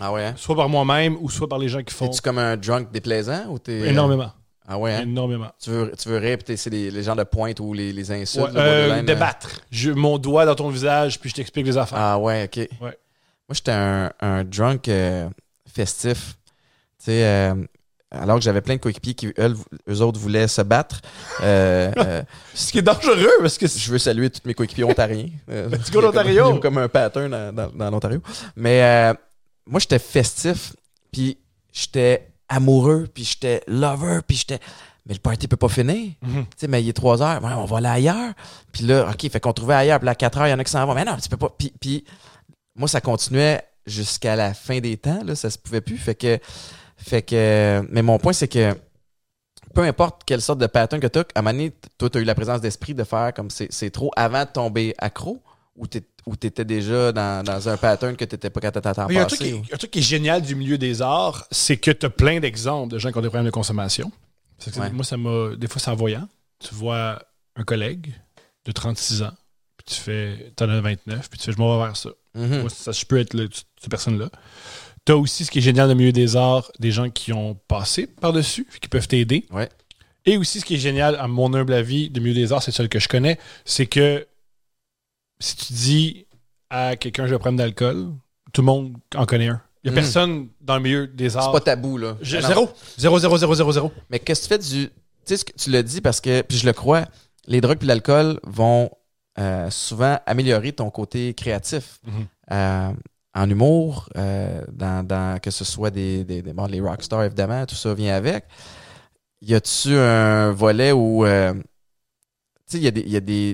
[0.00, 0.34] Ah ouais, hein?
[0.36, 3.46] Soit par moi-même ou soit par les gens qui font Es-tu comme un drunk déplaisant
[3.48, 3.88] ou t'es.
[3.88, 4.30] énormément.
[4.70, 5.00] Ah ouais, hein?
[5.02, 5.50] Énormément.
[5.62, 8.12] Tu veux, tu veux rire, puis c'est les, les gens de pointe ou les, les
[8.12, 8.48] insultes.
[8.48, 9.02] Ouais, le euh, euh.
[9.02, 9.62] débattre.
[9.70, 11.98] Je, mon doigt dans ton visage, puis je t'explique les affaires.
[11.98, 12.56] Ah ouais, ok.
[12.58, 12.68] Ouais.
[12.80, 15.26] Moi, j'étais un, un drunk euh,
[15.74, 16.36] festif.
[16.98, 17.54] Tu sais, euh,
[18.10, 19.54] alors que j'avais plein de coéquipiers qui, eux,
[19.88, 21.00] eux autres, voulaient se battre.
[21.42, 22.22] Euh, euh,
[22.52, 25.28] Ce qui est dangereux parce que je veux saluer tous mes coéquipiers ontariens.
[25.50, 26.58] Euh, Let's go, comme- l'Ontario!
[26.58, 28.20] comme un pattern dans, dans- dans l'Ontario.
[28.54, 29.14] Mais euh,
[29.68, 30.74] moi, j'étais festif,
[31.12, 31.38] puis
[31.72, 34.58] j'étais amoureux, puis j'étais lover, puis j'étais...
[35.06, 36.12] Mais le party peut pas finir.
[36.20, 36.44] Mhm.
[36.44, 38.34] Tu sais, mais il est 3 heures, ouais, on va aller ailleurs.
[38.72, 40.58] Puis là, OK, fait qu'on trouvait ailleurs, puis là, à 4 heures, il y en
[40.58, 40.94] a qui s'en vont.
[40.94, 41.48] Mais non, tu peux pas.
[41.56, 42.04] Puis, puis
[42.76, 45.96] moi, ça continuait jusqu'à la fin des temps, là, ça se pouvait plus.
[45.96, 46.38] Fait que,
[46.98, 48.76] fait que, mais mon point, c'est que
[49.74, 52.18] peu importe quelle sorte de pattern que tu as, à un moment donné, toi, tu
[52.18, 55.42] as eu la présence d'esprit de faire comme c'est c'est trop avant de tomber accro
[55.76, 56.02] ou tu
[56.34, 59.18] étais déjà dans, dans un pattern que tu n'étais pas capable de t'en Il y
[59.18, 59.62] a un truc, passer?
[59.62, 62.40] qui, un truc qui est génial du milieu des arts, c'est que tu as plein
[62.40, 64.10] d'exemples de gens qui ont des problèmes de consommation.
[64.58, 64.90] Parce que Ouais.
[64.90, 65.54] Moi, ça m'a.
[65.56, 66.28] Des fois, c'est en voyant.
[66.58, 67.22] Tu vois
[67.56, 68.12] un collègue
[68.64, 69.32] de 36 ans,
[69.76, 70.52] puis tu fais.
[70.56, 72.10] T'en as 29, puis tu fais je m'en vais vers ça.
[72.34, 72.60] Mhm.
[72.62, 73.48] Moi, ça, je peux être le-
[73.80, 74.30] cette personne-là.
[75.06, 77.32] Tu as aussi ce qui est génial dans le milieu des arts, des gens qui
[77.32, 79.46] ont passé par-dessus, qui peuvent t'aider.
[79.50, 79.68] Ouais.
[80.26, 82.72] Et aussi, ce qui est génial, à mon humble avis, du milieu des arts, c'est
[82.72, 84.26] celui que je connais, c'est que
[85.40, 86.26] si tu dis
[86.70, 88.08] à quelqu'un je vais prendre d'alcool,
[88.52, 89.60] tout le monde en connaît un.
[89.84, 90.04] Il n'y a Mhm.
[90.04, 91.52] personne dans le milieu des C'est arts.
[91.52, 92.16] pas tabou, là.
[92.20, 92.68] Je- zéro.
[92.96, 93.92] Zéro, zéro, zéro, zéro, zéro.
[94.10, 94.88] Mais qu'est-ce que tu fais du.
[94.88, 94.92] Tu
[95.24, 97.04] sais, ce que tu l'as dit parce que, puis je le crois,
[97.46, 98.90] les drogues et l'alcool vont
[99.38, 102.00] euh, souvent améliorer ton côté créatif.
[102.04, 102.12] Mhm.
[102.50, 102.90] Euh,
[103.34, 107.64] en humour, euh, dans, dans- que ce soit des, des, des- bon, les rockstars, évidemment,
[107.64, 108.46] tout ça vient avec.
[109.40, 111.24] Y a-tu un volet où.
[112.68, 113.00] Tu sais, il y, a des-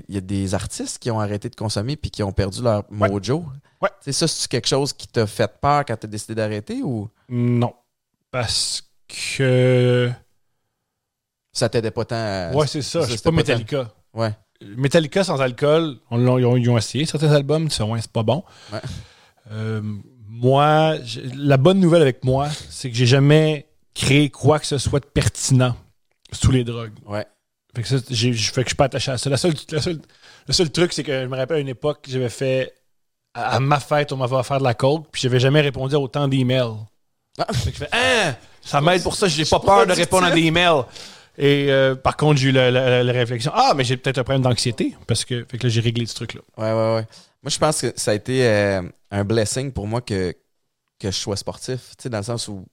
[0.07, 2.61] il y, y a des artistes qui ont arrêté de consommer puis qui ont perdu
[2.61, 3.09] leur Ouais.
[3.09, 3.45] mojo.
[3.81, 3.89] Ouais.
[4.03, 6.81] Tu sais, ça, c'est quelque chose qui t'a fait peur quand tu as décidé d'arrêter
[6.83, 7.09] ou?
[7.29, 7.73] Non.
[8.31, 10.11] Parce que.
[11.53, 13.01] ça t'aidait pas tant à- Ouais, c'est ça.
[13.01, 13.89] ça, Je suis pas tant- Metallica.
[14.13, 14.31] Ouais.
[14.61, 18.43] Metallica sans alcool, on ils, ont, ils ont essayé certains albums, ouais, c'est pas bon.
[18.73, 18.79] Ouais.
[19.51, 19.81] Euh,
[20.27, 20.95] moi,
[21.35, 25.05] la bonne nouvelle avec moi, c'est que j'ai jamais créé quoi que ce soit de
[25.05, 25.75] pertinent
[26.31, 26.93] sous les drogues.
[27.05, 27.25] Ouais.
[27.75, 29.29] Fait que, ça, j'ai- je- fait que je suis pas attaché à ça.
[29.29, 30.01] La seule, la seule-
[30.47, 32.73] le seul truc, c'est que je me rappelle à une époque, j'avais fait
[33.33, 35.99] à, à ma fête, on m'avait offert de la coke, puis j'avais jamais répondu à
[35.99, 36.75] autant d'emails.
[37.37, 37.51] Ah.
[37.51, 40.31] Fait que je fais, hein, ça m'aide pour ça, j'ai pas peur de répondre à
[40.31, 40.83] des emails.
[41.37, 44.23] Et euh, par contre, j'ai eu la, la- la réflexion, ah, mais j'ai peut-être un
[44.23, 46.39] problème d'anxiété, parce que, fait que là, j'ai réglé ce truc-là.
[46.57, 47.07] Ouais, ouais, ouais.
[47.43, 50.33] Moi, je pense que ça a été euh, un blessing pour moi que,
[50.97, 51.89] que je sois sportif.
[51.97, 52.65] Tu sais, dans le sens où,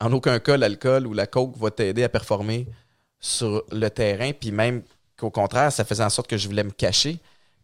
[0.00, 2.66] en aucun cas, l'alcool ou la coke va t'aider à performer
[3.20, 4.32] sur le terrain.
[4.32, 4.82] Puis même
[5.18, 7.18] qu'au contraire, ça faisait en sorte que je voulais me cacher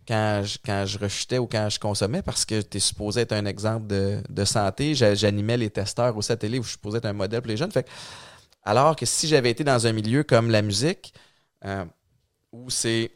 [0.08, 3.32] quand je, quand je rechutais ou quand je consommais parce que tu es supposé être
[3.32, 4.94] un exemple de, de santé.
[4.94, 7.40] J'a- J'animais les testeurs aussi à la télé où je suis supposé être un modèle
[7.40, 7.70] pour les jeunes.
[7.70, 7.90] Fait que-
[8.64, 11.12] alors que si j'avais été dans un milieu comme la musique,
[11.64, 11.84] euh,
[12.52, 13.10] où c'est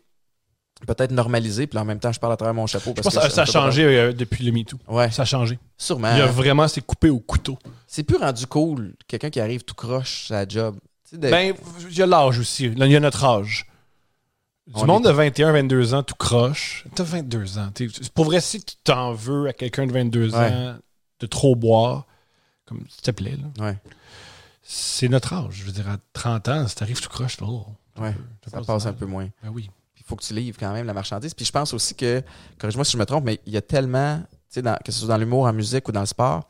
[0.87, 2.91] peut-être normalisé, puis en même temps, je parle à travers mon chapeau.
[2.97, 4.77] Je Parce pense que que ça, a changé euh, depuis le MeToo.
[4.89, 5.59] Ouais, Ça a changé.
[5.79, 6.13] sûrement.
[6.13, 7.59] Il y a vraiment, c'est coupé au couteau.
[7.87, 10.77] C'est plus rendu cool, quelqu'un qui arrive tout croche sa job.
[11.17, 11.55] De- Ben,
[11.89, 12.69] il y a l'âge aussi.
[12.75, 13.67] Là, il y a notre âge.
[14.67, 16.85] Du On monde est- de 21, 22 ans, tout croche.
[16.95, 17.71] T'as 22 ans.
[17.73, 20.39] T'es- Pour vrai, si tu t'en veux à quelqu'un de 22 Ouais.
[20.53, 20.77] ans
[21.21, 22.07] de trop boire,
[22.65, 23.77] comme s'il te plaît, là, Ouais,
[24.63, 25.53] c'est notre âge.
[25.55, 27.65] Je veux dire, à 30 ans, si t'arrives tout croche, oh,
[27.99, 28.13] ouais,
[28.45, 29.29] ça passe passe un peu moins.
[29.43, 29.71] ben oui.
[29.99, 31.35] il faut que tu livres quand même la marchandise.
[31.35, 32.23] Puis je pense aussi que,
[32.59, 35.01] corrige-moi si je me trompe, mais il y a tellement, tu sais, dans- que ce
[35.01, 36.49] soit dans l'humour, en musique ou dans le sport,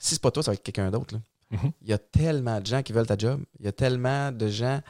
[0.00, 1.14] si c'est pas toi, ça va être quelqu'un d'autre.
[1.14, 1.20] là.
[1.50, 1.72] Mhm.
[1.82, 3.42] Il y a tellement de gens qui veulent ta job.
[3.58, 4.80] Il y a tellement de gens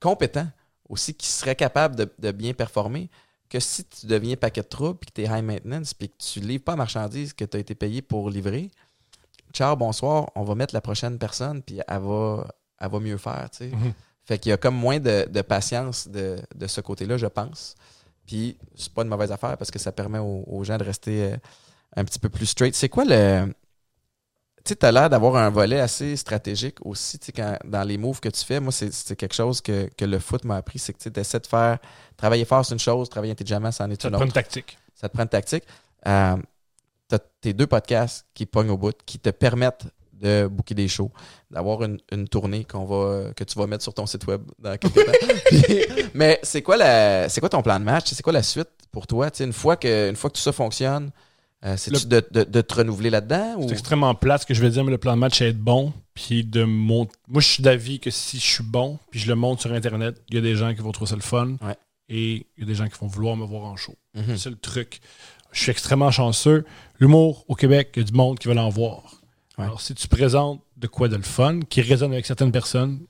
[0.00, 0.48] compétents
[0.88, 3.10] aussi qui seraient capables de, de bien performer
[3.48, 6.16] que si tu deviens paquet de troubles puis que tu es high maintenance puis que
[6.18, 8.70] tu livres pas la marchandise que tu as été payé pour livrer,
[9.52, 12.46] ciao, bonsoir, on va mettre la prochaine personne puis elle va,
[12.80, 13.48] elle va mieux faire.
[13.50, 13.66] tu sais.
[13.68, 13.92] Mhm.
[14.24, 17.74] Fait qu'il y a comme moins de, de patience de, de ce côté-là, je pense.
[18.26, 21.32] Puis c'est pas une mauvaise affaire parce que ça permet aux, aux gens de rester
[21.32, 21.36] euh,
[21.96, 22.74] un petit peu plus straight.
[22.74, 23.52] C'est quoi le.
[24.64, 28.42] Tu as l'air d'avoir un volet assez stratégique aussi, quand- dans les moves que tu
[28.44, 28.60] fais.
[28.60, 31.46] Moi, c'est quelque chose que, que le foot m'a appris, c'est que tu essaies de
[31.46, 31.78] faire.
[32.16, 34.32] Travailler fort, c'est une chose, travailler intelligemment, c'en est Ça une te prend autre une
[34.32, 34.78] tactique.
[34.94, 35.64] ça te prend une tactique.
[36.06, 36.36] Euh,
[37.10, 39.84] tu as tes deux podcasts qui pognent au bout, qui te permettent
[40.14, 41.10] de booker des shows,
[41.50, 44.78] d'avoir une, une tournée qu'on va, que tu vas mettre sur ton site web dans
[44.78, 45.12] quelques temps.
[45.50, 45.84] Puis-
[46.14, 48.06] mais c'est quoi, la, quoi ton plan de match?
[48.14, 49.28] C'est quoi la suite pour toi?
[49.40, 51.10] Une, fois que, une fois que tout ça fonctionne,
[51.64, 53.56] euh, c'est-tu de, de- de te renouveler là-dedans?
[53.58, 53.68] Ou...
[53.68, 55.58] C'est extrêmement plate ce que je veux dire, mais le plan de match, c'est être
[55.58, 55.92] bon.
[56.14, 57.08] Puis de mon...
[57.28, 60.20] Moi, je suis d'avis que si je suis bon, puis je le montre sur Internet,
[60.28, 61.56] il y a des gens qui vont trouver ça le fun.
[61.62, 61.76] Ouais.
[62.08, 63.94] Et il y a des gens qui vont vouloir me voir en show.
[64.14, 64.36] Mhm.
[64.36, 65.00] C'est le truc.
[65.52, 66.64] Je suis extrêmement chanceux.
[67.00, 69.20] L'humour au Québec, il y a du monde qui veut l'en voir.
[69.56, 69.64] Ouais.
[69.64, 73.00] Alors, si tu présentes de quoi de le fun, qui résonne avec certaines personnes,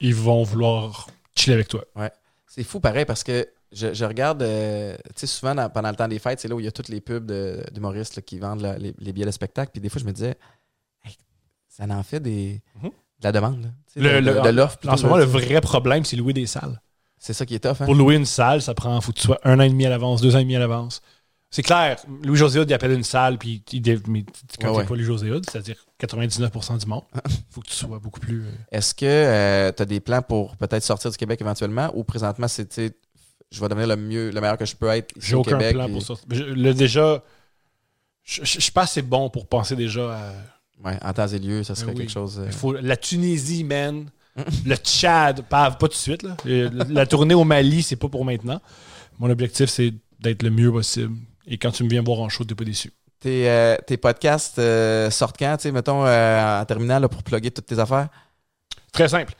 [0.00, 1.84] ils vont vouloir chiller avec toi.
[2.46, 5.96] C'est fou pareil parce que je, je regarde, euh, tu sais, souvent dans- pendant le
[5.96, 8.22] temps des fêtes, c'est là où il y a toutes les pubs de- d'humoristes là,
[8.22, 9.70] qui vendent la- les, les billets de spectacle.
[9.72, 10.36] Puis des fois, je me disais,
[11.04, 11.16] Hey,
[11.68, 12.88] ça en fait des, Mhm.
[12.90, 12.92] de
[13.24, 13.62] la demande.
[13.62, 13.68] là.
[13.96, 14.78] Le- de, de l'offre.
[14.88, 16.80] En ce moment, le vrai problème, c'est louer des salles.
[17.18, 17.76] C'est ça qui est tough.
[17.80, 17.84] Hein?
[17.84, 19.90] Pour louer une salle, ça prend, faut que tu sois un an et demi à
[19.90, 21.02] l'avance, deux ans et demi à l'avance.
[21.52, 24.24] C'est clair, Louis-José il appelle une salle, puis il, mais
[24.60, 24.84] quand Ouais, ouais.
[24.86, 27.02] pas Louis-José c'est-à-dire 99% du monde,
[27.50, 28.42] faut que tu sois beaucoup plus...
[28.42, 32.46] euh, Est-ce que tu as des plans pour peut-être sortir du Québec éventuellement ou présentement,
[32.46, 32.72] c'est,
[33.50, 35.58] je vais devenir le mieux, le meilleur que je peux être ici J'ai au aucun
[35.58, 35.74] Québec?
[35.74, 36.14] plan pour ça.
[36.30, 37.22] Je- le, déjà,
[38.24, 40.32] je suis pas assez bon pour penser déjà à...
[40.84, 41.98] Ouais, en temps et lieu, ça serait Ben oui.
[42.04, 42.38] quelque chose.
[42.40, 44.06] euh, Il faut, la Tunisie, man.
[44.64, 46.22] le Tchad, pas, pas tout de suite.
[46.22, 46.36] Là.
[46.88, 48.60] La tournée au Mali, c'est pas pour maintenant.
[49.18, 51.16] Mon objectif, c'est d'être le mieux possible.
[51.46, 52.92] Et quand tu me viens voir en show, t'es pas déçu.
[53.18, 57.22] Tes, euh, tes podcasts euh, sortent quand, tu sais, mettons, euh, en terminant là, pour
[57.22, 58.08] plugger toutes tes affaires?
[58.92, 59.34] Très simple.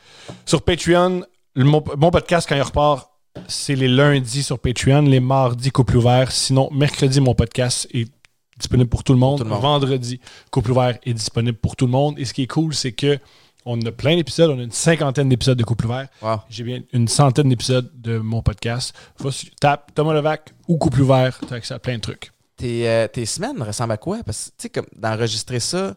[0.45, 1.23] Sur Patreon,
[1.55, 3.10] le- mon, mon podcast, quand il repart,
[3.47, 6.31] c'est les lundis sur Patreon, les mardis, couple ouvert.
[6.31, 8.09] Sinon, mercredi, mon podcast est
[8.57, 9.39] disponible pour tout le monde.
[9.39, 9.61] Tout le monde.
[9.61, 10.19] Vendredi,
[10.51, 12.19] couple ouvert est disponible pour tout le monde.
[12.19, 13.19] Et ce qui est cool, c'est que
[13.65, 14.49] on a plein d'épisodes.
[14.49, 16.07] On a une cinquantaine d'épisodes de couple ouvert.
[16.21, 16.41] Wow.
[16.49, 18.93] J'ai bien une centaine d'épisodes de mon podcast.
[19.19, 19.29] Va
[19.59, 21.39] tape Thomas Levac ou couple ouvert.
[21.47, 22.31] T'as accès à plein de trucs.
[22.57, 24.19] Tes, euh, tes semaines ressemblent à quoi?
[24.23, 25.95] Parce que, tu sais, comme d'enregistrer ça,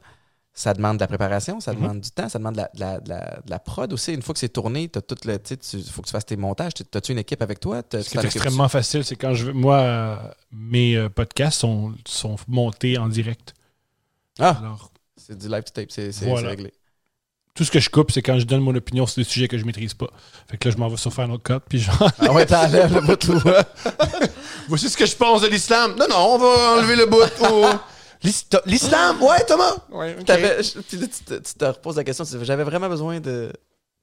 [0.56, 1.80] ça demande de la préparation, ça Mhm.
[1.80, 4.14] demande du temps, ça demande de la, de la- de la- de la prod aussi.
[4.14, 5.36] Une fois que c'est tourné, t'as tout le.
[5.38, 6.72] Tu sais, il faut que tu fasses tes montages.
[6.90, 7.82] T'as-tu une équipe avec toi?
[7.92, 9.52] Ce qui est extrêmement facile, c'est quand je veux.
[9.52, 10.16] Moi, euh,
[10.52, 13.52] mes euh, podcasts sont, sont montés en direct.
[14.38, 16.50] Ah, Alors, c'est du live to tape, c'est Voilà.
[16.50, 16.72] réglé.
[17.56, 19.56] tout ce que je coupe, c'est quand je donne mon opinion sur des sujets que
[19.58, 20.08] je maîtrise pas.
[20.50, 23.00] Fait que là, je m'en vais sur Final Cut, puis genre, Ah ouais, t'enlèves le
[23.00, 23.30] bout
[24.68, 25.94] voici ce que je pense de l'islam.
[25.98, 27.20] Non, non, on va enlever le bout.
[27.22, 27.78] L'is-
[28.66, 29.76] L'islam, ouais, Thomas.
[29.90, 32.24] Ouais, tu te, tu te reposes la question.
[32.42, 33.52] J'avais vraiment besoin de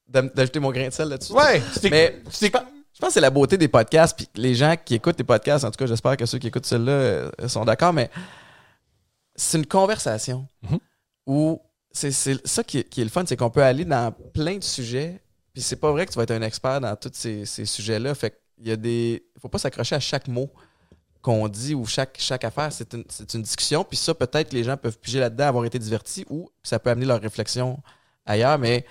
[0.07, 1.31] d'ajouter mon grain de sel là-dessus.
[1.33, 4.15] Ouais, Mais je pense que c'est la beauté des podcasts.
[4.17, 6.65] Puis les gens qui écoutent tes podcasts, en tout cas, j'espère que ceux qui écoutent
[6.65, 8.09] ceux-là euh, sont d'accord, mais
[9.35, 10.79] c'est une conversation Mhm.
[11.25, 11.61] où
[11.91, 14.57] c'est c'est ça qui est, qui est le fun, c'est qu'on peut aller dans plein
[14.57, 15.21] de sujets.
[15.53, 18.13] Puis c'est pas vrai que tu vas être un expert dans tous ces, ces sujets-là.
[18.15, 19.23] Fait qu'il y a des.
[19.41, 20.49] faut pas s'accrocher à chaque mot
[21.21, 22.71] qu'on dit ou chaque, chaque affaire.
[22.71, 23.03] C'est une,
[23.33, 23.83] une discussion.
[23.83, 27.05] Puis ça, peut-être les gens peuvent piger là-dedans, avoir été divertis ou ça peut amener
[27.05, 27.79] leur réflexion
[28.25, 28.57] ailleurs.
[28.59, 28.85] Mais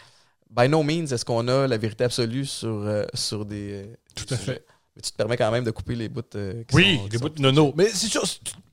[0.50, 3.72] by no means est-ce qu'on a la vérité absolue sur, euh, sur des.
[3.84, 4.52] euh, Tout à sujets.
[4.54, 4.66] fait.
[4.96, 6.22] Mais tu te permets quand même de couper les bouts.
[6.34, 7.72] euh, qui Oui, sont- les bouts de nono.
[7.76, 8.24] Mais c'est sûr,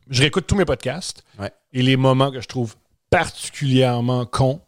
[0.10, 1.24] je réécoute tous mes podcasts.
[1.40, 1.52] Ouais.
[1.74, 2.76] Et les moments que je trouve
[3.10, 4.62] particulièrement cons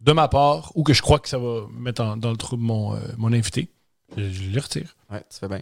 [0.00, 2.56] de ma part ou que je crois que ça va mettre en- dans le trou
[2.56, 3.68] de mon, euh, mon invité,
[4.16, 4.94] je, je les retire.
[5.10, 5.60] Ouais, tu fais bien.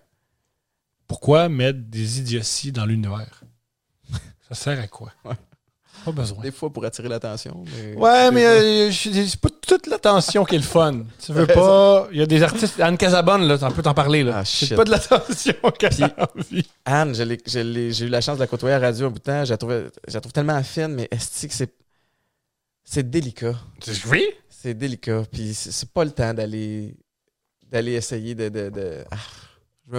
[1.13, 3.43] Pourquoi mettre des idioties dans l'univers?
[4.49, 5.13] Ça sert à quoi?
[5.27, 5.35] Ouais.
[6.07, 6.43] Pas besoin.
[6.43, 7.65] Des fois pour attirer l'attention.
[7.67, 7.95] Mais...
[7.95, 11.03] Ouais, mais euh, je- c'est pas toute l'attention qui est le fun.
[11.23, 12.09] Tu veux pas.
[12.13, 12.81] Il y a des artistes.
[12.81, 14.39] Anne Casabonne, là, t'en peux t'en parler, là.
[14.39, 16.67] Ah, c'est pas de l'attention qu'elle a envie.
[16.87, 19.45] Anne, j'ai eu la chance de la côtoyer à la radio un bout de temps.
[19.45, 21.75] Je la trouve, je la trouve tellement fine, mais est-ce que c'est.
[22.85, 23.55] C'est délicat?
[24.11, 24.25] Oui?
[24.49, 25.23] C'est délicat.
[25.31, 26.97] Puis c'est pas le temps d'aller
[27.71, 28.49] d'aller essayer de.
[28.49, 29.17] de, de- Ah,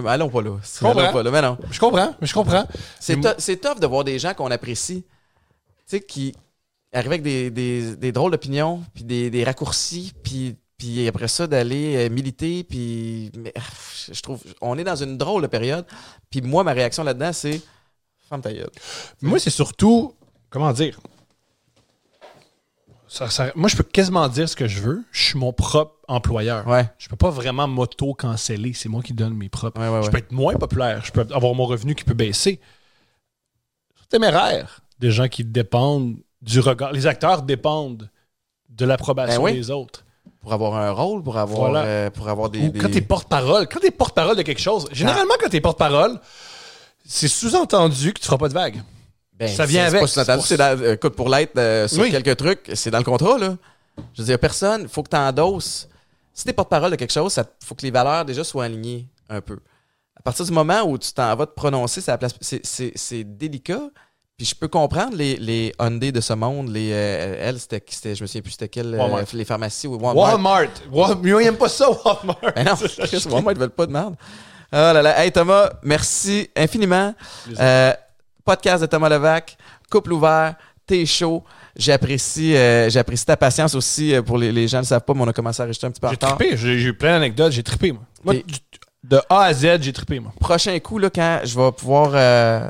[0.05, 0.51] allons pas là.
[0.79, 0.99] comprends.
[0.99, 1.31] Allons pas là.
[1.31, 1.57] Mais non.
[1.71, 2.65] Je comprends, mais je comprends.
[2.99, 6.33] C'est tough de voir des gens qu'on apprécie, tu sais, qui
[6.93, 11.47] arrivent avec des, des, des drôles d'opinions, puis des, des raccourcis, puis, puis après ça,
[11.47, 13.31] d'aller euh, militer, puis...
[13.37, 13.53] Mais,
[14.11, 14.39] je trouve...
[14.61, 15.85] On est dans une drôle de période,
[16.29, 17.61] puis moi, ma réaction là-dedans, c'est...
[18.29, 18.69] Femme ta gueule.
[19.21, 20.13] Moi, c'est surtout.
[20.49, 20.99] Comment dire?
[23.13, 25.03] Ça- ça- moi, je peux quasiment dire ce que je veux.
[25.11, 26.67] Je suis mon propre employeur.
[26.67, 28.73] Ouais, Je peux pas vraiment m'auto-canceller.
[28.73, 29.79] C'est moi qui donne mes propres.
[29.79, 30.01] ouais, ouais.
[30.03, 31.03] Je peux être moins populaire.
[31.05, 32.59] Je peux avoir mon revenu qui peut baisser.
[33.99, 34.79] C'est téméraire.
[34.99, 36.91] Des gens qui dépendent du regard.
[36.91, 38.09] Les acteurs dépendent
[38.69, 39.53] de l'approbation Ben oui.
[39.53, 40.03] des autres.
[40.41, 41.83] Pour avoir un rôle, pour avoir, Voilà.
[41.85, 42.61] euh, pour avoir des...
[42.65, 43.67] Ou des- quand t'es porte-parole.
[43.67, 46.19] Quand t'es porte-parole de quelque chose, généralement, quand t'es porte-parole,
[47.05, 48.81] c'est sous-entendu que tu feras pas de vagues.
[49.39, 50.07] Ben, ça vient avec.
[50.07, 50.37] C'est pas
[50.75, 52.11] dans- euh, écoute, pour l'être euh, sur Oui.
[52.11, 53.55] quelques trucs, c'est dans le contrat, là.
[54.13, 55.87] Je veux dire, personne, il faut que tu endosses.
[56.33, 59.41] Si t'es porte-parole de quelque chose, il faut que les valeurs déjà soient alignées un
[59.41, 59.57] peu.
[60.15, 63.81] À partir du moment où tu t'en vas te prononcer, c'est, délicat.
[64.37, 68.21] Puis je peux comprendre les, les Hyundai de ce monde, les euh, elle, c'était, je
[68.23, 69.25] me souviens plus c'était quel, euh, Walmart.
[69.33, 70.15] les pharmacies ou Walmart.
[70.15, 70.69] Walmart.
[70.91, 72.39] Wal- Moi, il aime pas ça, Walmart.
[72.55, 72.73] Ben non,
[73.05, 74.15] Chris, Walmart, ils veulent pas de merde.
[74.71, 75.23] Oh là là.
[75.23, 77.13] Hey Thomas, merci infiniment.
[77.59, 77.93] Euh,
[78.45, 79.57] podcast de Thomas Levac,
[79.89, 81.43] couple ouvert, t'es chaud.
[81.75, 85.13] J'apprécie, euh, j'apprécie ta patience aussi euh, pour les, les gens ne le savent pas,
[85.13, 86.37] mais on a commencé à enregistrer un petit peu en J'ai retard.
[86.37, 86.55] trippé.
[86.57, 87.51] J'ai j'ai eu plein d'anecdotes.
[87.51, 88.03] J'ai trippé, moi.
[88.23, 88.55] Moi, Et- du-
[89.03, 90.31] de A à Z, j'ai trippé, moi.
[90.39, 92.69] Prochain coup, là, quand je vais pouvoir euh,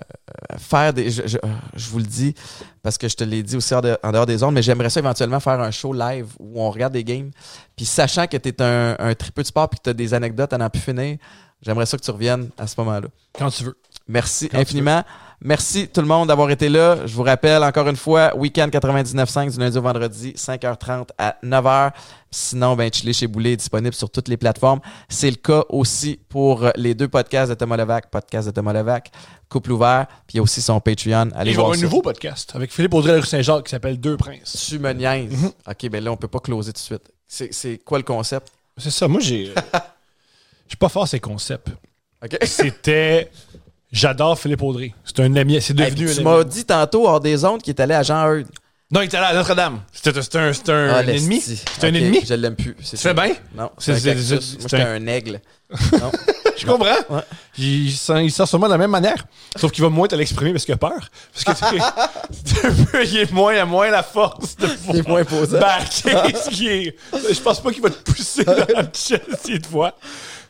[0.58, 1.12] faire des.
[1.12, 1.38] Je, je-
[1.76, 2.34] je vous le dis,
[2.82, 5.40] parce que je te l'ai dit aussi en dehors, des ondes, mais j'aimerais ça éventuellement
[5.40, 7.30] faire un show live où on regarde des games.
[7.76, 10.14] Puis sachant que tu es un, un tripeux de sport puis que tu as des
[10.16, 11.18] anecdotes à n'en plus finir,
[11.62, 13.08] j'aimerais ça que tu reviennes à ce moment-là.
[13.38, 13.78] Quand tu veux.
[14.08, 15.04] Merci Quand tu infiniment.
[15.46, 17.06] Merci tout le monde d'avoir été là.
[17.06, 21.92] Je vous rappelle encore une fois, week-end 99.5 du lundi au vendredi, 5h30 à 9h.
[22.32, 24.80] Sinon, ben, Chili chez Boulet est disponible sur toutes les plateformes.
[25.10, 29.12] C'est le cas aussi pour les deux podcasts de Thomas Levac, podcast de Thomas Levac,
[29.50, 31.32] Couple ouvert, puis il y a aussi son Patreon.
[31.36, 31.82] Allez y voir un ça.
[31.82, 34.68] nouveau podcast avec Philippe Audrey de rue Saint-Jacques qui s'appelle Deux Princes.
[34.70, 35.30] Tu me niaises.
[35.30, 35.52] Mhm.
[35.68, 37.12] OK, ben là, on peut pas closer tout de suite.
[37.52, 38.48] C'est quoi le concept?
[38.78, 39.48] C'est ça, moi j'ai.
[40.68, 41.68] Je suis pas fort ces concepts.
[42.24, 42.38] OK?
[42.44, 43.30] C'était.
[43.94, 44.94] J'adore Philippe Audrey.
[45.06, 45.62] C'est un ami.
[45.62, 48.04] C'est Hey, devenu un tu m'as dit tantôt, hors des ondes, qu'il est allé à
[48.04, 48.48] Jean Eudes.
[48.92, 49.82] Non, il était allé à Notre-Dame.
[49.92, 51.40] C'était un, un Ah, ennemi.
[51.40, 52.20] C'est un Ok, ennemi.
[52.28, 52.76] Je l'aime plus.
[52.84, 53.34] C'est Tu fais bien?
[53.56, 55.40] Non, c'est un un- un aigle.
[55.94, 56.12] Non.
[56.58, 56.86] Je comprends.
[57.10, 57.22] Ouais.
[57.58, 59.26] Il, sent, il sent sûrement de la même manière.
[59.56, 61.10] Sauf qu'il va moins te l'exprimer parce qu'il a peur.
[61.34, 65.60] Parce que tu il est moins à moins la force de Il est moins posant.
[65.60, 66.96] backer ce qui est.
[67.12, 69.96] Je pense pas qu'il va te pousser dans le chest de fois.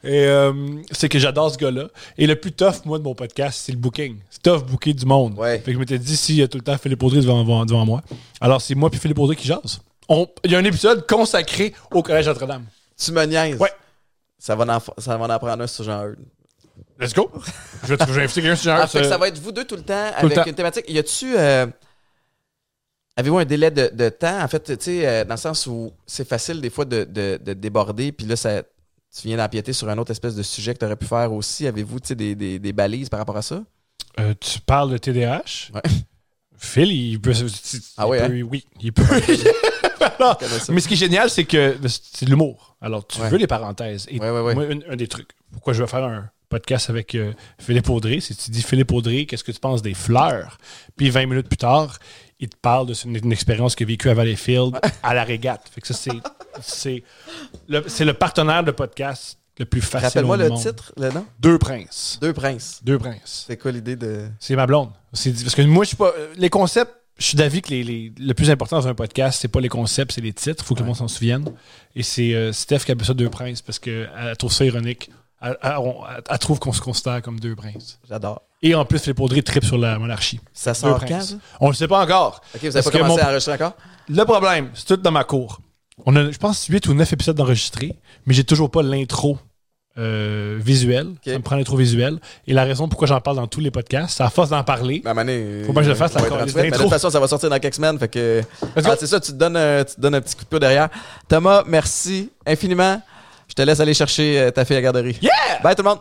[0.04, 0.52] Et euh,
[0.92, 1.86] c'est que j'adore ce gars-là.
[2.18, 4.18] Et le plus tough, moi, de mon podcast, c'est le booking.
[4.30, 5.36] C'est tough booker du monde.
[5.38, 5.60] Ouais.
[5.60, 7.66] Fait que je m'étais dit, s'il y a tout le temps Philippe Audrey devant, devant,
[7.66, 8.02] devant moi.
[8.42, 9.80] Alors, c'est moi puis Philippe Audrey qui jase.
[10.10, 12.66] On- Il y a un épisode consacré au Collège Notre-Dame.
[13.02, 13.58] Tu me niaises.
[13.58, 13.72] Ouais.
[14.46, 16.12] Ça va en, ça va en prendre un sur Jean.
[17.00, 17.32] Let's go.
[17.84, 19.54] Je vais, je vais inviter quelqu'un sur Ah, un fait que ça va être vous
[19.54, 20.44] deux tout le temps Tout le avec temps.
[20.46, 20.86] une thématique.
[20.90, 21.34] Y a-tu.
[21.38, 21.66] euh,
[23.16, 24.42] Avez-vous un délai de, de temps?
[24.44, 27.40] En fait, tu sais, euh, dans le sens où c'est facile des fois de, de-
[27.42, 30.80] de déborder, puis là, ça, tu viens d'empiéter sur un autre espèce de sujet que
[30.80, 31.66] tu aurais pu faire aussi.
[31.66, 33.64] Avez-vous des, des, des balises par rapport à ça?
[34.20, 35.72] Euh, tu parles de TDAH.
[35.74, 35.82] Ouais.
[36.58, 37.32] Phil, il peut.
[37.98, 39.04] Ah il ouais, peut- Oui, il peut.
[40.20, 40.38] Alors,
[40.70, 42.76] mais ce qui est génial, c'est que c'est de l'humour.
[42.82, 43.30] Alors, tu Ouais.
[43.30, 44.08] veux les parenthèses.
[44.10, 44.54] Et Ouais, ouais, ouais.
[44.56, 48.20] moi, un, un des trucs, pourquoi je vais faire un podcast avec euh, Philippe Audrey,
[48.20, 50.58] c'est que tu dis Philippe Audrey, qu'est-ce que tu penses des fleurs?
[50.96, 51.98] Puis 20 minutes plus tard,
[52.40, 55.64] il te parle de une, une expérience qu'il a vécue à Valleyfield à la régate.
[55.74, 56.12] Fait que ça, c'est.
[56.62, 57.04] C'est
[57.68, 60.06] le, c'est le partenaire de podcast le plus facile.
[60.08, 60.62] Rappelle-moi le monde.
[60.62, 61.26] titre, le nom?
[61.40, 62.20] Deux princes.
[62.22, 62.80] Deux princes.
[62.84, 63.46] Deux princes.
[63.48, 64.28] C'est quoi l'idée de.
[64.40, 64.92] C'est ma blonde.
[65.14, 66.12] C'est parce que moi, je suis pas.
[66.36, 69.48] Les concepts, je suis d'avis que les, les- le plus important dans un podcast, c'est
[69.48, 70.64] pas les concepts, c'est les titres.
[70.64, 71.46] Il faut que le monde s'en souvienne.
[71.96, 74.10] Et c'est euh, Steph qui appelle ça deux princes parce qu'elle
[74.40, 75.10] trouve ça ironique.
[75.42, 78.00] Elle, elle- on- elle- elle trouve qu'on se considère comme deux princes.
[78.10, 78.42] J'adore.
[78.62, 80.40] Et en plus, Philippe Audrey tripe sur la monarchie.
[80.54, 81.30] Ça Deux sort quand, princes.
[81.32, 81.36] ça?
[81.60, 82.42] On le sait pas encore.
[82.56, 83.74] Ok, vous avez Parce pas commencé mon- à enregistrer encore?
[84.10, 85.60] Le problème, c'est tout dans ma cour.
[86.06, 87.96] On a, je pense, 8 ou 9 épisodes d'enregistrés,
[88.26, 89.38] mais j'ai toujours pas l'intro
[89.98, 91.08] euh, visuel.
[91.26, 92.20] Ça me prend l'intro visuel.
[92.48, 95.02] Et la raison pourquoi j'en parle dans tous les podcasts, c'est à force d'en parler.
[95.04, 96.22] Ben, Mané, Faut pas que je le fasse, la.
[96.56, 98.00] Mais de toute façon, ça va sortir dans quelques semaines.
[98.00, 98.42] Fait que.
[98.76, 100.60] Ah, c'est ça, tu te, donnes, un- tu te donnes un petit coup de pied
[100.60, 100.90] derrière.
[101.28, 103.02] Thomas, merci infiniment.
[103.48, 105.18] Je te laisse aller chercher euh, ta fille à la garderie.
[105.22, 105.32] Yeah!
[105.64, 106.00] Bye tout le monde!